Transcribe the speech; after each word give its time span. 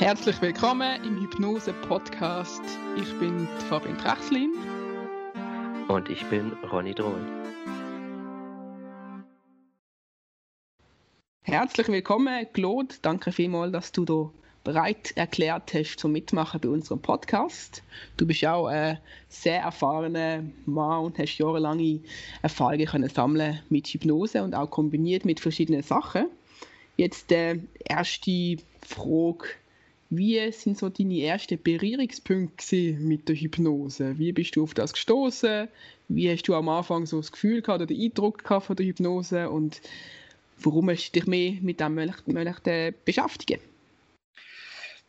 Herzlich 0.00 0.40
willkommen 0.40 1.04
im 1.04 1.20
Hypnose-Podcast. 1.20 2.62
Ich 2.96 3.18
bin 3.18 3.46
Fabian 3.68 3.98
Trachslin. 3.98 4.50
Und 5.88 6.08
ich 6.08 6.24
bin 6.30 6.52
Ronny 6.72 6.94
Drohl. 6.94 7.20
Herzlich 11.42 11.88
willkommen, 11.88 12.46
Claude. 12.54 12.94
Danke 13.02 13.30
vielmals, 13.30 13.72
dass 13.72 13.92
du 13.92 14.06
da 14.06 14.30
bereit 14.64 15.12
erklärt 15.16 15.74
hast 15.74 15.98
zum 15.98 16.12
Mitmachen 16.12 16.62
bei 16.62 16.70
unserem 16.70 17.02
Podcast. 17.02 17.82
Du 18.16 18.26
bist 18.26 18.42
auch 18.46 18.68
ein 18.68 18.98
sehr 19.28 19.60
erfahrener 19.60 20.44
Mann 20.64 21.04
und 21.04 21.18
hast 21.18 21.36
jahrelange 21.36 22.00
Erfahrungen 22.40 22.86
können 22.86 23.10
sammeln 23.10 23.60
mit 23.68 23.88
Hypnose 23.88 24.42
und 24.42 24.54
auch 24.54 24.70
kombiniert 24.70 25.26
mit 25.26 25.40
verschiedenen 25.40 25.82
Sachen. 25.82 26.30
Jetzt 26.96 27.28
die 27.28 27.34
äh, 27.34 27.60
erste 27.84 28.56
Frage. 28.80 29.44
Wie 30.10 30.50
sind 30.50 30.76
so 30.76 30.88
deine 30.88 31.22
ersten 31.22 31.62
Berührungspunkte 31.62 32.94
mit 32.94 33.28
der 33.28 33.36
Hypnose? 33.36 34.18
Wie 34.18 34.32
bist 34.32 34.56
du 34.56 34.64
auf 34.64 34.74
das 34.74 34.92
gestoßen? 34.92 35.68
Wie 36.08 36.28
hast 36.28 36.48
du 36.48 36.54
am 36.56 36.68
Anfang 36.68 37.06
so 37.06 37.18
das 37.18 37.30
Gefühl 37.30 37.62
gehabt 37.62 37.82
oder 37.82 37.86
den 37.86 38.00
Eindruck 38.00 38.42
gehabt 38.42 38.66
von 38.66 38.74
der 38.74 38.86
Hypnose 38.86 39.48
und 39.48 39.80
warum 40.58 40.90
hast 40.90 41.10
du 41.10 41.20
dich 41.20 41.28
mehr 41.28 41.54
mit 41.60 41.78
dem 41.78 41.94
möchten 41.94 42.94
beschäftigen? 43.04 43.60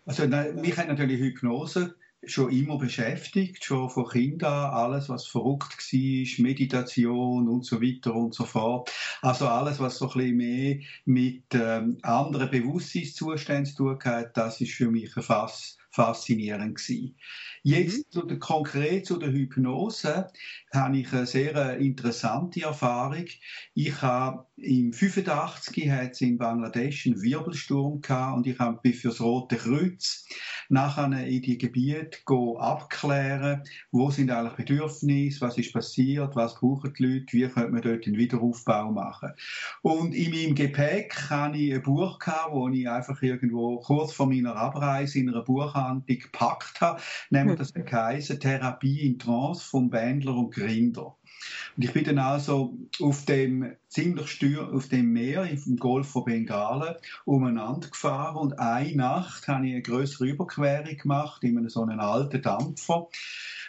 Also 0.05 0.27
mich 0.27 0.77
hat 0.77 0.87
natürlich 0.87 1.19
Hypnose 1.19 1.95
schon 2.23 2.51
immer 2.51 2.77
beschäftigt, 2.77 3.63
schon 3.63 3.89
von 3.89 4.07
Kind 4.07 4.43
an, 4.43 4.71
alles 4.71 5.09
was 5.09 5.25
verrückt 5.27 5.77
war, 5.91 6.43
Meditation 6.43 7.47
und 7.47 7.65
so 7.65 7.81
weiter 7.81 8.13
und 8.13 8.33
so 8.33 8.45
fort. 8.45 8.91
Also 9.21 9.47
alles, 9.47 9.79
was 9.79 9.97
so 9.97 10.09
ein 10.11 10.17
bisschen 10.17 10.37
mehr 10.37 10.79
mit 11.05 11.43
ähm, 11.53 11.97
anderen 12.03 12.51
Bewusstseinszuständen 12.51 13.65
zu 13.65 13.75
tun 13.75 13.99
hat, 14.03 14.37
das 14.37 14.61
ist 14.61 14.73
für 14.73 14.89
mich 14.91 15.11
Fass 15.13 15.77
faszinierend 15.91 16.77
gewesen. 16.77 17.17
Jetzt 17.63 17.97
mhm. 17.97 18.11
zu 18.11 18.21
der, 18.25 18.39
konkret 18.39 19.05
zu 19.05 19.17
der 19.17 19.31
Hypnose 19.31 20.27
habe 20.73 20.97
ich 20.97 21.11
eine 21.13 21.25
sehr 21.25 21.77
interessante 21.77 22.61
Erfahrung. 22.61 23.25
Ich 23.73 24.01
habe 24.01 24.45
im 24.63 24.93
85 24.93 25.89
hat 25.89 26.11
es 26.11 26.21
in 26.21 26.37
Bangladesch 26.37 27.05
einen 27.05 27.21
Wirbelsturm 27.21 28.01
gehabt 28.01 28.37
und 28.37 28.47
ich 28.47 28.59
habe 28.59 28.93
für 28.93 29.09
das 29.09 29.21
Rote 29.21 29.57
Kreuz 29.57 30.25
nachher 30.69 31.11
in 31.25 31.41
die 31.41 31.57
Gebiete 31.57 32.17
abklären, 32.57 33.63
wo 33.91 34.09
sind 34.11 34.31
eigentlich 34.31 34.53
Bedürfnisse, 34.53 35.41
was 35.41 35.57
ist 35.57 35.73
passiert, 35.73 36.35
was 36.35 36.55
brauchen 36.55 36.93
die 36.97 37.03
Leute, 37.03 37.33
wie 37.33 37.47
könnte 37.47 37.71
man 37.71 37.81
dort 37.81 38.05
den 38.05 38.17
Wiederaufbau 38.17 38.91
machen. 38.91 39.31
Und 39.81 40.13
in 40.13 40.31
meinem 40.31 40.55
Gepäck 40.55 41.29
habe 41.29 41.57
ich 41.57 41.73
ein 41.73 41.81
Buch 41.81 42.19
gehabt, 42.19 42.53
wo 42.53 42.69
ich 42.69 42.89
einfach 42.89 43.21
irgendwo 43.21 43.79
kurz 43.79 44.13
vor 44.13 44.27
meiner 44.27 44.55
Abreise 44.55 45.19
in 45.19 45.29
einer 45.29 45.41
Buchhandlung 45.41 46.19
gepackt 46.19 46.81
habe, 46.81 47.01
nämlich 47.29 47.57
das 47.57 47.73
heisst 47.91 48.39
Therapie 48.39 49.07
in 49.07 49.19
Trance 49.19 49.63
von 49.63 49.89
Bändler 49.89 50.35
und 50.35 50.53
Grinder. 50.53 51.15
Und 51.75 51.83
ich 51.83 51.93
bin 51.93 52.03
dann 52.03 52.19
also 52.19 52.77
auf 52.99 53.25
dem 53.25 53.75
ziemlich 53.87 54.27
stür 54.27 54.73
auf 54.73 54.87
dem 54.87 55.11
Meer 55.11 55.45
im 55.45 55.77
Golf 55.77 56.09
von 56.09 56.25
Bengalen 56.25 56.95
umeinander 57.25 57.89
gefahren. 57.89 58.37
Und 58.37 58.59
eine 58.59 58.95
Nacht 58.95 59.47
habe 59.47 59.65
ich 59.67 59.73
eine 59.73 59.81
größere 59.81 60.25
Überquerung 60.25 60.97
gemacht 60.97 61.43
in 61.43 61.57
einem 61.57 61.69
so 61.69 61.81
einen 61.81 61.99
alten 61.99 62.41
Dampfer 62.41 63.07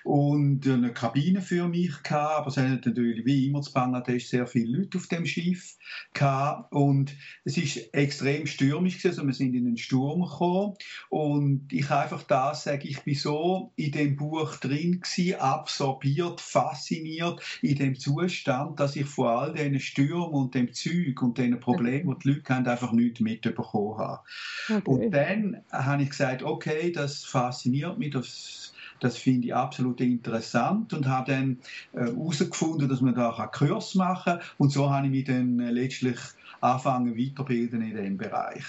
und 0.04 0.66
eine 0.66 0.92
Kabine 0.92 1.40
für 1.40 1.68
mich 1.68 2.02
gehabt, 2.02 2.38
aber 2.38 2.48
es 2.48 2.56
hat 2.56 2.84
natürlich 2.84 3.24
wie 3.24 3.46
immer 3.46 3.62
zu 3.62 3.72
Bangladesch 3.72 4.26
sehr 4.26 4.46
viele 4.46 4.78
Leute 4.78 4.98
auf 4.98 5.06
dem 5.06 5.26
Schiff 5.26 5.76
gehabt 6.12 6.72
und 6.72 7.14
es 7.44 7.56
ist 7.56 7.94
extrem 7.94 8.46
stürmisch 8.46 8.98
gewesen, 8.98 9.08
also 9.08 9.26
wir 9.26 9.34
sind 9.34 9.54
in 9.54 9.66
einen 9.66 9.76
Sturm 9.76 10.22
gekommen 10.22 10.74
und 11.10 11.72
ich 11.72 11.90
einfach 11.90 12.22
das 12.22 12.64
sage, 12.64 12.88
ich 12.88 13.00
bin 13.02 13.14
so 13.14 13.72
in 13.76 13.92
dem 13.92 14.16
Buch 14.16 14.56
drin 14.56 15.00
gewesen, 15.00 15.40
absorbiert, 15.40 16.40
fasziniert 16.40 17.40
in 17.62 17.76
dem 17.76 17.98
Zustand, 17.98 18.80
dass 18.80 18.96
ich 18.96 19.06
vor 19.06 19.30
all 19.30 19.52
diesen 19.52 19.80
Stürmen 19.80 20.30
und 20.30 20.54
dem 20.54 20.72
Zeug 20.72 21.20
und 21.22 21.38
den 21.38 21.58
Problemen, 21.60 22.16
die 22.18 22.22
die 22.22 22.28
Leute 22.30 22.54
haben, 22.54 22.66
einfach 22.66 22.92
nichts 22.92 23.20
mitbekommen 23.20 23.98
habe. 23.98 24.20
Okay. 24.68 24.82
Und 24.84 25.10
dann 25.10 25.62
habe 25.70 26.02
ich 26.02 26.10
gesagt, 26.10 26.42
okay, 26.42 26.92
das 26.92 27.24
fasziniert 27.24 27.98
mich, 27.98 28.10
das 28.10 28.61
das 29.02 29.16
finde 29.16 29.48
ich 29.48 29.54
absolut 29.54 30.00
interessant 30.00 30.92
und 30.92 31.06
habe 31.06 31.32
dann 31.32 31.58
herausgefunden, 31.92 32.86
äh, 32.86 32.88
dass 32.88 33.00
man 33.00 33.14
da 33.14 33.34
einen 33.34 33.50
Kurs 33.50 33.94
machen 33.94 34.38
kann. 34.38 34.40
Und 34.58 34.70
so 34.70 34.90
habe 34.90 35.06
ich 35.06 35.12
mich 35.12 35.24
dann 35.24 35.58
äh, 35.60 35.70
letztlich 35.70 36.18
angefangen 36.60 37.16
weiterbilden 37.16 37.82
in 37.82 37.96
diesem 37.96 38.16
Bereich. 38.16 38.64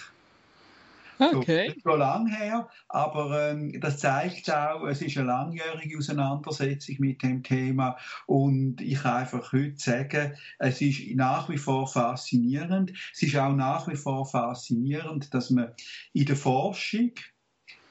Okay. 1.19 1.73
So, 1.75 1.91
schon 1.91 1.99
lange 1.99 2.35
her, 2.35 2.69
aber 2.89 3.51
ähm, 3.51 3.79
das 3.79 3.99
zeigt 3.99 4.51
auch, 4.51 4.85
es 4.88 5.01
ist 5.01 5.17
eine 5.17 5.27
langjährige 5.27 5.97
Auseinandersetzung 5.97 6.95
mit 7.00 7.21
dem 7.21 7.44
Thema 7.44 7.97
und 8.25 8.81
ich 8.81 9.01
kann 9.01 9.21
einfach 9.21 9.53
heute 9.53 9.77
sagen, 9.77 10.33
es 10.59 10.81
ist 10.81 11.01
nach 11.15 11.50
wie 11.50 11.57
vor 11.57 11.88
faszinierend. 11.88 12.94
Es 13.13 13.21
ist 13.21 13.38
auch 13.38 13.53
nach 13.53 13.88
wie 13.88 13.95
vor 13.95 14.25
faszinierend, 14.25 15.33
dass 15.33 15.50
man 15.51 15.71
in 16.13 16.25
der 16.25 16.35
Forschung 16.35 17.11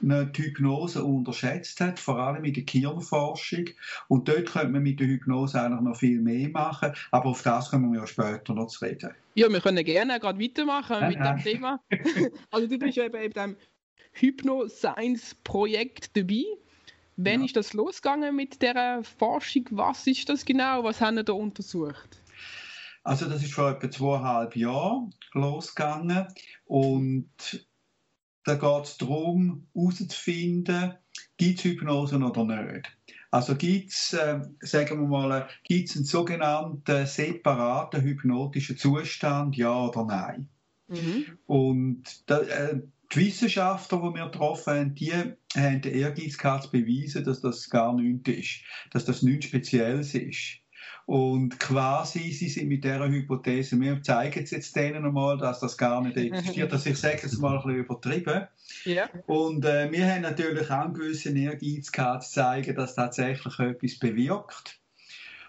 die 0.02 0.42
Hypnose 0.42 1.04
unterschätzt 1.04 1.80
hat, 1.80 1.98
vor 1.98 2.18
allem 2.18 2.44
in 2.44 2.54
der 2.54 2.64
Kirnforschung. 2.64 3.66
Und 4.08 4.28
dort 4.28 4.52
könnte 4.52 4.72
man 4.72 4.82
mit 4.82 5.00
der 5.00 5.06
Hypnose 5.06 5.60
eigentlich 5.60 5.80
noch 5.80 5.96
viel 5.96 6.20
mehr 6.20 6.48
machen, 6.50 6.92
aber 7.10 7.30
auf 7.30 7.42
das 7.42 7.70
kommen 7.70 7.92
wir 7.92 8.00
ja 8.00 8.06
später 8.06 8.54
noch 8.54 8.66
zu 8.66 8.84
reden. 8.84 9.10
Ja, 9.34 9.48
wir 9.48 9.60
können 9.60 9.84
gerne 9.84 10.20
gerade 10.20 10.40
weitermachen 10.40 11.08
mit 11.08 11.18
dem 11.18 11.38
Thema. 11.38 11.80
also 12.50 12.66
du 12.66 12.78
bist 12.78 12.96
ja 12.96 13.04
eben 13.04 13.22
in 13.22 13.32
dem 13.32 13.56
Hypno-Science-Projekt 14.12 16.16
dabei. 16.16 16.44
Wann 17.16 17.40
ja. 17.40 17.46
ist 17.46 17.56
das 17.56 17.72
losgegangen 17.72 18.34
mit 18.34 18.62
der 18.62 19.02
Forschung? 19.04 19.66
Was 19.70 20.06
ist 20.06 20.28
das 20.28 20.44
genau? 20.44 20.84
Was 20.84 21.00
haben 21.00 21.16
Sie 21.16 21.24
da 21.24 21.32
untersucht? 21.32 22.20
Also 23.04 23.28
das 23.28 23.42
ist 23.42 23.52
vor 23.52 23.70
etwa 23.70 23.90
zweieinhalb 23.90 24.56
Jahren 24.56 25.12
losgegangen 25.32 26.28
und 26.66 27.66
da 28.44 28.54
geht 28.54 28.84
es 28.84 28.96
darum, 28.96 29.66
herauszufinden, 29.74 30.94
gibt 31.36 31.58
es 31.58 31.64
Hypnosen 31.64 32.22
oder 32.22 32.44
nicht. 32.44 32.96
Also 33.30 33.54
gibt 33.56 33.90
es, 33.90 34.12
äh, 34.12 34.40
sagen 34.60 35.00
wir 35.00 35.08
mal, 35.08 35.48
gibt 35.64 35.96
einen 35.96 36.04
sogenannten 36.04 37.06
separaten 37.06 38.02
hypnotischen 38.02 38.76
Zustand, 38.76 39.56
ja 39.56 39.86
oder 39.86 40.04
nein? 40.04 40.48
Mhm. 40.88 41.38
Und 41.46 42.28
da, 42.28 42.40
äh, 42.40 42.80
die 43.12 43.18
Wissenschaftler, 43.18 43.98
die 43.98 44.18
wir 44.18 44.24
getroffen 44.26 44.74
haben, 44.74 44.94
die 44.94 45.12
haben 45.12 45.80
den 45.80 45.94
Ehrgeiz 45.94 46.38
gehabt, 46.38 46.64
zu 46.64 46.70
beweisen, 46.70 47.24
dass 47.24 47.40
das 47.40 47.68
gar 47.70 47.94
nichts 47.94 48.28
ist, 48.28 48.60
dass 48.90 49.04
das 49.04 49.22
nichts 49.22 49.46
Spezielles 49.46 50.14
ist. 50.14 50.61
Und 51.06 51.58
quasi, 51.58 52.30
sie 52.32 52.48
sind 52.48 52.68
mit 52.68 52.84
dieser 52.84 53.08
Hypothese, 53.08 53.80
wir 53.80 54.02
zeigen 54.02 54.44
es 54.44 54.50
jetzt 54.50 54.76
denen 54.76 55.04
einmal, 55.04 55.36
dass 55.36 55.60
das 55.60 55.76
gar 55.76 56.00
nicht 56.00 56.16
existiert. 56.16 56.72
Also 56.72 56.90
ich 56.90 56.98
sage 56.98 57.20
es 57.24 57.38
mal 57.38 57.56
ein 57.56 57.62
bisschen 57.62 57.80
übertrieben. 57.80 58.46
Ja. 58.84 59.08
Und 59.26 59.64
äh, 59.64 59.90
wir 59.90 60.06
haben 60.08 60.22
natürlich 60.22 60.70
auch 60.70 60.84
einen 60.84 60.94
gewissen 60.94 61.36
Ehrgeiz 61.36 61.90
gehabt, 61.90 62.24
zu 62.24 62.32
zeigen, 62.32 62.74
dass 62.76 62.94
tatsächlich 62.94 63.58
etwas 63.58 63.98
bewirkt. 63.98 64.80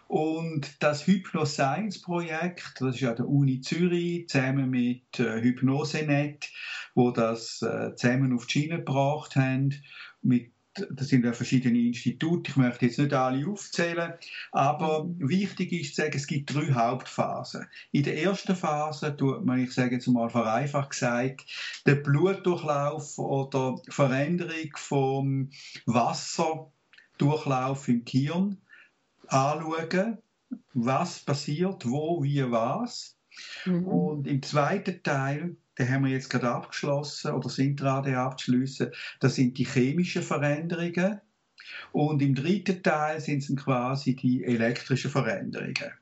Und 0.07 0.83
das 0.83 1.07
Hypnoscience-Projekt, 1.07 2.81
das 2.81 2.95
ist 2.95 3.01
ja 3.01 3.13
der 3.13 3.27
Uni 3.27 3.61
Zürich, 3.61 4.27
zusammen 4.29 4.69
mit 4.69 5.19
äh, 5.19 5.41
Hypnosenet, 5.41 6.51
wo 6.93 7.11
das 7.11 7.61
äh, 7.61 7.95
zusammen 7.95 8.33
auf 8.33 8.45
die 8.45 8.51
Schiene 8.51 8.77
gebracht 8.77 9.35
haben, 9.35 9.73
mit 10.21 10.52
das 10.91 11.07
sind 11.07 11.25
ja 11.25 11.33
verschiedene 11.33 11.79
Institute, 11.79 12.49
ich 12.49 12.57
möchte 12.57 12.85
jetzt 12.85 12.99
nicht 12.99 13.13
alle 13.13 13.47
aufzählen, 13.47 14.13
aber 14.51 15.07
wichtig 15.17 15.71
ist 15.71 15.95
zu 15.95 16.01
sagen, 16.01 16.13
es 16.15 16.27
gibt 16.27 16.53
drei 16.53 16.73
Hauptphasen. 16.73 17.67
In 17.91 18.03
der 18.03 18.21
ersten 18.21 18.55
Phase 18.55 19.15
tut 19.15 19.45
man, 19.45 19.59
ich 19.59 19.73
sage 19.73 19.95
jetzt 19.95 20.07
mal 20.07 20.29
vereinfacht 20.29 20.91
gesagt, 20.91 21.45
den 21.85 22.01
Blutdurchlauf 22.01 23.19
oder 23.19 23.75
Veränderung 23.89 24.71
vom 24.75 25.49
Wasserdurchlauf 25.85 27.87
im 27.87 28.05
Gehirn 28.05 28.57
anschauen, 29.27 30.17
was 30.73 31.19
passiert, 31.19 31.87
wo, 31.87 32.23
wie, 32.23 32.49
was. 32.51 33.15
Mhm. 33.65 33.87
Und 33.87 34.27
im 34.27 34.41
zweiten 34.41 35.03
Teil 35.03 35.55
den 35.77 35.89
haben 35.89 36.05
wir 36.05 36.11
jetzt 36.11 36.29
gerade 36.29 36.49
abgeschlossen 36.49 37.31
oder 37.31 37.49
sind 37.49 37.79
gerade 37.79 38.17
abzuschließen. 38.17 38.91
Das 39.19 39.35
sind 39.35 39.57
die 39.57 39.65
chemischen 39.65 40.23
Veränderungen. 40.23 41.21
Und 41.91 42.21
im 42.21 42.35
dritten 42.35 42.83
Teil 42.83 43.19
sind 43.19 43.43
es 43.43 43.55
quasi 43.55 44.15
die 44.15 44.43
elektrischen 44.43 45.11
Veränderungen. 45.11 45.93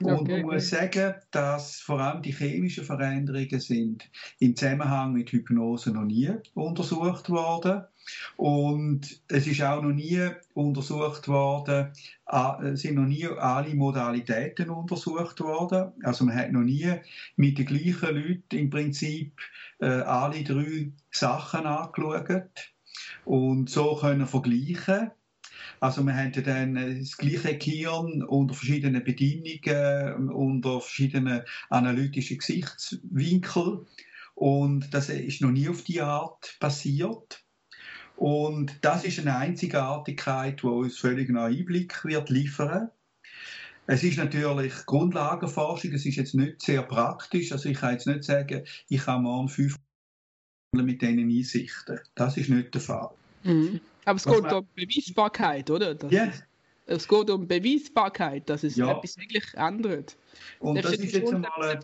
Und 0.00 0.20
okay. 0.20 0.42
man 0.42 0.54
muss 0.54 0.70
sagen, 0.70 1.14
dass 1.30 1.80
vor 1.80 2.00
allem 2.00 2.22
die 2.22 2.32
chemischen 2.32 2.84
Veränderungen 2.84 3.60
sind 3.60 4.10
im 4.38 4.56
Zusammenhang 4.56 5.12
mit 5.12 5.30
Hypnose 5.30 5.92
noch 5.92 6.04
nie 6.04 6.30
untersucht 6.54 7.28
worden. 7.28 7.84
Und 8.36 9.20
es 9.28 9.46
ist 9.46 9.62
auch 9.62 9.82
noch 9.82 9.92
nie 9.92 10.30
untersucht 10.54 11.28
worden, 11.28 11.92
sind 12.74 12.94
noch 12.94 13.06
nie 13.06 13.26
alle 13.26 13.74
Modalitäten 13.74 14.70
untersucht 14.70 15.40
worden. 15.40 15.92
Also 16.02 16.24
man 16.24 16.34
hat 16.34 16.52
noch 16.52 16.62
nie 16.62 16.94
mit 17.36 17.58
den 17.58 17.66
gleichen 17.66 18.16
Leuten 18.16 18.56
im 18.56 18.70
Prinzip 18.70 19.38
äh, 19.80 19.86
alle 19.86 20.42
drei 20.42 20.92
Sachen 21.10 21.66
angeschaut 21.66 22.72
und 23.24 23.68
so 23.68 23.96
können 23.96 24.26
vergleichen. 24.26 25.10
Also 25.80 26.04
wir 26.04 26.14
haben 26.14 26.32
dann 26.44 27.00
das 27.00 27.16
gleiche 27.16 27.56
Gehirn 27.56 28.22
unter 28.22 28.54
verschiedenen 28.54 29.02
Bedingungen, 29.02 30.28
unter 30.28 30.80
verschiedenen 30.80 31.42
analytischen 31.70 32.38
Gesichtswinkeln 32.38 33.86
und 34.34 34.94
das 34.94 35.08
ist 35.08 35.40
noch 35.40 35.50
nie 35.50 35.68
auf 35.68 35.82
die 35.82 36.00
Art 36.00 36.56
passiert. 36.60 37.44
Und 38.16 38.78
das 38.82 39.04
ist 39.04 39.18
eine 39.18 39.36
Einzigartigkeit, 39.36 40.62
die 40.62 40.66
uns 40.66 40.98
völlig 40.98 41.30
neuen 41.30 41.58
Einblick 41.58 42.04
wird 42.04 42.28
liefern. 42.28 42.90
Es 43.86 44.02
ist 44.02 44.18
natürlich 44.18 44.72
Grundlagenforschung, 44.86 45.92
es 45.92 46.06
ist 46.06 46.16
jetzt 46.16 46.34
nicht 46.34 46.62
sehr 46.62 46.82
praktisch. 46.82 47.52
Also 47.52 47.68
ich 47.68 47.78
kann 47.78 47.92
jetzt 47.92 48.06
nicht 48.06 48.24
sagen, 48.24 48.64
ich 48.88 49.00
kann 49.00 49.22
morgen 49.22 49.48
fünf 49.48 49.76
mit 50.72 51.02
diesen 51.02 51.18
Einsichten. 51.18 52.00
Das 52.14 52.36
ist 52.36 52.50
nicht 52.50 52.74
der 52.74 52.80
Fall. 52.80 53.10
Mhm. 53.42 53.80
Aber 54.04 54.16
es 54.16 54.24
geht 54.24 54.52
um 54.52 54.66
Beweisbarkeit, 54.74 55.70
oder? 55.70 55.94
Das 55.94 56.10
ja. 56.10 56.30
Es 56.86 57.06
geht 57.06 57.30
um 57.30 57.46
Beweisbarkeit, 57.46 58.48
dass 58.48 58.64
es 58.64 58.76
ja. 58.76 58.90
etwas 58.90 59.16
wirklich 59.16 59.44
ändert. 59.54 60.16
Und 60.58 60.76
das, 60.76 60.90
das 60.90 61.00
ist 61.00 61.14
jetzt 61.14 61.32
einmal 61.32 61.78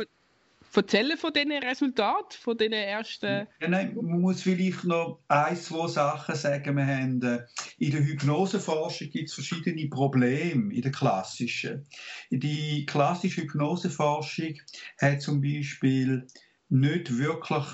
erzählen 0.74 1.16
von 1.16 1.32
diesen 1.32 1.52
Resultaten, 1.52 2.36
von 2.38 2.58
diesen 2.58 2.72
ersten... 2.72 3.46
Ja, 3.60 3.68
nein, 3.68 3.94
man 3.94 4.20
muss 4.20 4.42
vielleicht 4.42 4.84
noch 4.84 5.20
ein, 5.28 5.56
zwei 5.56 5.86
Sachen 5.88 6.34
sagen. 6.34 6.76
Wir 6.76 6.86
haben, 6.86 7.22
äh, 7.22 7.44
in 7.78 7.92
der 7.92 8.04
Hypnoseforschung 8.04 9.10
gibt 9.10 9.28
es 9.28 9.34
verschiedene 9.34 9.88
Probleme 9.88 10.74
in 10.74 10.82
der 10.82 10.92
klassischen. 10.92 11.86
Die 12.30 12.84
klassische 12.86 13.42
Hypnoseforschung 13.42 14.60
hat 15.00 15.22
zum 15.22 15.40
Beispiel 15.40 16.26
nicht 16.68 17.16
wirklich 17.16 17.64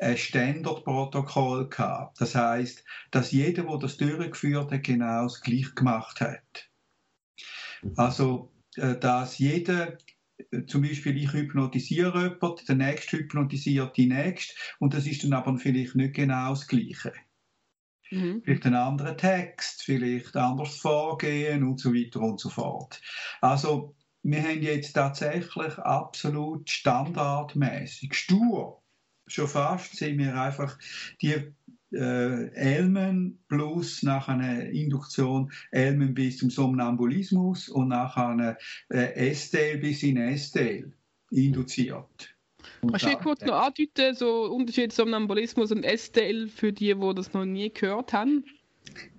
ein 0.00 0.16
Standardprotokoll 0.16 1.68
gehabt. 1.68 2.20
Das 2.20 2.34
heißt, 2.34 2.84
dass 3.10 3.32
jeder, 3.32 3.64
der 3.64 3.78
das 3.78 3.96
durchgeführt 3.96 4.72
hat, 4.72 4.82
genau 4.82 5.24
das 5.24 5.40
gleiche 5.40 5.74
gemacht 5.74 6.20
hat. 6.20 6.70
Also, 7.96 8.52
äh, 8.76 8.96
dass 8.96 9.38
jeder 9.38 9.98
zum 10.66 10.82
Beispiel 10.82 11.16
ich 11.18 11.32
hypnotisiere 11.32 12.38
jemanden, 12.40 12.66
der 12.66 12.74
nächste 12.76 13.18
hypnotisiert 13.18 13.96
die 13.96 14.06
nächste 14.06 14.54
und 14.78 14.94
das 14.94 15.06
ist 15.06 15.22
dann 15.22 15.34
aber 15.34 15.56
vielleicht 15.58 15.94
nicht 15.96 16.14
genau 16.14 16.50
das 16.50 16.66
Gleiche. 16.66 17.12
Mhm. 18.10 18.42
Vielleicht 18.42 18.66
ein 18.66 18.74
anderer 18.74 19.16
Text, 19.16 19.82
vielleicht 19.82 20.36
anders 20.36 20.76
Vorgehen 20.76 21.62
und 21.62 21.78
so 21.78 21.94
weiter 21.94 22.20
und 22.20 22.40
so 22.40 22.48
fort. 22.48 23.00
Also 23.40 23.94
wir 24.22 24.42
haben 24.42 24.62
jetzt 24.62 24.94
tatsächlich 24.94 25.78
absolut 25.78 26.68
standardmäßig, 26.68 28.14
stur, 28.14 28.82
schon 29.32 29.48
fast 29.48 29.96
sind 29.96 30.18
wir 30.18 30.40
einfach 30.40 30.78
die 31.20 31.34
äh, 31.92 32.48
Elmen 32.54 33.38
plus 33.48 34.02
nach 34.02 34.28
einer 34.28 34.66
Induktion 34.66 35.50
Elmen 35.70 36.14
bis 36.14 36.38
zum 36.38 36.50
Somnambulismus 36.50 37.68
und 37.68 37.88
nach 37.88 38.16
einer 38.16 38.56
äh, 38.88 39.30
Estel 39.30 39.78
bis 39.78 40.02
in 40.02 40.16
Estel 40.16 40.92
induziert. 41.30 42.34
Kannst 42.82 43.06
du 43.06 43.16
kurz 43.16 43.42
noch 43.42 43.60
andeuten, 43.60 44.14
so 44.14 44.44
Unterschied 44.44 44.92
Somnambulismus 44.92 45.70
und 45.72 45.84
Estel 45.84 46.48
für 46.48 46.72
die, 46.72 46.94
die 46.94 47.14
das 47.14 47.32
noch 47.32 47.44
nie 47.44 47.70
gehört 47.70 48.12
haben? 48.12 48.44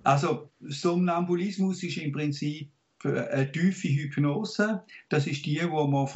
Also 0.02 0.50
Somnambulismus 0.60 1.82
ist 1.82 1.96
im 1.98 2.12
Prinzip 2.12 2.70
eine 3.04 3.50
tiefe 3.50 3.88
Hypnose. 3.88 4.82
Das 5.08 5.26
ist 5.26 5.46
die, 5.46 5.58
die 5.58 5.66
man 5.66 6.06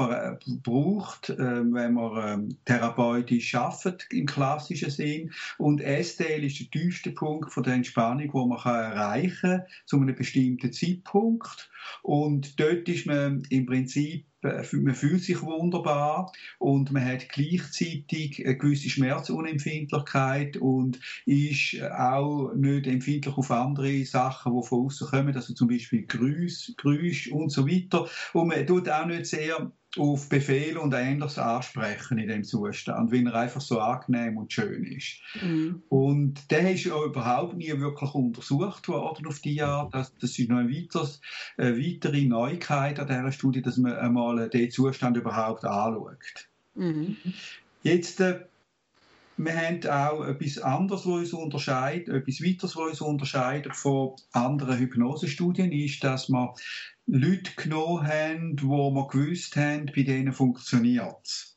braucht, 0.62 1.30
ähm, 1.30 1.74
wenn 1.74 1.94
man 1.94 2.40
ähm, 2.40 2.56
therapeutisch 2.64 3.54
arbeitet, 3.54 4.06
im 4.10 4.26
klassischen 4.26 4.90
Sinn. 4.90 5.32
Und 5.58 5.80
STL 5.80 6.44
ist 6.44 6.60
der 6.60 6.70
tiefste 6.70 7.10
Punkt 7.10 7.52
von 7.52 7.62
der 7.62 7.74
Entspannung, 7.74 8.32
wo 8.32 8.46
man 8.46 8.58
erreichen 8.58 9.40
kann, 9.40 9.62
zu 9.86 10.00
einem 10.00 10.14
bestimmten 10.14 10.72
Zeitpunkt. 10.72 11.70
Und 12.02 12.58
dort 12.60 12.88
ist 12.88 13.06
man 13.06 13.42
im 13.50 13.66
Prinzip 13.66 14.26
äh, 14.35 14.35
man 14.42 14.94
fühlt 14.94 15.22
sich 15.22 15.42
wunderbar 15.42 16.32
und 16.58 16.92
man 16.92 17.04
hat 17.04 17.28
gleichzeitig 17.28 18.44
eine 18.44 18.56
gewisse 18.56 18.88
Schmerzunempfindlichkeit 18.88 20.56
und 20.56 21.00
ist 21.24 21.82
auch 21.82 22.52
nicht 22.54 22.86
empfindlich 22.86 23.36
auf 23.36 23.50
andere 23.50 24.04
Sachen, 24.04 24.54
die 24.54 24.66
von 24.66 24.86
außen 24.86 25.08
kommen, 25.08 25.34
also 25.34 25.54
zum 25.54 25.68
Beispiel 25.68 26.06
Geräusche, 26.06 26.74
Geräusch 26.76 27.30
und 27.32 27.50
so 27.50 27.66
weiter. 27.66 28.08
Und 28.32 28.48
man 28.48 28.66
tut 28.66 28.88
auch 28.88 29.06
nicht 29.06 29.26
sehr 29.26 29.72
auf 29.98 30.28
Befehl 30.28 30.76
und 30.78 30.94
ähnliches 30.94 31.38
ansprechen 31.38 32.18
in 32.18 32.28
dem 32.28 32.44
Zustand, 32.44 33.12
weil 33.12 33.26
er 33.26 33.34
einfach 33.34 33.60
so 33.60 33.80
angenehm 33.80 34.36
und 34.36 34.52
schön 34.52 34.84
ist. 34.84 35.20
Mhm. 35.42 35.82
Und 35.88 36.50
der 36.50 36.72
ist 36.72 36.84
ja 36.84 37.02
überhaupt 37.02 37.56
nie 37.56 37.78
wirklich 37.78 38.14
untersucht 38.14 38.88
worden 38.88 39.26
auf 39.26 39.40
die 39.40 39.62
Art. 39.62 39.94
Das, 39.94 40.14
das 40.16 40.38
ist 40.38 40.48
noch 40.48 40.58
eine, 40.58 40.70
weiteres, 40.70 41.20
eine 41.56 41.78
weitere 41.78 42.24
Neuigkeit 42.24 42.98
an 42.98 43.06
dieser 43.06 43.32
Studie, 43.32 43.62
dass 43.62 43.76
man 43.76 43.96
einmal 43.96 44.48
den 44.48 44.70
Zustand 44.70 45.16
überhaupt 45.16 45.64
anschaut. 45.64 46.48
Mhm. 46.74 47.16
Jetzt 47.82 48.20
äh, 48.20 48.40
wir 49.36 49.56
haben 49.56 49.86
auch 49.88 50.24
etwas 50.24 50.58
anderes, 50.58 51.06
was 51.06 51.12
uns 51.12 51.32
unterscheidet, 51.32 52.08
etwas 52.08 52.42
weiteres, 52.42 52.76
was 52.76 52.88
uns 52.88 53.00
unterscheidet 53.00 53.76
von 53.76 54.16
anderen 54.32 54.78
Hypnosestudien, 54.78 55.72
ist, 55.72 56.02
dass 56.04 56.28
wir 56.28 56.54
Leute 57.06 57.52
genommen 57.56 58.06
haben, 58.06 58.56
wo 58.62 58.90
wir 58.90 59.06
gewusst 59.08 59.56
haben, 59.56 59.86
bei 59.94 60.02
denen 60.02 60.32
funktioniert 60.32 61.16
es. 61.24 61.55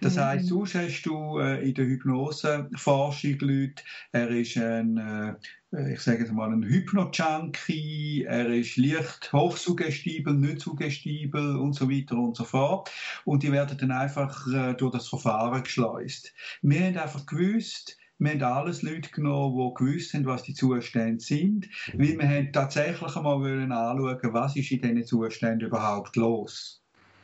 Das 0.00 0.16
mhm. 0.16 0.20
heisst, 0.20 0.48
sonst 0.48 0.74
hast 0.74 1.02
du 1.02 1.38
äh, 1.38 1.66
in 1.66 1.74
der 1.74 1.86
Hypnoseforschung 1.86 3.38
Leute, 3.40 3.82
er 4.12 4.30
ist 4.30 4.56
ein, 4.56 4.96
äh, 5.72 5.92
ich 5.92 6.00
sage 6.00 6.20
jetzt 6.20 6.32
mal, 6.32 6.52
ein 6.52 6.62
Hypno-Junkie, 6.62 8.24
er 8.24 8.48
ist 8.48 8.76
leicht 8.76 9.32
hochsuggestibel, 9.32 10.34
nicht 10.34 10.60
suggestibel 10.60 11.56
und 11.56 11.74
so 11.74 11.90
weiter 11.90 12.16
und 12.16 12.36
so 12.36 12.44
fort. 12.44 12.90
Und 13.24 13.42
die 13.42 13.52
werden 13.52 13.78
dann 13.78 13.90
einfach 13.90 14.46
äh, 14.52 14.74
durch 14.74 14.92
das 14.92 15.08
Verfahren 15.08 15.62
geschleust. 15.62 16.32
Wir 16.62 16.86
haben 16.86 16.96
einfach 16.96 17.26
gewusst, 17.26 17.96
wir 18.18 18.30
haben 18.30 18.42
alles 18.42 18.82
Leute 18.82 19.10
genommen, 19.10 19.56
die 19.56 19.84
gewusst 19.84 20.14
haben, 20.14 20.26
was 20.26 20.44
die 20.44 20.54
Zustände 20.54 21.22
sind, 21.22 21.68
weil 21.94 22.16
wir 22.16 22.28
haben 22.28 22.52
tatsächlich 22.52 23.16
einmal 23.16 23.72
anschauen, 23.72 24.32
was 24.32 24.56
ist 24.56 24.70
in 24.70 24.82
diesen 24.82 25.04
Zuständen 25.04 25.66
überhaupt 25.66 26.14
los. 26.16 26.80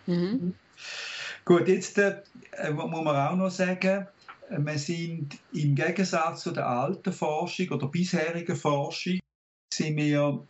Mhm. 0.06 0.54
Gut, 1.50 1.66
jetzt 1.66 1.98
äh, 1.98 2.22
muss 2.72 2.88
man 2.88 3.08
auch 3.08 3.34
noch 3.34 3.50
sagen, 3.50 4.06
wir 4.56 4.78
sind 4.78 5.36
im 5.52 5.74
Gegensatz 5.74 6.42
zu 6.42 6.52
der 6.52 6.68
alten 6.68 7.12
Forschung 7.12 7.70
oder 7.70 7.88
bisherigen 7.88 8.54
Forschung, 8.54 9.18
sind 9.74 9.96
wir 9.96 10.46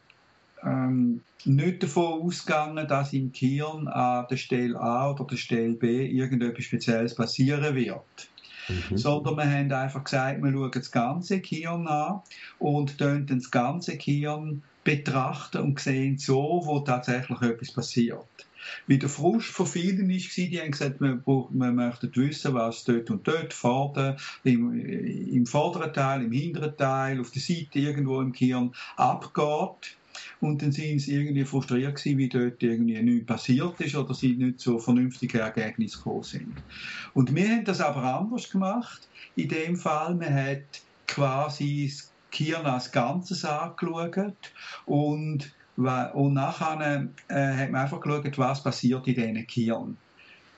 ähm, 0.62 1.22
nicht 1.46 1.82
davon 1.82 2.20
ausgegangen, 2.20 2.86
dass 2.86 3.14
im 3.14 3.32
Gehirn 3.32 3.88
an 3.88 4.26
der 4.30 4.36
Stelle 4.36 4.78
A 4.78 5.12
oder 5.12 5.24
der 5.24 5.38
Stelle 5.38 5.72
B 5.72 6.04
irgendetwas 6.04 6.66
Spezielles 6.66 7.14
passieren 7.14 7.74
wird. 7.74 8.30
Mhm. 8.68 8.98
Sondern 8.98 9.36
wir 9.36 9.50
haben 9.50 9.72
einfach 9.72 10.04
gesagt, 10.04 10.42
wir 10.42 10.52
schauen 10.52 10.70
das 10.70 10.90
ganze 10.90 11.40
Gehirn 11.40 11.86
an 11.86 12.20
und 12.58 13.00
dann 13.00 13.26
das 13.26 13.50
ganze 13.50 13.96
Gehirn 13.96 14.64
betrachten 14.84 15.62
und 15.62 15.80
sehen 15.80 16.18
so, 16.18 16.60
wo 16.62 16.80
tatsächlich 16.80 17.40
etwas 17.40 17.72
passiert. 17.72 18.49
Wie 18.86 18.98
der 18.98 19.08
Frust 19.08 19.48
von 19.48 19.66
vielen 19.66 20.08
war, 20.08 20.16
die 20.36 20.60
haben 20.60 20.70
gesagt, 20.70 21.00
wir, 21.00 21.22
wir 21.26 21.72
möchten 21.72 22.14
wissen, 22.16 22.54
was 22.54 22.84
dort 22.84 23.10
und 23.10 23.26
dort, 23.26 23.52
vorne, 23.52 24.16
im, 24.44 24.78
im 24.78 25.46
vorderen 25.46 25.92
Teil, 25.92 26.22
im 26.22 26.32
hinteren 26.32 26.76
Teil, 26.76 27.20
auf 27.20 27.30
der 27.30 27.42
Seite 27.42 27.78
irgendwo 27.78 28.20
im 28.20 28.32
Gehirn 28.32 28.74
abgeht. 28.96 29.96
Und 30.40 30.62
dann 30.62 30.72
sind 30.72 31.00
sie 31.00 31.14
irgendwie 31.14 31.44
frustriert 31.44 31.96
gewesen, 31.96 32.18
wie 32.18 32.28
dort 32.28 32.62
irgendwie 32.62 33.00
nichts 33.02 33.26
passiert 33.26 33.80
ist 33.80 33.94
oder 33.94 34.14
sie 34.14 34.34
nicht 34.34 34.60
so 34.60 34.78
vernünftige 34.78 35.40
Ergebnisse 35.40 35.98
gekommen 35.98 36.22
sind. 36.22 36.62
Und 37.14 37.34
wir 37.34 37.48
haben 37.48 37.64
das 37.64 37.80
aber 37.80 38.02
anders 38.02 38.50
gemacht. 38.50 39.08
In 39.36 39.48
dem 39.48 39.76
Fall, 39.76 40.14
man 40.14 40.34
hat 40.34 40.82
quasi 41.06 41.90
das 41.90 42.12
Gehirn 42.30 42.66
als 42.66 42.92
Ganzes 42.92 43.44
angeschaut 43.44 44.52
und 44.86 45.52
und 46.14 46.34
nachher 46.34 47.08
äh, 47.28 47.34
hat 47.34 47.70
man 47.70 47.82
einfach 47.82 48.00
geschaut, 48.00 48.38
was 48.38 48.62
passiert 48.62 49.06
in 49.06 49.14
diesen 49.14 49.46
Gehirn, 49.46 49.96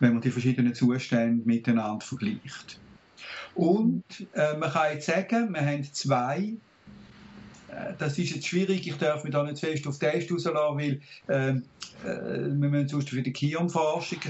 wenn 0.01 0.13
man 0.13 0.23
die 0.23 0.31
verschiedenen 0.31 0.75
Zustände 0.75 1.47
miteinander 1.47 2.05
vergleicht. 2.05 2.81
Und 3.55 4.03
äh, 4.35 4.57
man 4.57 4.71
kann 4.71 4.95
jetzt 4.95 5.07
sagen, 5.07 5.53
wir 5.53 5.61
haben 5.61 5.85
zwei 5.85 6.55
das 7.99 8.19
ist 8.19 8.35
jetzt 8.35 8.47
schwierig, 8.47 8.87
ich 8.87 8.97
darf 8.97 9.25
mich 9.25 9.33
da 9.33 9.43
nicht 9.43 9.59
fest 9.59 9.87
auf 9.87 9.99
Test 9.99 10.31
rauslassen, 10.31 10.79
weil 10.79 11.01
äh, 11.29 11.51
äh, 11.51 11.61
wir 12.05 12.69
müssen 12.69 12.89
sonst 12.89 13.11
für 13.11 13.23
die 13.23 13.33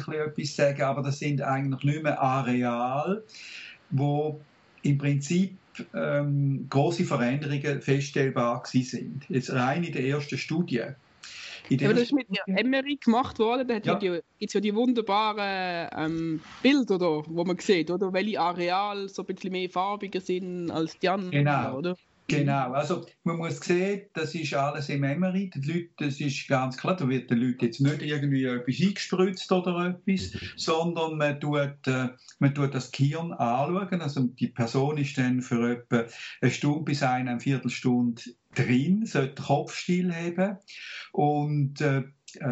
bisschen 0.01 0.15
etwas 0.15 0.57
sagen, 0.57 0.83
aber 0.83 1.03
das 1.03 1.19
sind 1.19 1.43
eigentlich 1.43 1.83
nicht 1.83 2.03
mehr 2.03 2.21
Areale, 2.21 3.25
wo 3.91 4.41
im 4.83 4.99
Prinzip 4.99 5.57
ähm, 5.95 6.67
große 6.69 7.05
Veränderungen 7.05 7.81
feststellbar 7.81 8.63
sind. 8.67 9.25
Jetzt 9.29 9.53
rein 9.53 9.85
in 9.85 9.93
der 9.93 10.05
ersten 10.05 10.37
Studie. 10.37 10.83
Ja, 11.69 11.87
aber 11.87 11.95
das 11.95 12.05
ist 12.05 12.13
mit 12.13 12.27
Emery 12.47 12.99
gemacht 13.03 13.39
worden. 13.39 13.69
Da 13.69 13.79
ja. 13.79 13.95
gibt 13.95 14.25
es 14.41 14.53
ja 14.53 14.61
die 14.61 14.75
wunderbaren 14.75 15.89
ähm, 15.97 16.41
Bilder, 16.63 16.99
da, 16.99 17.23
wo 17.27 17.45
man 17.45 17.59
sieht, 17.59 17.91
oder? 17.91 18.13
welche 18.13 18.41
Areale 18.41 19.09
so 19.09 19.23
ein 19.23 19.27
bisschen 19.27 19.53
mehr 19.53 19.71
farbiger 19.71 20.21
sind 20.21 20.71
als 20.71 20.99
die 20.99 21.09
anderen. 21.09 21.31
Genau. 21.31 21.79
Oder? 21.79 21.97
Genau, 22.39 22.73
also 22.73 23.07
man 23.25 23.37
muss 23.37 23.61
sehen, 23.61 24.03
das 24.15 24.35
ist 24.35 24.55
alles 24.55 24.89
im 24.89 25.01
Memory. 25.01 25.51
Die 25.55 25.61
Leute, 25.61 25.91
das 25.99 26.21
ist 26.21 26.49
ganz 26.49 26.77
klar, 26.77 26.97
da 26.97 27.09
wird 27.09 27.31
den 27.31 27.39
Leuten 27.39 27.65
jetzt 27.65 27.81
nicht 27.81 28.03
irgendwie 28.03 28.45
etwas 28.45 28.81
eingespritzt 28.81 29.53
oder 29.53 29.87
etwas, 29.87 30.33
sondern 30.57 31.17
man 31.17 31.41
tut, 31.41 31.87
äh, 31.87 32.09
man 32.39 32.55
tut 32.55 32.75
das 32.75 32.91
Gehirn 32.91 33.33
anschauen. 33.33 34.01
Also 34.01 34.23
die 34.23 34.49
Person 34.49 34.99
ist 34.99 35.19
dann 35.19 35.43
für 35.43 35.73
etwa 35.73 36.07
eine 36.41 36.51
Stunde 36.51 36.85
bis 36.85 37.03
eine 37.03 37.41
Viertelstunde 37.41 38.23
drin, 38.55 39.07
sollte 39.07 39.35
den 39.35 39.45
Kopf 39.45 39.75
stillheben 39.75 40.59
und 41.13 41.81
äh, 41.81 42.05
äh, 42.37 42.45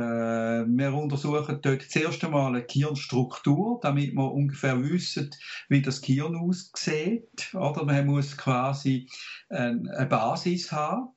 wir 0.66 0.94
untersuchen 0.94 1.58
dort 1.62 1.82
zuerst 1.82 2.24
einmal 2.24 2.54
eine 2.54 2.64
Gehirnstruktur, 2.64 3.80
damit 3.82 4.14
wir 4.14 4.32
ungefähr 4.32 4.82
wissen, 4.82 5.30
wie 5.68 5.82
das 5.82 6.00
Gehirn 6.00 6.36
aussieht. 6.36 7.54
Oder 7.54 7.84
man 7.84 8.06
muss 8.06 8.36
quasi 8.36 9.08
eine 9.48 10.06
Basis 10.08 10.72
haben. 10.72 11.08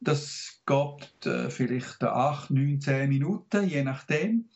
Das 0.00 0.62
geht 0.66 1.26
äh, 1.26 1.50
vielleicht 1.50 2.02
8, 2.02 2.50
9, 2.50 2.80
10 2.80 3.08
Minuten, 3.08 3.68
je 3.68 3.82
nachdem. 3.82 4.48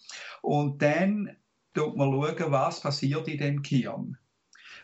Und 0.42 0.82
dann 0.82 1.36
schaut 1.76 1.96
man 1.96 2.12
was 2.12 2.80
passiert 2.80 3.28
in 3.28 3.38
dem 3.38 3.62
Gehirn. 3.62 4.18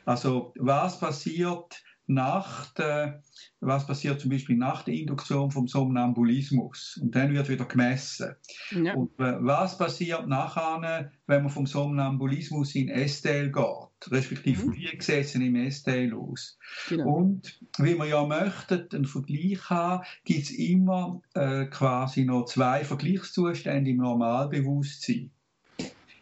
Also 0.04 0.52
was 0.56 1.00
passiert 1.00 1.82
nach 2.06 2.72
der, 2.74 3.22
was 3.60 3.86
passiert 3.86 4.20
zum 4.20 4.30
Beispiel 4.30 4.56
nach 4.56 4.82
der 4.82 4.94
Induktion 4.94 5.50
vom 5.50 5.66
Somnambulismus. 5.66 6.98
Und 7.02 7.14
dann 7.14 7.34
wird 7.34 7.48
wieder 7.48 7.64
gemessen. 7.64 8.36
Ja. 8.70 8.94
Und 8.94 9.18
äh, 9.18 9.36
was 9.40 9.76
passiert 9.76 10.28
nachher, 10.28 11.10
wenn 11.26 11.42
man 11.42 11.50
vom 11.50 11.66
Somnambulismus 11.66 12.74
in 12.74 12.88
S-Teil 12.88 13.50
geht, 13.50 14.12
respektive 14.12 14.66
mhm. 14.66 14.74
wie 14.74 14.88
sieht 15.00 15.08
es 15.08 15.34
im 15.34 15.56
S-Teil 15.56 16.14
aus. 16.14 16.58
Genau. 16.88 17.16
Und 17.16 17.58
wie 17.78 17.98
wir 17.98 18.06
ja 18.06 18.24
möchten, 18.24 18.88
einen 18.92 19.04
Vergleich 19.04 19.68
haben, 19.68 20.04
gibt 20.24 20.44
es 20.44 20.50
immer 20.50 21.22
äh, 21.34 21.66
quasi 21.66 22.24
noch 22.24 22.44
zwei 22.44 22.84
Vergleichszustände 22.84 23.90
im 23.90 23.96
Normalbewusstsein. 23.96 25.30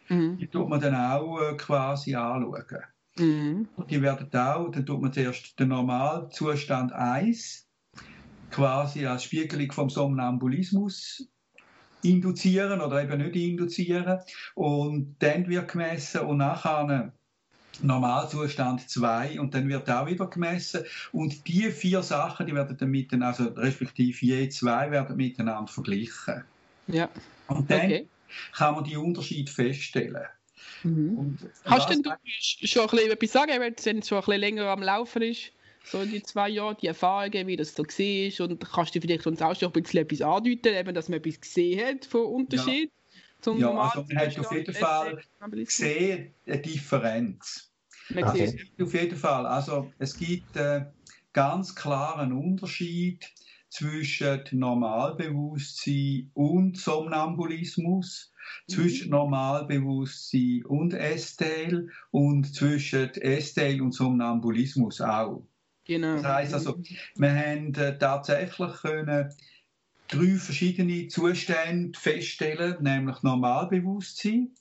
Mhm. 0.09 0.37
Die 0.37 0.47
tut 0.47 0.69
man 0.69 0.81
dann 0.81 0.95
auch 0.95 1.39
äh, 1.41 1.55
quasi 1.57 2.15
anschauen. 2.15 2.83
Mhm. 3.17 3.67
Die 3.89 4.01
werden 4.01 4.27
auch, 4.33 4.69
dann 4.71 4.85
tut 4.85 5.01
man 5.01 5.13
zuerst 5.13 5.59
den 5.59 5.69
Normalzustand 5.69 6.91
1 6.91 7.67
quasi 8.51 9.05
als 9.05 9.23
Spiegelung 9.23 9.71
vom 9.71 9.89
Somnambulismus 9.89 11.27
induzieren 12.01 12.81
oder 12.81 13.03
eben 13.03 13.17
nicht 13.17 13.35
induzieren 13.35 14.19
und 14.53 15.15
dann 15.19 15.47
wird 15.47 15.71
gemessen 15.71 16.21
und 16.21 16.37
nachher 16.37 17.11
Normalzustand 17.81 18.89
2 18.89 19.39
und 19.39 19.53
dann 19.53 19.67
wird 19.67 19.89
auch 19.89 20.05
wieder 20.05 20.27
gemessen 20.27 20.83
und 21.11 21.47
die 21.47 21.71
vier 21.71 22.03
Sachen, 22.03 22.45
die 22.45 22.55
werden 22.55 22.77
dann 22.77 22.89
miteinander, 22.89 23.39
also 23.39 23.53
respektive 23.59 24.25
je 24.25 24.49
zwei 24.49 24.91
werden 24.91 25.17
miteinander 25.17 25.71
verglichen. 25.71 26.43
Ja. 26.87 27.09
Und 27.47 27.69
dann 27.69 27.85
okay. 27.85 28.07
kann 28.53 28.75
man 28.75 28.83
die 28.83 28.97
Unterschied 28.97 29.49
feststellen. 29.49 30.25
Mhm. 30.83 31.37
Kannst 31.63 31.89
denn 31.89 32.03
du 32.03 32.11
schon 32.67 32.83
ein 32.83 32.89
bisschen 32.89 33.11
etwas 33.11 33.31
sagen, 33.31 33.59
wenn 33.59 33.73
es 33.73 33.83
schon 33.83 34.17
ein 34.17 34.21
bisschen 34.21 34.39
länger 34.39 34.67
am 34.67 34.83
Laufen 34.83 35.21
ist? 35.21 35.51
So 35.87 36.01
in 36.01 36.11
die 36.11 36.21
zwei 36.21 36.49
Jahren, 36.49 36.77
die 36.81 36.87
Erfahrungen, 36.87 37.47
wie 37.47 37.55
das 37.55 37.75
so 37.75 37.83
war 37.83 38.45
und 38.47 38.59
kannst 38.71 38.95
du 38.95 39.01
vielleicht 39.01 39.27
uns 39.27 39.41
auch 39.41 39.55
schon 39.55 39.69
ein 39.69 39.81
bisschen 39.81 40.01
etwas 40.01 40.21
andeuten, 40.21 40.73
eben, 40.73 40.95
dass 40.95 41.09
man 41.09 41.19
etwas 41.19 41.39
gesehen 41.39 41.85
hat 41.85 42.05
von 42.05 42.25
Unterschied? 42.25 42.91
Ja, 42.91 43.21
zum 43.41 43.59
ja 43.59 43.69
also 43.71 44.03
man 44.07 44.17
hat 44.17 44.39
auf 44.39 44.51
jeden 44.51 44.73
Fall 44.73 45.23
gesehen 45.53 46.33
eine 46.47 46.61
Differenz. 46.61 47.71
Okay. 48.15 48.59
Auf 48.81 48.93
jeden 48.93 49.17
Fall. 49.17 49.45
Also 49.45 49.93
es 49.99 50.17
gibt 50.17 50.55
äh, 50.57 50.85
ganz 51.33 51.75
klaren 51.75 52.33
Unterschied 52.33 53.27
zwischen 53.75 54.41
Normalbewusstsein 54.51 56.31
und 56.33 56.77
Somnambulismus 56.77 58.31
zwischen 58.69 59.07
mhm. 59.07 59.11
Normalbewusstsein 59.11 60.63
und 60.65 60.93
Estel 60.93 61.89
und 62.11 62.55
zwischen 62.55 63.09
Estel 63.15 63.81
und 63.81 63.93
Somnambulismus 63.93 65.01
auch. 65.01 65.45
Genau. 65.85 66.15
Das 66.15 66.25
heißt 66.25 66.53
also, 66.53 66.81
wir 67.15 67.35
haben 67.35 67.73
äh, 67.75 67.97
tatsächlich 67.97 68.73
können 68.81 69.33
drei 70.07 70.35
verschiedene 70.37 71.07
Zustände 71.07 71.99
feststellen, 71.99 72.77
nämlich 72.81 73.21
Normalbewusstsein. 73.23 74.51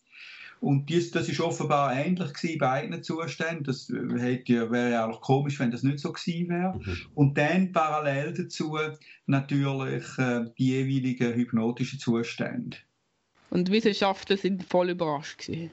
Und 0.65 0.89
dies, 0.89 1.11
das 1.11 1.29
ist 1.29 1.41
offenbar 1.41 1.95
ähnlich 1.95 2.33
gewesen 2.33 2.59
bei 2.59 2.81
beiden 2.81 3.03
Zuständen. 3.03 3.65
Das 3.65 3.91
äh, 3.91 4.19
hätte, 4.19 4.71
wäre 4.71 4.93
ja 4.93 5.07
auch 5.07 5.21
komisch, 5.21 5.61
wenn 5.61 5.71
das 5.71 5.83
nicht 5.83 5.99
so 5.99 6.11
gewesen 6.11 6.49
wäre. 6.49 6.81
Mhm. 6.83 6.97
Und 7.15 7.37
dann 7.37 7.73
parallel 7.73 8.33
dazu 8.33 8.79
natürlich 9.27 10.05
äh, 10.19 10.47
die 10.57 10.69
jeweiligen 10.69 11.35
hypnotischen 11.35 11.99
Zustände. 11.99 12.79
Und 13.51 13.69
die 13.69 13.73
Wissenschaftler 13.73 14.39
sind 14.39 14.65
voll 14.65 14.89
überrascht 14.91 15.47
gewesen. 15.47 15.71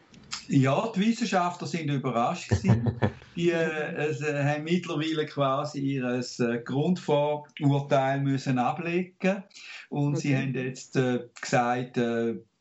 Ja, 0.49 0.91
die 0.93 0.99
Wissenschaftler 0.99 1.67
sind 1.67 1.89
überrascht 1.89 2.49
gewesen. 2.49 2.91
Die 3.37 3.51
äh, 3.51 4.11
äh, 4.11 4.43
haben 4.43 4.65
mittlerweile 4.65 5.25
quasi 5.25 5.79
ihr 5.79 6.19
äh, 6.19 6.57
Grundvorurteil 6.59 8.19
müssen 8.19 8.59
ablegen 8.59 9.43
und 9.89 10.17
okay. 10.17 10.19
sie 10.19 10.35
haben 10.35 10.53
jetzt 10.53 10.97
äh, 10.97 11.29
gesagt, 11.39 11.97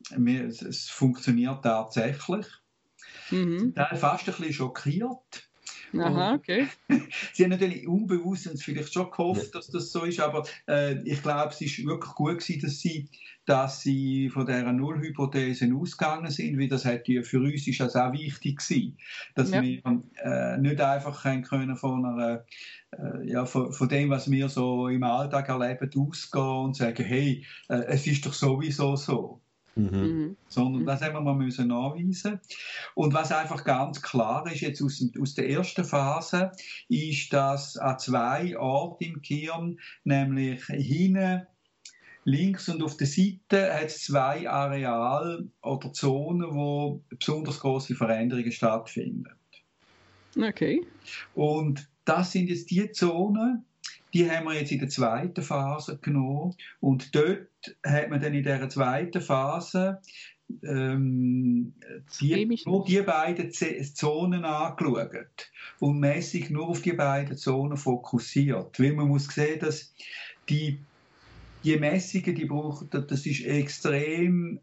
äh, 0.09 0.37
es, 0.37 0.61
es, 0.61 0.89
funktioniert 0.89 1.63
tatsächlich. 1.63 2.47
Mhm. 3.29 3.73
Fast 3.95 4.27
ein 4.27 4.35
bisschen 4.35 4.53
schockiert. 4.53 5.51
Aha, 5.97 6.35
okay. 6.35 6.67
Sie 7.33 7.43
haben 7.43 7.49
natürlich 7.51 7.87
unbewusst 7.87 8.49
vielleicht 8.63 8.93
schon 8.93 9.11
gehofft, 9.11 9.53
dass 9.55 9.67
das 9.67 9.91
so 9.91 10.03
ist, 10.03 10.19
aber 10.19 10.45
äh, 10.67 11.01
ich 11.03 11.21
glaube, 11.21 11.51
es 11.51 11.61
ist 11.61 11.85
wirklich 11.85 12.13
gut 12.13 12.39
gewesen, 12.39 12.61
dass 12.61 12.79
sie, 12.79 13.09
dass 13.45 13.81
sie 13.81 14.29
von 14.29 14.45
dieser 14.45 14.71
Nullhypothese 14.71 15.69
ausgegangen 15.75 16.31
sind, 16.31 16.57
weil 16.57 16.69
das 16.69 16.85
hat 16.85 17.07
ja 17.07 17.23
für 17.23 17.39
uns 17.39 17.67
ist 17.67 17.79
das 17.79 17.95
auch 17.95 18.13
wichtig 18.13 18.59
gewesen, 18.59 18.97
dass 19.35 19.51
ja. 19.51 19.61
wir 19.61 19.81
äh, 20.23 20.57
nicht 20.57 20.79
einfach 20.79 21.23
können 21.23 21.75
von 21.75 22.05
einer 22.05 22.45
äh, 22.91 23.29
ja, 23.29 23.45
von, 23.45 23.73
von, 23.73 23.89
dem, 23.89 24.09
was 24.09 24.29
wir 24.29 24.49
so 24.49 24.87
im 24.87 25.03
Alltag 25.03 25.49
erleben, 25.49 25.89
ausgehen 25.95 26.65
und 26.65 26.75
sagen, 26.75 27.03
hey, 27.03 27.45
äh, 27.69 27.83
es 27.87 28.07
ist 28.07 28.25
doch 28.25 28.33
sowieso 28.33 28.95
so. 28.95 29.41
Mhm. 29.75 29.89
mhm. 29.89 30.37
Sondern 30.47 30.85
das 30.85 31.01
haben 31.01 31.13
wir 31.13 31.21
mal 31.21 31.35
müssen 31.35 31.67
nachweisen. 31.67 32.39
Und 32.95 33.13
was 33.13 33.31
einfach 33.31 33.63
ganz 33.63 34.01
klar 34.01 34.45
ist 34.51 34.61
jetzt 34.61 34.81
aus, 34.81 35.03
aus 35.19 35.33
der 35.33 35.49
ersten 35.49 35.85
Phase, 35.85 36.51
ist, 36.89 37.31
dass 37.33 37.77
an 37.77 37.99
zwei 37.99 38.57
Orten 38.57 39.03
im 39.03 39.21
Gehirn, 39.21 39.79
nämlich 40.03 40.65
hinten 40.65 41.47
links 42.23 42.69
und 42.69 42.83
auf 42.83 42.97
der 42.97 43.07
Seite 43.07 43.73
hat 43.73 43.85
es 43.85 44.03
zwei 44.03 44.47
Areale 44.49 45.47
oder 45.63 45.91
Zonen, 45.93 46.53
wo 46.53 47.01
besonders 47.09 47.59
große 47.59 47.95
Veränderungen 47.95 48.51
stattfinden. 48.51 49.31
Okay. 50.37 50.85
Und 51.33 51.89
das 52.05 52.31
sind 52.31 52.47
jetzt 52.49 52.69
die 52.71 52.91
Zonen, 52.91 53.65
die 54.13 54.29
haben 54.29 54.45
wir 54.45 54.53
jetzt 54.53 54.71
in 54.71 54.79
der 54.79 54.89
zweiten 54.89 55.41
Phase 55.41 55.97
genommen. 55.97 56.55
Und 56.79 57.15
dort 57.15 57.47
hat 57.85 58.09
man 58.09 58.21
dann 58.21 58.33
in 58.33 58.43
dieser 58.43 58.69
zweiten 58.69 59.21
Phase 59.21 60.01
ähm, 60.63 61.73
die, 62.19 62.61
nur 62.65 62.85
die 62.85 63.01
beiden 63.01 63.51
Zonen 63.51 64.45
angeschaut 64.45 65.51
und 65.79 65.99
mäßig 65.99 66.49
nur 66.49 66.69
auf 66.69 66.81
die 66.81 66.93
beiden 66.93 67.37
Zonen 67.37 67.77
fokussiert. 67.77 68.79
Weil 68.79 68.93
man 68.93 69.07
muss 69.07 69.27
sehen, 69.27 69.59
dass 69.59 69.93
die, 70.49 70.79
die 71.63 71.77
Messungen, 71.77 72.35
die 72.35 72.45
brauchen, 72.45 72.89
das 72.89 73.25
ist 73.25 73.45
extrem 73.45 74.59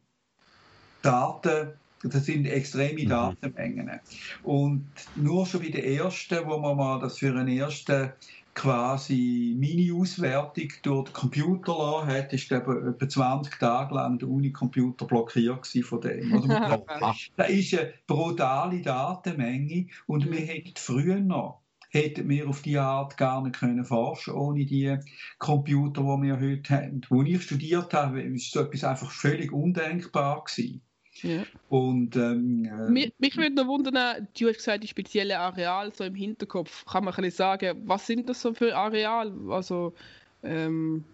Daten, 1.03 1.73
das 2.03 2.27
sind 2.27 2.47
extreme 2.47 3.05
mhm. 3.05 3.09
Datenmengen. 3.09 4.01
Und 4.43 4.87
nur 5.17 5.47
schon 5.47 5.63
bei 5.63 5.71
der 5.71 5.87
ersten, 5.87 6.47
wo 6.47 6.59
man 6.59 6.77
mal 6.77 7.01
das 7.01 7.19
für 7.19 7.35
einen 7.35 7.49
ersten 7.49 8.13
quasi 8.59 9.55
Mini-Auswertung 9.57 10.69
durch 10.83 11.05
den 11.05 11.13
Computer 11.13 11.79
lassen 11.79 12.09
hat, 12.09 12.33
ist 12.33 12.51
eben 12.51 12.89
etwa 12.89 13.09
20 13.09 13.55
Tage 13.57 13.95
lang 13.95 14.19
der 14.19 14.29
Unicomputer 14.29 15.07
blockiert 15.07 15.65
von 15.85 16.01
dem. 16.01 16.31
das 17.37 17.51
ist 17.51 17.79
eine 17.79 17.95
brutale 18.09 18.83
Datenmenge 18.83 19.87
und 20.07 20.29
wir 20.31 20.41
hätten 20.41 20.73
früher 20.75 21.21
noch 21.21 21.63
hätten 21.91 22.29
wir 22.29 22.49
auf 22.49 22.61
die 22.61 22.77
Art 22.77 23.17
gar 23.17 23.43
nicht 23.43 23.61
können 23.61 23.85
forschen 23.85 24.35
ohne 24.35 24.67
die 24.67 24.99
Computer, 25.39 26.03
die 26.03 26.23
wir 26.23 26.39
heute 26.39 26.75
haben. 26.75 27.01
Als 27.09 27.29
ich 27.29 27.43
studiert 27.43 27.95
habe, 27.95 28.19
war 28.19 28.39
so 28.39 28.61
etwas 28.61 28.85
einfach 28.85 29.11
völlig 29.11 29.53
undenkbar 29.53 30.45
gewesen. 30.45 30.83
Ja. 31.23 31.45
Und, 31.69 32.17
ähm, 32.17 32.65
äh, 32.65 32.91
mich, 32.91 33.13
mich 33.19 33.37
würde 33.37 33.55
noch 33.55 33.67
wundern, 33.67 34.29
du 34.39 34.49
hast 34.49 34.57
gesagt, 34.57 34.83
die 34.85 34.89
spezielle 34.89 35.39
Areal 35.39 35.93
so 35.95 36.05
im 36.05 36.15
Hinterkopf. 36.15 36.85
Kann 36.87 37.05
man 37.05 37.15
ein 37.15 37.23
bisschen 37.23 37.37
sagen, 37.37 37.83
was 37.87 38.07
sind 38.07 38.29
das 38.29 38.41
so 38.41 38.55
für 38.55 38.77
Areal? 38.77 39.33
Also, 39.51 39.95
ähm, 40.43 41.05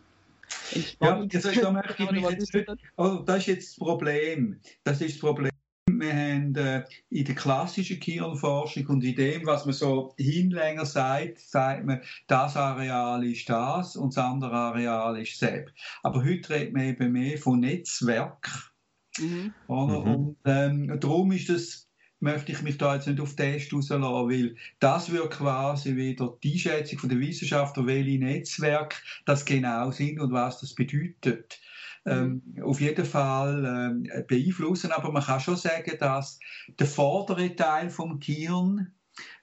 ja, 1.00 1.16
also 1.18 1.60
da 1.60 1.72
möchte 1.72 2.02
ich 2.02 2.10
mich 2.10 2.22
jetzt 2.22 2.56
oh, 2.96 3.22
das 3.24 3.38
ist 3.38 3.46
jetzt 3.46 3.70
das 3.70 3.76
Problem. 3.76 4.60
Das 4.84 5.00
ist 5.00 5.14
das 5.14 5.20
Problem. 5.20 5.50
Wir 5.86 6.12
haben 6.12 6.56
äh, 6.56 6.84
in 7.10 7.24
der 7.24 7.34
klassischen 7.34 8.00
Kirnforschung 8.00 8.86
und 8.86 9.04
in 9.04 9.14
dem, 9.14 9.46
was 9.46 9.64
man 9.64 9.74
so 9.74 10.14
hinlänger 10.18 10.86
sagt, 10.86 11.38
sagt 11.38 11.84
man, 11.84 12.00
das 12.26 12.56
Areal 12.56 13.24
ist 13.24 13.48
das 13.48 13.94
und 13.96 14.16
das 14.16 14.24
andere 14.24 14.54
Areal 14.54 15.20
ist 15.20 15.38
SEB. 15.38 15.70
Aber 16.02 16.24
heute 16.24 16.50
redet 16.50 16.72
man 16.72 16.84
eben 16.84 17.12
mehr 17.12 17.38
von 17.38 17.60
Netzwerk. 17.60 18.73
Mhm. 19.18 19.54
Mhm. 19.68 19.74
Und 19.74 20.36
ähm, 20.44 21.00
darum 21.00 21.32
ist 21.32 21.48
das 21.48 21.84
möchte 22.24 22.52
ich 22.52 22.62
mich 22.62 22.78
da 22.78 22.94
jetzt 22.94 23.06
nicht 23.06 23.20
auf 23.20 23.36
Test 23.36 23.72
rauslassen, 23.72 24.02
weil 24.02 24.56
das 24.80 25.12
wird 25.12 25.30
quasi 25.30 25.94
wieder 25.94 26.36
die 26.42 26.54
Einschätzung 26.54 27.08
der 27.08 27.20
Wissenschaftler, 27.20 27.86
welche 27.86 28.18
Netzwerke 28.18 28.96
das 29.26 29.44
genau 29.44 29.90
sind 29.90 30.18
und 30.18 30.32
was 30.32 30.60
das 30.60 30.74
bedeutet. 30.74 31.60
Ähm, 32.06 32.42
auf 32.62 32.80
jeden 32.80 33.04
Fall 33.04 33.64
ähm, 33.64 34.26
beeinflussen, 34.26 34.92
aber 34.92 35.10
man 35.10 35.22
kann 35.22 35.40
schon 35.40 35.56
sagen, 35.56 35.96
dass 35.98 36.38
der 36.78 36.86
vordere 36.86 37.56
Teil 37.56 37.88
vom 37.88 38.20
Gehirn 38.20 38.92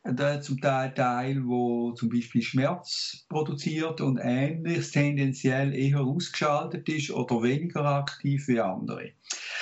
äh, 0.03 0.39
zum 0.41 0.59
Teil 0.59 0.93
Teil, 0.93 1.45
wo 1.45 1.91
zum 1.93 2.09
Beispiel 2.09 2.41
Schmerz 2.41 3.25
produziert 3.29 4.01
und 4.01 4.19
ähnliches 4.21 4.91
tendenziell 4.91 5.73
eher 5.73 6.01
ausgeschaltet 6.01 6.87
ist 6.89 7.11
oder 7.11 7.43
weniger 7.43 7.85
aktiv 7.85 8.47
wie 8.47 8.59
andere. 8.59 9.11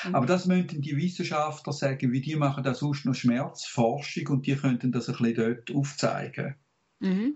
Mhm. 0.05 0.15
Aber 0.15 0.25
das 0.25 0.45
möchten 0.45 0.81
die 0.81 0.97
Wissenschaftler 0.97 1.73
sagen, 1.73 2.11
wie 2.11 2.21
die 2.21 2.35
machen 2.35 2.63
da 2.63 2.73
sonst 2.73 3.05
noch 3.05 3.15
Schmerzforschung 3.15 4.27
und 4.27 4.47
die 4.47 4.55
könnten 4.55 4.91
das 4.91 5.09
ein 5.09 5.17
bisschen 5.17 5.35
dort 5.35 5.71
aufzeigen. 5.75 6.55
Mhm. 6.99 7.35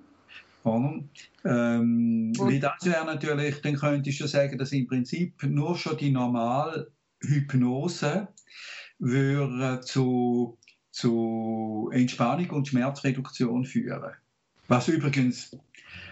Ähm, 1.45 2.31
wie 2.47 2.59
das 2.59 2.85
wäre 2.85 3.05
natürlich, 3.05 3.61
dann 3.61 3.75
könnte 3.75 4.09
ich 4.09 4.17
schon 4.17 4.27
sagen, 4.27 4.57
dass 4.57 4.71
im 4.71 4.87
Prinzip 4.87 5.43
nur 5.43 5.77
schon 5.77 5.97
die 5.97 6.11
normale 6.11 6.91
Hypnose 7.19 8.29
würde 8.97 9.81
zu 9.81 10.57
zu 10.93 11.89
Entspannung 11.91 12.51
und 12.51 12.67
Schmerzreduktion 12.67 13.65
führen. 13.65 14.13
Was 14.67 14.87
übrigens, 14.87 15.57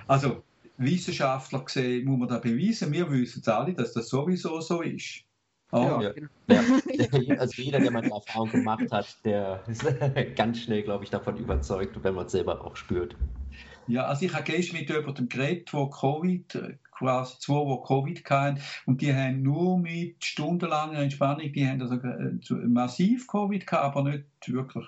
also 0.08 0.44
Wissenschaftler 0.78 1.64
gesehen, 1.64 2.06
muss 2.06 2.20
man 2.20 2.28
da 2.28 2.40
beweisen. 2.40 2.92
Wir 2.92 3.10
wissen 3.12 3.44
alle, 3.46 3.74
dass 3.74 3.94
das 3.94 4.10
sowieso 4.10 4.60
so 4.60 4.82
ist. 4.82 5.24
Oh. 5.72 6.02
Ja, 6.02 6.14
ja. 6.48 7.38
Also 7.38 7.62
jeder, 7.62 7.80
der 7.80 7.92
mal 7.92 8.04
eine 8.04 8.12
Erfahrung 8.12 8.50
gemacht 8.50 8.92
hat, 8.92 9.16
der 9.24 9.64
ist 9.68 9.86
ganz 10.36 10.60
schnell, 10.60 10.82
glaube 10.82 11.04
ich, 11.04 11.12
davon 11.12 11.38
überzeugt, 11.38 12.04
wenn 12.04 12.16
man 12.16 12.26
es 12.26 12.32
selber 12.32 12.66
auch 12.66 12.76
spürt. 12.76 13.16
Ja, 13.88 14.06
also 14.06 14.26
ich 14.26 14.34
habe 14.34 14.44
gestern 14.44 14.80
mit 14.80 14.90
jemandem 14.90 15.30
geredet, 15.30 15.72
der 15.72 15.90
Covid 15.90 16.80
quasi 17.02 17.40
zwei, 17.40 17.64
die 17.66 17.88
Covid 17.88 18.30
hatten. 18.30 18.62
Und 18.86 19.02
die 19.02 19.14
haben 19.14 19.42
nur 19.42 19.80
mit 19.80 20.24
stundenlanger 20.24 21.00
Entspannung, 21.00 21.52
die 21.52 21.68
haben 21.68 21.82
also 21.82 21.96
äh, 21.96 22.68
massiv 22.68 23.28
Covid 23.28 23.66
gehabt, 23.66 23.98
aber 23.98 24.10
nicht 24.10 24.26
wirklich 24.48 24.86